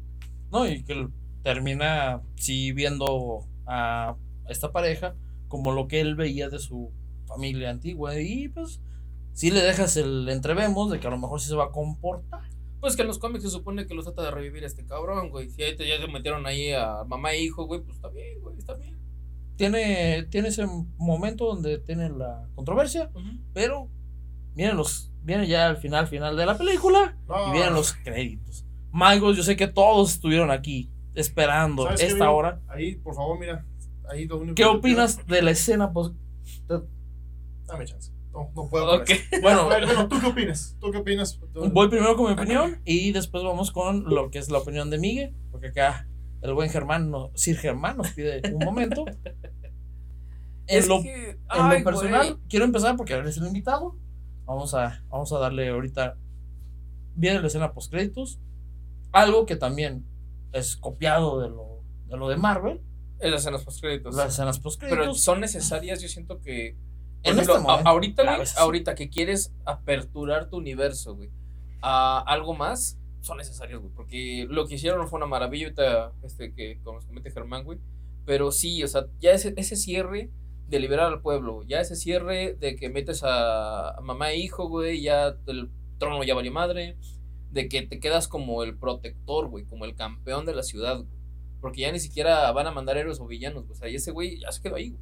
[0.51, 1.07] No, y que
[1.43, 4.15] termina sí viendo a
[4.49, 5.15] esta pareja
[5.47, 6.91] como lo que él veía de su
[7.27, 8.19] familia antigua.
[8.19, 8.81] Y pues
[9.33, 12.41] sí le dejas el entrevemos de que a lo mejor sí se va a comportar.
[12.85, 15.29] Pues que en los cómics se supone que los trata de revivir a este cabrón,
[15.31, 15.49] güey.
[15.49, 18.39] Si ahí te- ya te metieron ahí a mamá e hijo, güey, pues está bien,
[18.41, 18.95] güey, está bien.
[19.55, 20.67] Tiene, tiene ese
[20.97, 23.09] momento donde tiene la controversia,
[23.53, 23.89] pero
[24.53, 27.49] vienen los, viene ya al final, final de la película No.
[27.49, 28.65] y vienen los créditos.
[28.91, 32.61] Magos, yo sé que todos estuvieron aquí esperando ¿Sabes qué, esta hora.
[32.67, 33.65] Ahí, por favor, mira.
[34.07, 35.91] Ahí ¿Qué opinas de la escena?
[35.91, 36.11] Pues,
[37.65, 38.11] Dame chance.
[38.35, 38.85] No, no puedo.
[38.87, 39.09] con Ok.
[39.09, 39.23] eso.
[39.41, 40.75] bueno, Bueno, ¿tú qué opinas?
[40.79, 41.39] ¿Tú qué opinas?
[41.71, 44.97] Voy primero con mi opinión y después vamos con lo que es la opinión de
[44.99, 46.07] Miguel, porque acá
[46.41, 49.05] el buen Germán, no, Sir Germán nos pide un momento.
[50.67, 52.47] En, Es lo, que, en ay, lo personal, güey.
[52.49, 53.95] quiero empezar porque eres el invitado.
[54.45, 56.17] Vamos a, vamos a darle ahorita.
[57.13, 58.39] Viene la escena post créditos.
[59.11, 60.05] Algo que también
[60.53, 62.81] es copiado de lo de, lo de Marvel,
[63.19, 64.15] Es las escenas post créditos.
[64.15, 65.21] las escenas post Pero créditos.
[65.21, 66.75] son necesarias, yo siento que.
[67.25, 68.55] En ejemplo, este momento, ahorita, claro, güey, sí.
[68.57, 71.31] ahorita que quieres aperturar tu universo, güey,
[71.81, 73.93] a algo más, son necesarios, güey.
[73.93, 77.79] Porque lo que hicieron fue una maravilla, ahorita, este, que como nos comete Germán, güey.
[78.25, 80.29] Pero sí, o sea, ya ese, ese cierre
[80.67, 84.67] de liberar al pueblo, ya ese cierre de que metes a, a mamá e hijo,
[84.67, 86.97] güey, ya el trono ya valió madre,
[87.51, 91.09] de que te quedas como el protector, güey, como el campeón de la ciudad, güey.
[91.61, 93.73] Porque ya ni siquiera van a mandar héroes o villanos, güey.
[93.73, 95.01] O sea, y ese güey ya se quedó ahí, güey.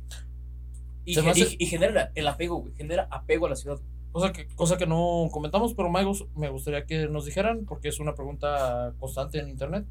[1.05, 2.73] Y, Se me ge- hace- y- y genera el apego, güey.
[2.75, 3.79] Genera apego a la ciudad.
[4.11, 7.99] Cosa que, cosa que no comentamos, pero Magos, me gustaría que nos dijeran, porque es
[7.99, 9.85] una pregunta constante en internet.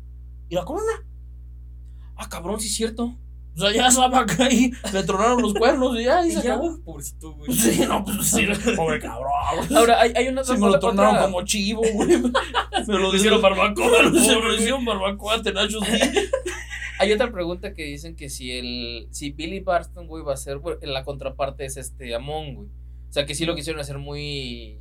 [0.48, 0.92] ¿Y la corona?
[2.16, 3.16] Ah, cabrón, sí es cierto.
[3.54, 6.42] O sea, ya estaba acá y le tronaron los cuernos y ya, y Y se
[6.42, 6.78] ya, acabó.
[6.84, 7.52] pobrecito, güey.
[7.52, 8.46] Sí, no, pues sí,
[8.76, 9.30] pobre cabrón.
[9.76, 12.22] Ahora, hay, hay una Se me lo tronaron otra- como chivo, güey.
[12.88, 13.86] Me lo hicieron barbacoa.
[14.20, 15.84] Se me lo hicieron barbacoa, tenachos.
[15.84, 15.98] sí.
[17.03, 20.59] Hay otra pregunta que dicen que si el si Billy Barston, güey, va a ser,
[20.59, 22.68] güey, la contraparte es este Amon, güey.
[22.68, 24.80] O sea, que sí lo quisieron hacer muy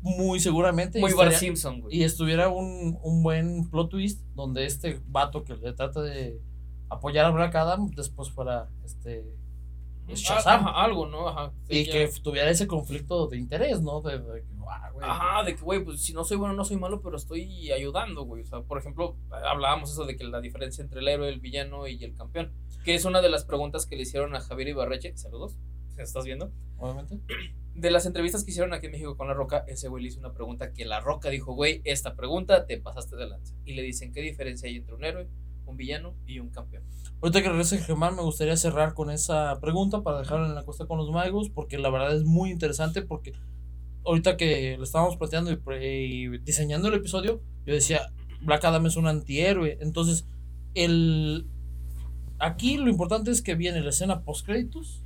[0.00, 1.00] Muy seguramente.
[1.00, 1.96] muy Bart Simpson, güey.
[1.96, 6.40] Y estuviera un, un buen plot twist donde este vato que le trata de
[6.88, 9.24] apoyar a Black Adam después fuera este
[10.08, 10.66] es Ah, Shazam.
[10.66, 11.28] ajá, algo, ¿no?
[11.28, 11.52] Ajá.
[11.68, 11.92] Sí, y ya.
[11.92, 14.00] que tuviera ese conflicto de interés, ¿no?
[14.02, 16.64] De, de que, ah, güey, Ajá, de que, güey, pues si no soy bueno, no
[16.64, 18.42] soy malo, pero estoy ayudando, güey.
[18.42, 21.86] O sea, por ejemplo, hablábamos eso de que la diferencia entre el héroe, el villano
[21.86, 22.52] y el campeón.
[22.84, 25.16] Que es una de las preguntas que le hicieron a Javier Ibarreche.
[25.16, 25.56] Saludos,
[25.96, 26.52] estás viendo.
[26.78, 27.18] obviamente.
[27.74, 30.20] De las entrevistas que hicieron aquí en México con La Roca, ese güey le hizo
[30.20, 33.56] una pregunta que La Roca dijo, güey, esta pregunta te pasaste de lanza.
[33.64, 35.28] Y le dicen, ¿qué diferencia hay entre un héroe,
[35.74, 36.84] un villano y un campeón?
[37.20, 40.86] Ahorita que regrese Germán, me gustaría cerrar con esa pregunta para dejarla en la cuesta
[40.86, 43.32] con los magos, porque la verdad es muy interesante, porque
[44.04, 49.06] ahorita que lo estábamos planteando y, diseñando el episodio, yo decía, Black Adam es un
[49.06, 50.26] antihéroe, entonces
[50.74, 51.46] el.
[52.38, 55.02] Aquí lo importante es que viene la escena post créditos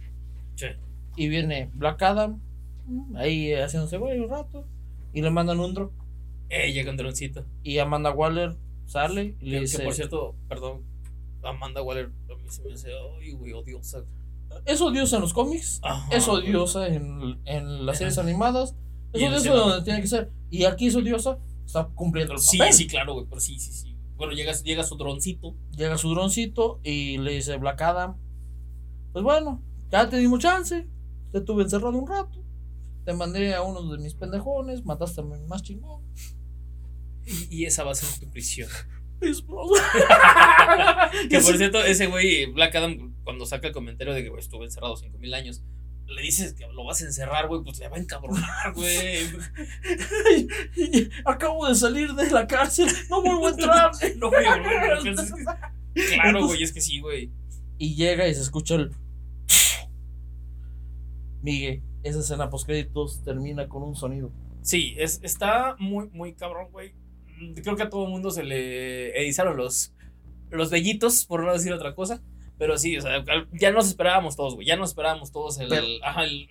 [0.57, 0.67] Sí.
[1.15, 2.41] y viene Black Adam
[3.15, 4.67] ahí haciéndose güey un rato
[5.13, 5.93] y le mandan un drop
[6.49, 7.45] llega un droncito.
[7.63, 8.57] y Amanda Waller
[8.89, 10.83] sale y le Que, que dice por cierto, perdón,
[11.43, 12.91] Amanda Waller a mí se me hace,
[13.21, 14.05] ay, güey, odiosa.
[14.65, 16.49] es odiosa en los cómics Ajá, es güey.
[16.49, 18.75] odiosa en, en las series animadas
[19.13, 22.73] es odiosa donde tiene que ser y aquí es odiosa está cumpliendo el Sí, papel
[22.75, 23.95] sí, claro, güey, pero sí, sí, sí.
[24.17, 25.55] Bueno, llega, llega su droncito.
[25.71, 28.17] llega su droncito y le dice Black Adam
[29.13, 30.89] pues bueno ya te dimos chance
[31.33, 32.43] te tuve encerrado un rato
[33.05, 36.03] te mandé a uno de mis pendejones mataste a mi más chingón
[37.51, 38.69] Y, y esa va a ser tu prisión.
[41.29, 44.65] Que por cierto, ese güey, Black Adam, cuando saca el comentario de que güey, estuvo
[44.65, 45.63] encerrado 5000 años,
[46.07, 49.29] le dices que lo vas a encerrar, güey, pues le va a encabronar, güey.
[51.25, 53.91] Acabo de salir de la cárcel, no vuelvo a entrar.
[54.17, 55.45] No volver a la cárcel.
[56.15, 57.31] Claro, güey, es que sí, güey.
[57.77, 58.91] Y llega y se escucha el.
[61.43, 64.33] Miguel, esa escena post créditos termina con un sonido.
[64.63, 66.95] Sí, es, está muy, muy cabrón, güey.
[67.41, 69.93] Mm, Creo que a todo el mundo se le erizaron los,
[70.51, 72.23] los vellitos, por no decir otra cosa.
[72.59, 74.67] Pero sí, o sea, ya nos esperábamos todos, güey.
[74.67, 75.69] Ya nos esperábamos todos el.
[75.69, 76.49] Pero- ajá, el.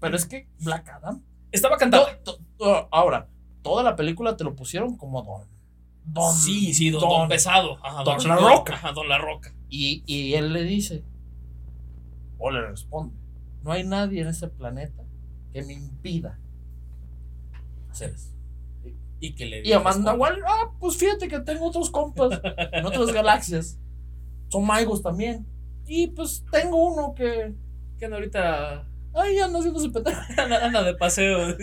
[0.00, 1.22] Pero es que Black Adam.
[1.52, 3.28] Estaba to- to- ahora,
[3.62, 5.42] toda la película te lo pusieron como Don.
[6.04, 6.34] Don.
[6.34, 7.78] sí, sí, don, don pesado.
[7.84, 8.42] Ajá, Don chingón.
[8.44, 8.74] La Roca.
[8.74, 9.52] Ajá, don La Roca.
[9.68, 11.02] Y, y él le dice,
[12.38, 13.14] o le responde,
[13.62, 15.02] no hay nadie en este planeta
[15.52, 16.38] que me impida
[17.90, 18.30] hacer eso.
[19.20, 20.14] Y que le Y Amanda.
[20.14, 22.40] Waller, ah, pues fíjate que tengo otros compas
[22.72, 23.78] en otras galaxias.
[24.48, 25.46] Son magos también.
[25.86, 27.54] Y pues tengo uno que,
[27.98, 28.86] Que anda ahorita.
[29.14, 30.20] ay, anda haciéndose pendejo.
[30.36, 31.56] Anda, anda de paseo.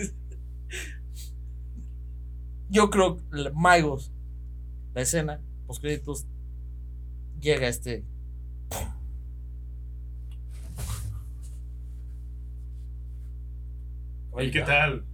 [2.70, 4.10] Yo creo que la- Magos,
[4.94, 6.26] la escena, los créditos,
[7.40, 8.04] llega este.
[14.38, 15.04] ¿Y qué tal?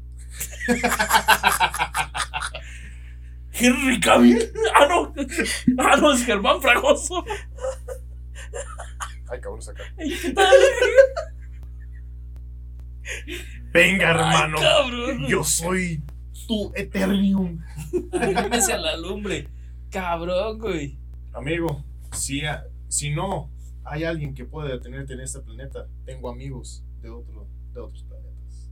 [3.52, 4.52] Henry Cavill.
[4.74, 5.12] Ah, no.
[5.78, 7.24] Ah, no, es Germán Fragoso.
[9.28, 9.82] Ay, cabrón, saca.
[13.72, 14.56] Venga, hermano.
[14.58, 15.26] Ay, cabrón.
[15.28, 16.02] Yo soy
[16.46, 17.60] tu Eternium.
[18.12, 19.48] Arrímese a la lumbre.
[19.90, 20.98] Cabrón, güey.
[21.32, 23.50] Amigo, si, a- si no
[23.84, 28.70] hay alguien que pueda detenerte en este planeta, tengo amigos de, otro, de otros planetas.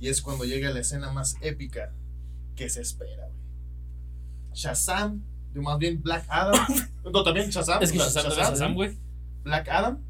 [0.00, 1.92] Y es cuando llega la escena más épica
[2.54, 3.40] que se espera, güey.
[4.52, 5.22] Shazam,
[5.56, 6.54] o más bien Black Adam.
[7.12, 7.82] no, también Shazam.
[7.82, 8.96] Es que Shazam, Shazam, Shazam, Shazam, güey.
[9.42, 10.02] Black Adam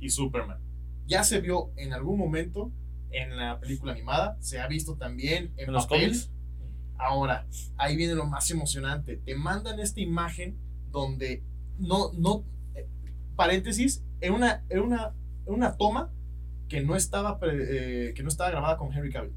[0.00, 0.58] y Superman.
[1.06, 2.72] Ya se vio en algún momento
[3.10, 6.08] en la película animada, se ha visto también en, ¿En los papel.
[6.10, 6.30] cómics?
[6.98, 7.46] Ahora,
[7.76, 9.16] ahí viene lo más emocionante.
[9.16, 10.56] Te mandan esta imagen
[10.90, 11.42] donde
[11.78, 12.44] no, no,
[12.74, 12.88] eh,
[13.36, 15.12] paréntesis, en una, en una,
[15.46, 16.10] en una toma
[16.68, 19.34] que no estaba, pre- eh, que no estaba grabada con Henry Cavill.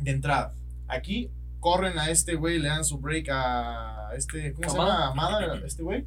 [0.00, 0.54] De entrada,
[0.86, 5.08] aquí corren a este güey, le dan su break a este, ¿cómo se llama?
[5.08, 6.06] Amada, este güey.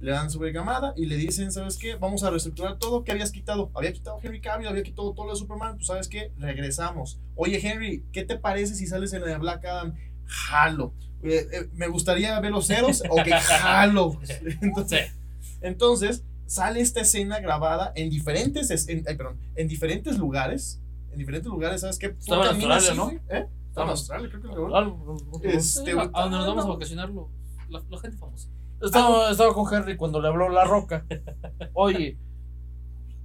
[0.00, 1.94] Le dan su break a Amada y le dicen, ¿sabes qué?
[1.96, 3.04] Vamos a reestructurar todo.
[3.04, 3.70] ¿Qué habías quitado?
[3.74, 5.74] Había quitado Henry Cavill, había quitado todo lo de Superman.
[5.76, 6.32] Pues, ¿sabes qué?
[6.38, 7.20] Regresamos.
[7.36, 9.94] Oye, Henry, ¿qué te parece si sales en la de Black Adam?
[10.24, 10.94] Jalo.
[11.22, 13.02] Eh, eh, me gustaría ver los ceros.
[13.10, 14.18] Ok, jalo.
[14.62, 15.12] Entonces,
[15.60, 20.80] entonces, sale esta escena grabada en diferentes, es- en, ay, perdón, en diferentes lugares.
[21.12, 22.06] En diferentes lugares, ¿sabes qué?
[22.18, 23.10] Estaba en Australia, así, ¿no?
[23.28, 23.46] ¿Eh?
[23.70, 24.74] Estaba en Australia, creo que.
[24.76, 26.74] Algo- Este, a donde nos vamos a no.
[26.74, 27.30] vacacionar lo-
[27.68, 28.48] la, la gente famosa.
[28.82, 31.04] Estaba, estaba con Henry cuando le habló La Roca.
[31.74, 32.18] Oye.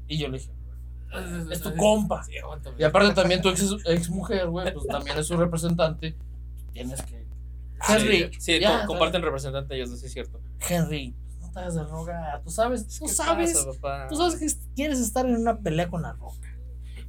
[0.07, 0.51] Y yo le dije,
[1.51, 2.23] es tu compa.
[2.23, 2.33] Sí.
[2.77, 6.15] Y aparte también tu ex, ex mujer, güey, pues también es su representante.
[6.73, 7.25] Tienes que...
[7.87, 10.39] Henry, Sí, sí, ya, co- comparten representante ellos, sí es cierto.
[10.69, 12.41] Henry, no te hagas de rogar.
[12.43, 16.01] Tú sabes, tú ¿Qué sabes, pasa, tú sabes que quieres estar en una pelea con
[16.01, 16.44] La Roca.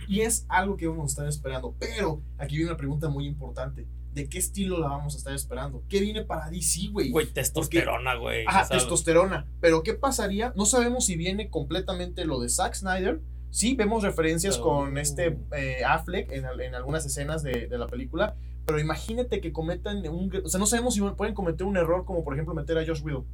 [0.09, 1.75] Y es algo que vamos a estar esperando.
[1.79, 3.87] Pero aquí viene una pregunta muy importante.
[4.13, 5.83] ¿De qué estilo la vamos a estar esperando?
[5.89, 7.11] ¿Qué viene para DC, güey?
[7.11, 8.45] Güey, testosterona, güey.
[8.47, 8.83] Ajá, ¿sabes?
[8.85, 9.47] testosterona.
[9.61, 10.53] Pero ¿qué pasaría?
[10.57, 13.21] No sabemos si viene completamente lo de Zack Snyder.
[13.51, 14.63] Sí, vemos referencias Oh.
[14.63, 18.37] con este eh, Affleck en, en algunas escenas de, de la película.
[18.65, 20.33] Pero imagínate que cometan un...
[20.45, 23.03] O sea, no sabemos si pueden cometer un error como por ejemplo meter a Josh
[23.03, 23.27] Whedon.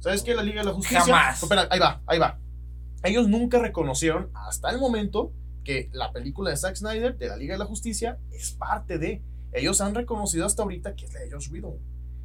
[0.00, 0.34] ¿Sabes qué?
[0.34, 1.00] La Liga de la Justicia...
[1.00, 1.42] Jamás.
[1.42, 2.38] Espera, ahí va, ahí va.
[3.04, 5.32] Ellos nunca reconocieron hasta el momento
[5.68, 9.22] que la película de Zack Snyder de la Liga de la Justicia es parte de...
[9.52, 11.74] Ellos han reconocido hasta ahorita que es la de Josh Whedon.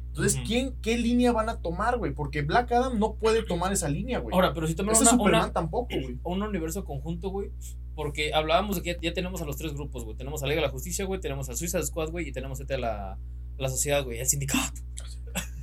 [0.08, 0.40] Entonces.
[0.46, 2.14] ¿quién, ¿qué línea van a tomar, güey?
[2.14, 4.34] Porque Black Adam no puede tomar esa línea, güey.
[4.34, 6.18] Ahora, pero si tomamos una, Superman una- tampoco, güey.
[6.22, 7.50] un universo conjunto, güey.
[7.94, 10.16] Porque hablábamos de que ya, ya tenemos a los tres grupos, güey.
[10.16, 11.20] Tenemos a Liga de la Justicia, güey.
[11.20, 12.28] Tenemos a Suicide Squad, güey.
[12.28, 13.18] Y tenemos este a la, a
[13.58, 14.20] la sociedad, güey.
[14.20, 14.80] El sindicato.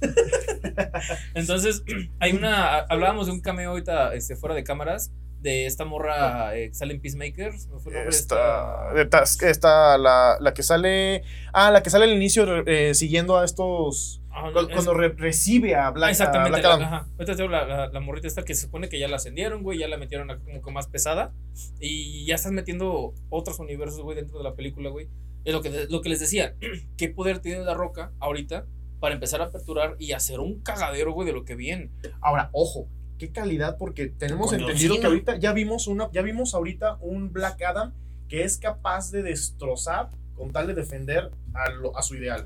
[1.34, 1.84] Entonces,
[2.20, 2.80] hay una.
[2.80, 5.12] Hablábamos de un cameo ahorita este, fuera de cámaras.
[5.42, 7.52] De esta morra eh, que sale en Peacemaker.
[7.52, 11.24] me fue el de Esta, de tas- esta la, la que sale.
[11.52, 14.22] Ah, la que sale al inicio eh, siguiendo a estos.
[14.30, 16.60] Ah, es- Cuando re- recibe a Black, Ah, a exactamente.
[16.60, 17.08] Black la- ajá.
[17.50, 19.80] La, la, la morrita esta que se supone que ya la ascendieron, güey.
[19.80, 21.34] Ya la metieron como que más pesada.
[21.80, 25.10] Y ya estás metiendo otros universos, güey, dentro de la película, güey.
[25.44, 26.56] Es lo que, lo que les decía.
[26.98, 28.68] ¿Qué poder tiene la roca ahorita
[29.00, 31.90] para empezar a aperturar y hacer un cagadero, güey, de lo que viene?
[32.22, 32.88] Ahora, ojo,
[33.22, 37.32] qué calidad, porque tenemos Con entendido que ahorita ya vimos una, ya vimos ahorita un
[37.32, 37.94] Black Adam
[38.28, 42.46] que es capaz de destrozar con tal de defender a, lo- a su ideal.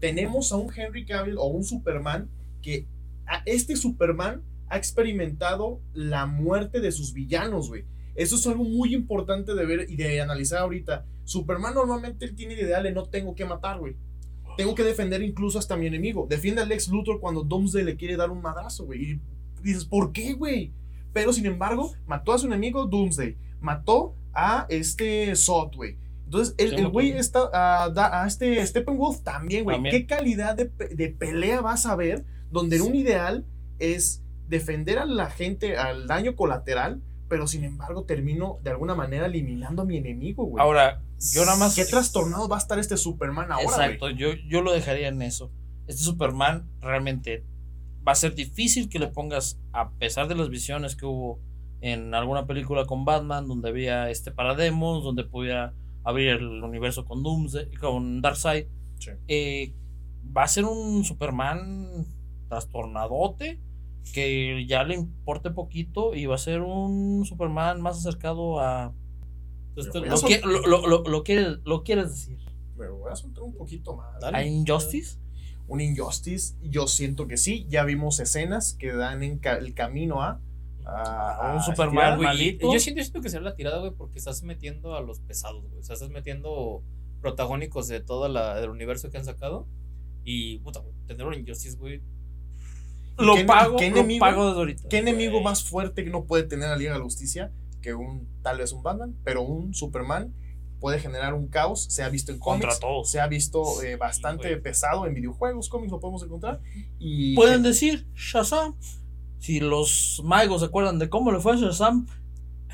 [0.00, 2.30] Tenemos a un Henry Cavill o un Superman
[2.62, 2.86] que
[3.26, 7.84] a este Superman ha experimentado la muerte de sus villanos, güey.
[8.14, 11.04] Eso es algo muy importante de ver y de analizar ahorita.
[11.24, 13.94] Superman normalmente él tiene el ideal de no tengo que matar, güey.
[14.56, 16.26] Tengo que defender incluso hasta a mi enemigo.
[16.30, 19.02] Defiende a Lex Luthor cuando Doomsday le quiere dar un madrazo, güey.
[19.02, 19.20] Y
[19.64, 20.72] dices, ¿por qué, güey?
[21.12, 23.36] Pero sin embargo, mató a su enemigo Doomsday.
[23.60, 25.96] Mató a este Zod, güey.
[26.24, 29.82] Entonces, el Sí, güey está a, da- a este Steppenwolf también, güey.
[29.84, 30.64] ¿Qué calidad de,
[30.94, 32.24] de pelea vas a ver?
[32.50, 33.46] Donde en un ideal
[33.78, 39.26] es defender a la gente, al daño colateral, pero sin embargo termino de alguna manera
[39.26, 40.62] eliminando a mi enemigo, güey.
[40.62, 41.74] Ahora, yo nada más.
[41.74, 43.74] ¿Qué trastornado va a estar este Superman ahora, güey?
[43.86, 45.50] Exacto, yo, yo lo dejaría en eso.
[45.86, 47.44] Este Superman realmente
[48.06, 51.40] va a ser difícil que le pongas, a pesar de las visiones que hubo
[51.80, 57.22] en alguna película con Batman, donde había este Parademos, donde podía abrir el universo con
[57.22, 58.66] Doomsday, con Darkseid.
[58.98, 59.10] Sí.
[59.28, 59.74] eh,
[60.36, 62.06] va a ser un Superman
[62.48, 63.60] trastornadote
[64.12, 68.92] que ya le importe poquito y va a ser un Superman más acercado a...
[69.76, 72.38] Entonces, Pero tú- Lo, lo, lo- quieres, lo quieres decir.
[72.76, 74.22] Me voy a soltar un poquito más.
[74.22, 75.18] ¿A Injustice?
[75.66, 77.66] Un Injustice, yo siento que sí.
[77.70, 80.40] Ya vimos escenas que dan en ca- el camino a.
[80.84, 82.16] a- Un Superman, estirar.
[82.18, 82.72] Güey, malito.
[82.72, 85.64] Yo siento, yo siento que será la tirada, güey, porque estás metiendo a los pesados,
[85.68, 85.80] güey.
[85.80, 86.82] O sea, estás metiendo
[87.22, 89.66] protagónicos de todo la, el universo que han sacado.
[90.24, 92.02] Y, puta, tener un Injustice, güey.
[93.16, 94.88] Lo qué- pago, qué lo enemigo- pago desde ahorita.
[94.88, 98.26] ¿Qué enemigo más fuerte que no puede tener la Liga de la Justicia que un,
[98.42, 100.34] tal vez un Batman, pero un Superman
[100.84, 101.86] puede generar un caos?
[101.88, 103.10] Se ha visto en Contra cómics, todos.
[103.10, 104.60] se ha visto eh, bastante güey.
[104.60, 106.60] pesado en videojuegos, cómics lo podemos encontrar.
[106.98, 108.74] Y Pueden decir Shazam.
[109.38, 112.06] Si los magos se acuerdan de cómo le fue a Shazam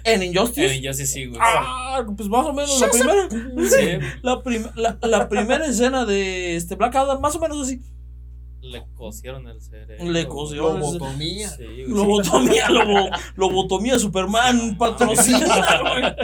[0.03, 0.67] en Injustice.
[0.75, 1.39] En Injustice sí, güey.
[1.41, 3.29] Ah, pues más o menos la primera,
[3.71, 7.81] Sí, la, prim- la, la primera escena de este Black Adam, más o menos así.
[8.61, 10.11] le cosieron el cerebro.
[10.11, 10.77] Le cosió.
[10.77, 11.49] lobotomía.
[11.51, 11.65] Sí.
[11.87, 16.17] Lobotomía, lobo, lobotomía Superman, patrocina.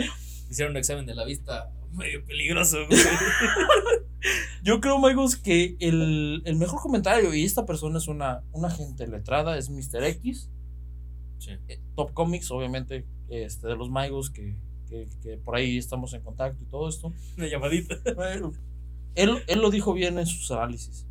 [0.51, 3.01] Hicieron un examen de la vista medio peligroso, güey.
[4.63, 9.07] Yo creo, amigos, que el, el mejor comentario, y esta persona es una, una gente
[9.07, 10.03] letrada, es Mr.
[10.05, 10.51] X.
[11.39, 11.53] Sí.
[11.69, 14.57] eh, Top Comics, obviamente, este, de los Magos, que,
[14.89, 17.13] que, que por ahí estamos en contacto y todo esto.
[17.37, 17.97] Una llamadita.
[18.15, 18.53] Bueno,
[19.15, 21.07] él, él lo dijo bien en sus análisis.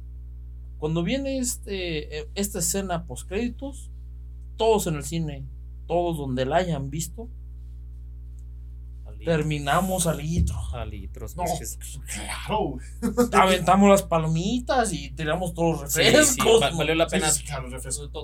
[0.77, 3.91] Cuando viene este, eh, esta escena post créditos,
[4.57, 5.45] todos en el cine,
[5.87, 7.29] todos donde la hayan visto,
[9.25, 10.55] terminamos al litro.
[10.73, 11.35] A litros.
[11.35, 12.77] No, pues, que es- claro.
[13.33, 16.45] Aventamos las palomitas y tiramos todos los refrescos.
[16.45, 17.29] sí, va- valió la pena.
[17.31, 17.69] sí, claro,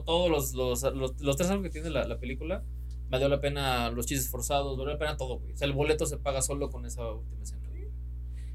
[0.05, 2.63] Todos los, los, los, los tres años que tiene la, la película,
[3.09, 5.53] valió la pena los chistes forzados, valió la pena todo, güey.
[5.53, 7.61] O sea, el boleto se paga solo con esa última escena.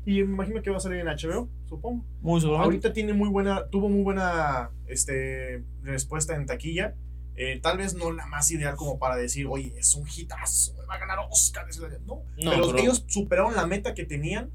[0.09, 2.05] Y me imagino que va a salir en HBO, supongo.
[2.21, 2.41] Muy.
[2.45, 6.95] Ahorita tiene muy buena, tuvo muy buena este, respuesta en taquilla.
[7.37, 10.95] Eh, tal vez no la más ideal como para decir, oye, es un hitazo, va
[10.95, 11.67] a ganar Oscar.
[12.07, 14.51] No, No, pero, pero- ellos superaron la meta que tenían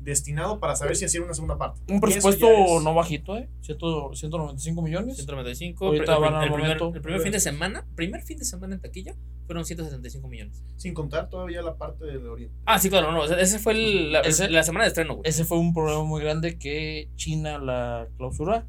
[0.00, 1.80] destinado para saber si hacían una segunda parte.
[1.92, 2.46] Un presupuesto
[2.80, 3.48] no bajito, ¿eh?
[3.60, 5.16] Ciento- 195 millones.
[5.16, 5.86] 195.
[5.86, 8.76] Ahorita el, van al el primer, el primer fin de semana, primer fin de semana
[8.76, 10.62] en taquilla, fueron 175 millones.
[10.76, 12.54] Sin contar todavía la parte del oriente.
[12.66, 13.24] Ah, sí, claro, no.
[13.24, 15.28] ese fue el- la, Ese- la semana de estreno, güey.
[15.28, 18.64] Ese fue un problema muy grande que China la clausura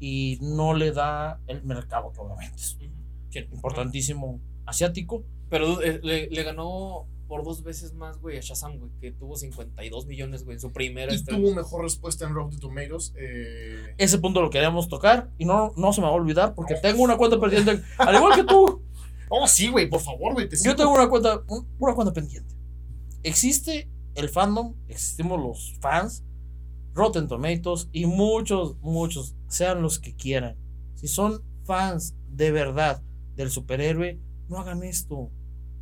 [0.00, 2.78] y no le da el mercado que obviamente es
[3.52, 5.24] Importantísimo asiático.
[5.50, 9.36] Pero eh, le, le ganó por dos veces más, güey, a Shazam, güey, que tuvo
[9.36, 13.12] 52 millones, güey, en su primera Y tuvo mejor respuesta en Rotten Tomatoes.
[13.18, 16.74] Eh, Ese punto lo queríamos tocar y no, no se me va a olvidar porque
[16.76, 18.82] tengo una cuenta pendiente, al igual que tú.
[19.30, 20.48] Oh, sí, güey, por favor, güey.
[20.48, 20.74] te Yo sigo.
[20.76, 22.54] tengo una cuenta, un- una cuenta pendiente.
[23.22, 26.24] Existe el fandom, existimos los fans,
[26.94, 30.56] Rotten Tomatoes y muchos, muchos, sean los que quieran.
[30.94, 33.02] Si son fans de verdad
[33.38, 35.30] del superhéroe, no hagan esto.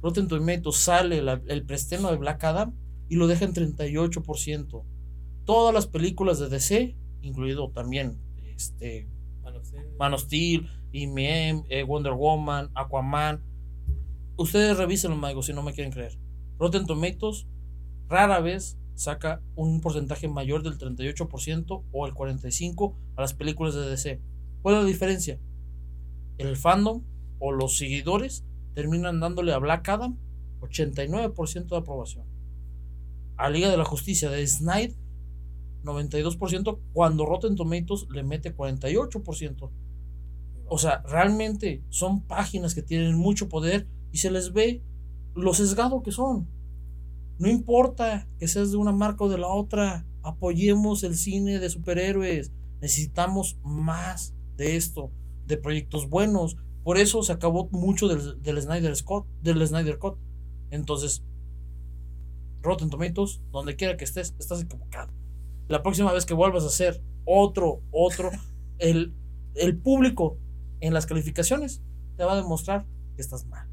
[0.02, 2.74] Rotten Tomatoes sale la- el preestreno de Black Adam
[3.08, 4.84] y lo deja en 38%.
[5.44, 8.20] Todas las películas de DC, incluido también
[8.56, 9.08] este,
[9.42, 9.66] Man of
[9.98, 13.42] Man of Steel, IMM, eh, Wonder Woman, Aquaman.
[14.36, 16.18] Ustedes revisen los magos si no me quieren creer.
[16.58, 17.46] Rotten Tomatoes
[18.08, 23.88] rara vez saca un porcentaje mayor del 38% o el 45% a las películas de
[23.88, 24.20] DC.
[24.62, 25.38] ¿Cuál es la diferencia?
[26.38, 27.02] El fandom
[27.38, 28.44] o los seguidores
[28.74, 30.18] terminan dándole a Black Adam
[30.60, 32.26] 89% de aprobación.
[33.36, 34.96] A Liga de la Justicia de Snyder
[35.86, 39.70] 92% cuando Rotten Tomatoes le mete 48%.
[40.68, 44.82] O sea, realmente son páginas que tienen mucho poder y se les ve
[45.34, 46.48] lo sesgado que son.
[47.38, 51.70] No importa que seas de una marca o de la otra, apoyemos el cine de
[51.70, 52.52] superhéroes.
[52.80, 55.12] Necesitamos más de esto,
[55.46, 56.56] de proyectos buenos.
[56.86, 60.18] Por eso se acabó mucho del, del Snyder Scott, del Snyder Cut.
[60.70, 61.24] Entonces,
[62.62, 65.12] Rotten Tomatoes, donde quiera que estés, estás equivocado.
[65.66, 68.30] La próxima vez que vuelvas a hacer otro, otro,
[68.78, 69.16] el,
[69.56, 70.38] el público
[70.78, 71.82] en las calificaciones
[72.16, 72.86] te va a demostrar
[73.16, 73.68] que estás mal.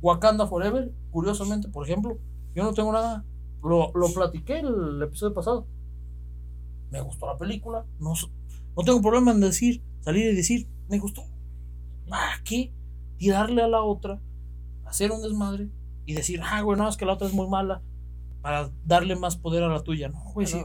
[0.00, 2.16] Wakanda Forever, curiosamente, por ejemplo,
[2.54, 3.24] yo no tengo nada.
[3.60, 5.66] Lo, lo platiqué el episodio pasado.
[6.92, 7.84] Me gustó la película.
[7.98, 8.12] No,
[8.76, 11.24] no tengo problema en decir, salir y decir, me gustó.
[12.08, 12.72] ¿Para qué
[13.16, 14.20] tirarle a la otra,
[14.84, 15.68] hacer un desmadre
[16.04, 17.82] y decir, ah, güey, no, es que la otra es muy mala,
[18.42, 20.08] para darle más poder a la tuya?
[20.08, 20.58] No, güey, sí.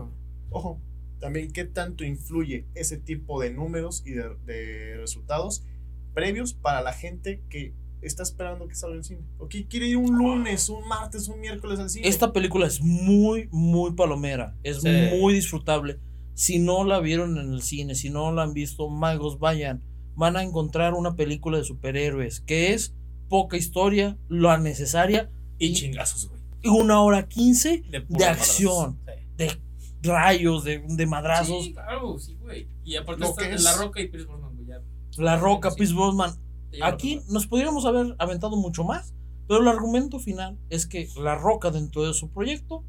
[0.50, 0.82] Ojo,
[1.20, 5.64] también qué tanto influye ese tipo de números y de, de resultados
[6.14, 9.22] previos para la gente que está esperando que salga el cine.
[9.38, 12.08] O que quiere ir un lunes, un martes, un miércoles al cine.
[12.08, 14.58] Esta película es muy, muy palomera.
[14.64, 14.90] Es Sí.
[15.20, 16.00] muy disfrutable.
[16.34, 19.84] Si no la vieron en el cine, si no la han visto, magos, vayan.
[20.22, 22.94] Van a encontrar una película de superhéroes que es
[23.28, 26.40] poca historia, la necesaria Y chingazos, güey.
[26.62, 29.00] y una hora quince De, acción,
[29.36, 29.58] de
[30.04, 31.64] rayos, de, de madrazos.
[31.66, 32.68] Sí, claro, sí, güey.
[32.84, 34.68] Y aparte Lo está que es- La Roca y Pierce Brosnan, güey.
[34.68, 34.82] ya.
[35.18, 35.78] La Roca, Sí.
[35.78, 36.36] Pierce llevan
[36.84, 39.16] Aquí nos podríamos haber aventado mucho más,
[39.48, 42.86] pero el argumento final es que La Roca dentro de su proyecto,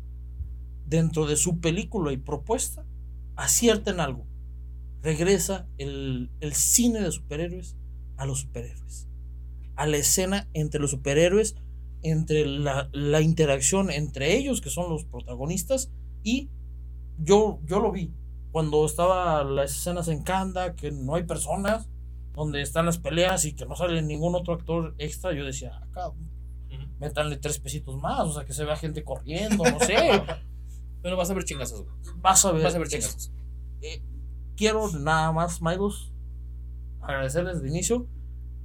[0.85, 2.85] dentro de su película y propuesta,
[3.37, 4.27] acierta en algo.
[5.03, 7.77] Regresa el, el cine de superhéroes
[8.16, 9.09] a los superhéroes.
[9.74, 11.57] A la escena entre los superhéroes,
[12.03, 15.91] entre la, la interacción entre ellos, que son los protagonistas,
[16.23, 16.51] y
[17.19, 18.12] yo, yo lo vi.
[18.53, 21.89] Cuando estaba las escenas en Kanda, que no hay personas,
[22.35, 26.09] donde están las peleas y que no sale ningún otro actor extra, yo decía, acá,
[26.11, 26.19] Ujú.
[27.01, 29.97] métanle tres pesitos más, o sea, que se vea gente corriendo, no sé.
[31.03, 31.85] Pero vas a ver chingazos.
[32.19, 32.62] Vas a ver.
[32.62, 33.33] Vas a ver chingazos.
[33.81, 34.01] eh,
[34.57, 36.12] quiero nada más, Maigos,
[37.01, 38.07] agradecerles de inicio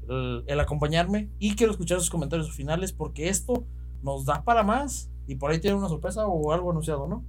[0.09, 3.65] el, el acompañarme y quiero escuchar sus comentarios finales porque esto
[4.03, 7.25] nos da para más y por ahí tiene una sorpresa o algo anunciado, ¿no?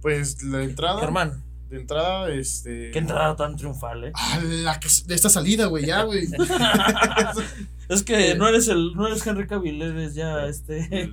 [0.00, 1.00] Pues la entrada.
[1.00, 2.90] Germán, De entrada, este.
[2.90, 4.12] qué entrada tan triunfal, ¿eh?
[4.14, 6.26] Ah, la que, de esta salida, güey, ya, güey.
[7.88, 11.10] Es que no eres el, no eres Henry Cavill, eres ya este.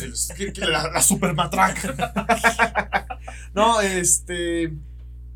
[0.00, 3.06] El- el- la, la super matraca.
[3.54, 4.72] No, este.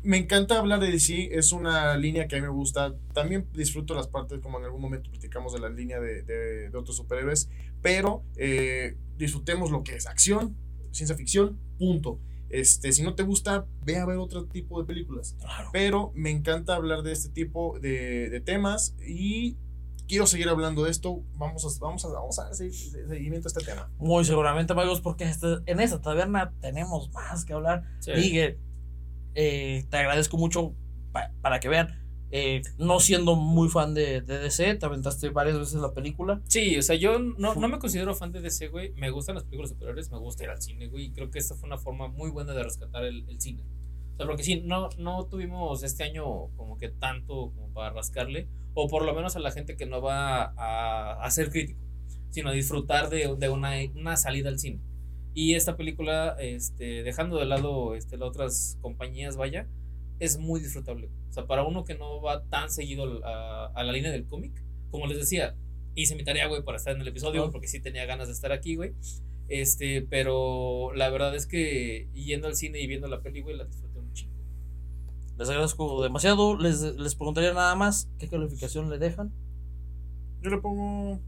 [0.03, 2.95] Me encanta hablar de DC, es una línea que a mí me gusta.
[3.13, 6.77] También disfruto las partes, como en algún momento platicamos de la línea de, de- de
[6.77, 7.49] otros superhéroes.
[7.81, 10.55] Pero eh, disfrutemos lo que es acción,
[10.91, 12.21] ciencia ficción, punto.
[12.49, 15.35] Este, si no te gusta, ve a ver otro tipo de películas.
[15.39, 15.69] Claro.
[15.73, 19.57] Pero me encanta hablar de este tipo de, de temas y
[20.07, 21.23] quiero seguir hablando de esto.
[21.35, 23.91] Vamos a, vamos a, vamos a dar se- se- seguimiento a este tema.
[23.97, 27.83] Muy seguramente, amigos, porque este- en esta taberna tenemos más que hablar.
[27.99, 28.11] Sí.
[28.15, 28.59] Miguel,
[29.35, 30.73] eh, te agradezco mucho
[31.11, 32.03] pa- para que vean.
[32.29, 36.41] eh, no siendo muy fan de, de DC, te aventaste varias veces la película.
[36.45, 38.91] Sí, o sea, yo no, no me considero fan de DC, güey.
[38.95, 41.05] Me gustan las películas superiores, me gusta ir al cine, güey.
[41.05, 43.63] Y creo que esta fue una forma muy buena de rescatar el, el cine.
[44.15, 48.49] O sea, porque sí, no, no tuvimos este año como que tanto como para rascarle.
[48.79, 51.79] O por lo menos a la gente que no va a, a ser crítico,
[52.29, 54.79] sino a disfrutar de, de una, una salida al cine.
[55.33, 59.67] Y esta película, este, dejando de lado este, las otras compañías, vaya,
[60.19, 61.09] es muy disfrutable.
[61.29, 64.63] O sea, para uno que no va tan seguido a, a la línea del cómic,
[64.91, 65.55] como les decía,
[65.95, 67.51] hice mi tarea, güey, para estar en el episodio, Ajá.
[67.51, 68.93] porque sí tenía ganas de estar aquí, güey.
[69.47, 73.65] Este, pero la verdad es que yendo al cine y viendo la peli, güey, la
[73.65, 73.86] disfruté.
[75.37, 76.57] Les agradezco demasiado.
[76.57, 79.31] Les, les preguntaría nada más qué calificación le dejan.
[80.41, 81.19] Yo le pongo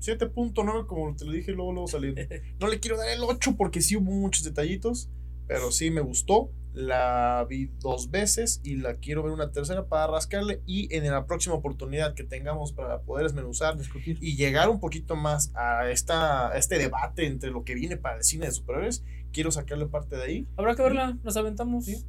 [0.00, 2.14] 7.9, como te lo dije, luego, luego salió.
[2.60, 5.08] No le quiero dar el 8 porque sí hubo muchos detallitos,
[5.46, 6.50] pero sí me gustó.
[6.72, 10.60] La vi dos veces y la quiero ver una tercera para rascarle.
[10.66, 14.18] Y en la próxima oportunidad que tengamos para poder desmenuzar Discutir.
[14.20, 18.16] y llegar un poquito más a, esta, a este debate entre lo que viene para
[18.16, 20.48] el cine de superhéroes, quiero sacarle parte de ahí.
[20.56, 21.84] Habrá que verla, nos aventamos.
[21.84, 22.04] ¿Sí?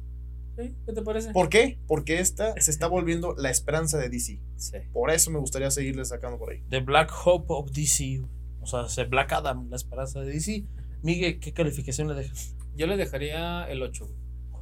[0.56, 1.32] ¿Qué te parece?
[1.32, 1.78] ¿Por qué?
[1.86, 4.40] Porque esta se está volviendo la esperanza de DC.
[4.56, 4.78] Sí.
[4.92, 6.62] Por eso me gustaría seguirle sacando por ahí.
[6.70, 8.22] The Black Hope of DC.
[8.60, 10.64] O sea, se Black Adam, la esperanza de DC.
[11.02, 12.56] Miguel, ¿qué calificación le dejas?
[12.74, 14.06] Yo le dejaría el 8.
[14.06, 14.18] güey.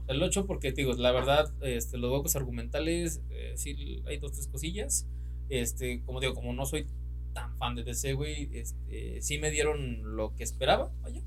[0.09, 4.33] El 8 porque, te digo, la verdad, este, los huecos argumentales, eh, sí hay dos,
[4.33, 5.07] tres cosillas.
[5.49, 6.87] Este, como digo, como no soy
[7.33, 11.23] tan fan de DC, güey, este, sí me dieron lo que esperaba, vaya.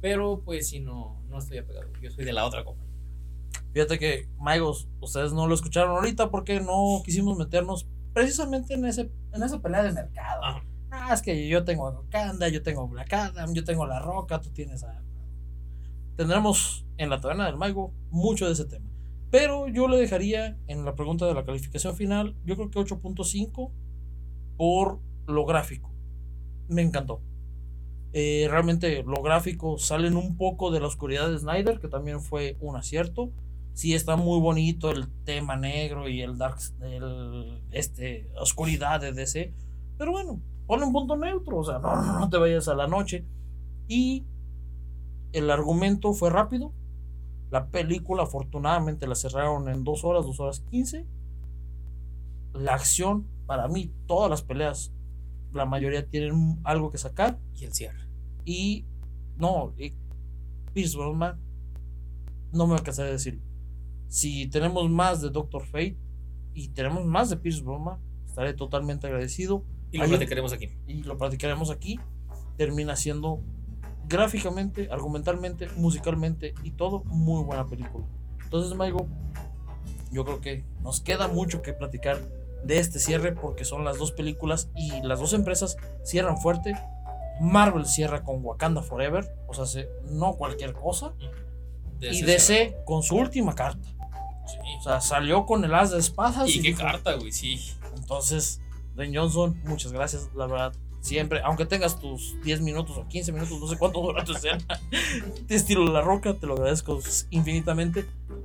[0.00, 1.92] Pero, pues, sí, no, no estoy apegado.
[2.00, 2.82] Yo soy de la otra copa.
[3.72, 9.12] Fíjate que, Maigos, ustedes no lo escucharon ahorita porque no quisimos meternos precisamente en, ese,
[9.32, 10.44] en esa pelea de mercado.
[10.44, 10.62] Ajá.
[10.90, 13.86] Ah, es que yo tengo a Wakanda, yo tengo a Black Adam, yo tengo a
[13.88, 15.02] La Roca, tú tienes a...
[16.16, 18.90] Tendremos en la taberna del Maigo mucho de ese tema.
[19.30, 23.70] Pero yo le dejaría en la pregunta de la calificación final, yo creo que 8.5
[24.56, 25.94] por lo gráfico.
[26.68, 27.22] Me encantó.
[28.12, 32.56] Eh, realmente lo gráfico salen un poco de la oscuridad de Snyder, que también fue
[32.60, 33.30] un acierto.
[33.72, 39.54] Sí está muy bonito el tema negro y el dark, el, este, oscuridad de DC.
[39.96, 43.24] Pero bueno, ponle un punto neutro, o sea, no, no te vayas a la noche.
[43.86, 44.26] Y
[45.32, 46.72] el argumento fue rápido.
[47.50, 51.06] La película, afortunadamente, la cerraron en 2 horas, 2 horas 15.
[52.54, 54.92] La acción, para mí, todas las peleas,
[55.52, 57.38] la mayoría tienen algo que sacar.
[57.54, 58.06] Y el cierre.
[58.44, 58.86] Y
[59.36, 59.94] no, y
[60.72, 61.38] Pierce Brosnan,
[62.52, 63.40] no me cansaré de decir.
[64.08, 65.96] Si tenemos más de Doctor Fate
[66.54, 69.64] y tenemos más de Pierce Brosnan, estaré totalmente agradecido.
[69.92, 70.68] Y lo Hay- platicaremos aquí.
[70.86, 71.98] y lo platicaremos aquí.
[72.56, 73.40] Termina siendo
[74.08, 78.04] gráficamente, argumentalmente, musicalmente y todo muy buena película.
[78.44, 79.06] Entonces, Maigo,
[80.10, 82.18] yo creo que nos queda mucho que platicar
[82.64, 86.74] de este cierre porque son las dos películas y las dos empresas cierran fuerte.
[87.40, 91.12] Marvel cierra con Wakanda Forever, o sea, se- no cualquier cosa.
[92.00, 93.88] Y DC con su última carta.
[94.46, 94.56] Sí.
[94.78, 96.48] O sea, salió con el as de espadas.
[96.48, 97.60] Y qué dijo- carta, güey, sí.
[97.96, 98.60] entonces,
[98.94, 100.72] Dwayne Johnson, muchas gracias, la verdad.
[101.00, 104.58] Siempre, aunque tengas tus 10 minutos o 15 minutos, no sé cuánto dura tu escena,
[105.46, 106.98] de estilo La Roca, te lo agradezco
[107.30, 108.04] infinitamente.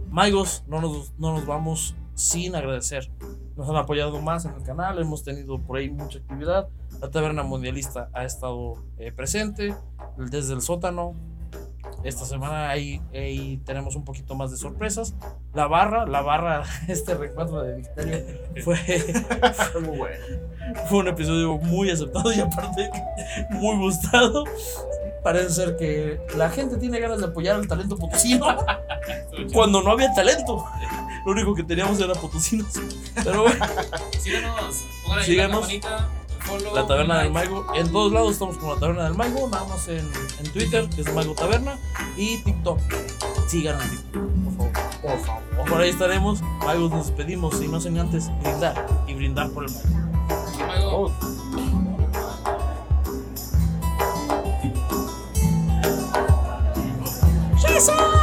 [0.09, 3.09] Maigos, no nos, no nos vamos sin agradecer.
[3.55, 6.67] Nos han apoyado más en el canal, hemos tenido por ahí mucha actividad.
[7.01, 9.73] La Taberna Mundialista ha estado eh, presente
[10.17, 11.13] desde el sótano.
[12.03, 15.15] Esta semana ahí, ahí tenemos un poquito más de sorpresas.
[15.53, 18.25] La barra, la barra, este reencuentro de Victoria
[18.63, 20.25] fue, fue muy bueno.
[20.89, 22.89] Fue un episodio muy aceptado y aparte
[23.51, 24.43] muy gustado.
[25.23, 28.45] Parece ser que la gente tiene ganas de apoyar al talento potosino
[29.53, 30.65] cuando no había talento.
[31.25, 32.73] Lo único que teníamos era potosinos.
[33.23, 33.65] Pero bueno.
[34.19, 34.85] Síganos.
[35.25, 35.67] Síganos.
[36.75, 37.65] La Taberna del Mago.
[37.73, 39.49] En todos lados estamos con la Taberna del Mago.
[39.49, 40.07] Nada más en,
[40.39, 41.79] en Twitter, que es Mago Taberna.
[42.15, 42.79] Y TikTok.
[43.47, 44.71] Síganos en TikTok, por favor.
[45.01, 45.69] Por favor.
[45.69, 46.41] Por ahí estaremos.
[46.63, 47.59] Magos, nos despedimos.
[47.59, 48.85] Y no sin antes brindar.
[49.07, 51.11] Y brindar por el Mago.
[57.77, 58.14] Oh.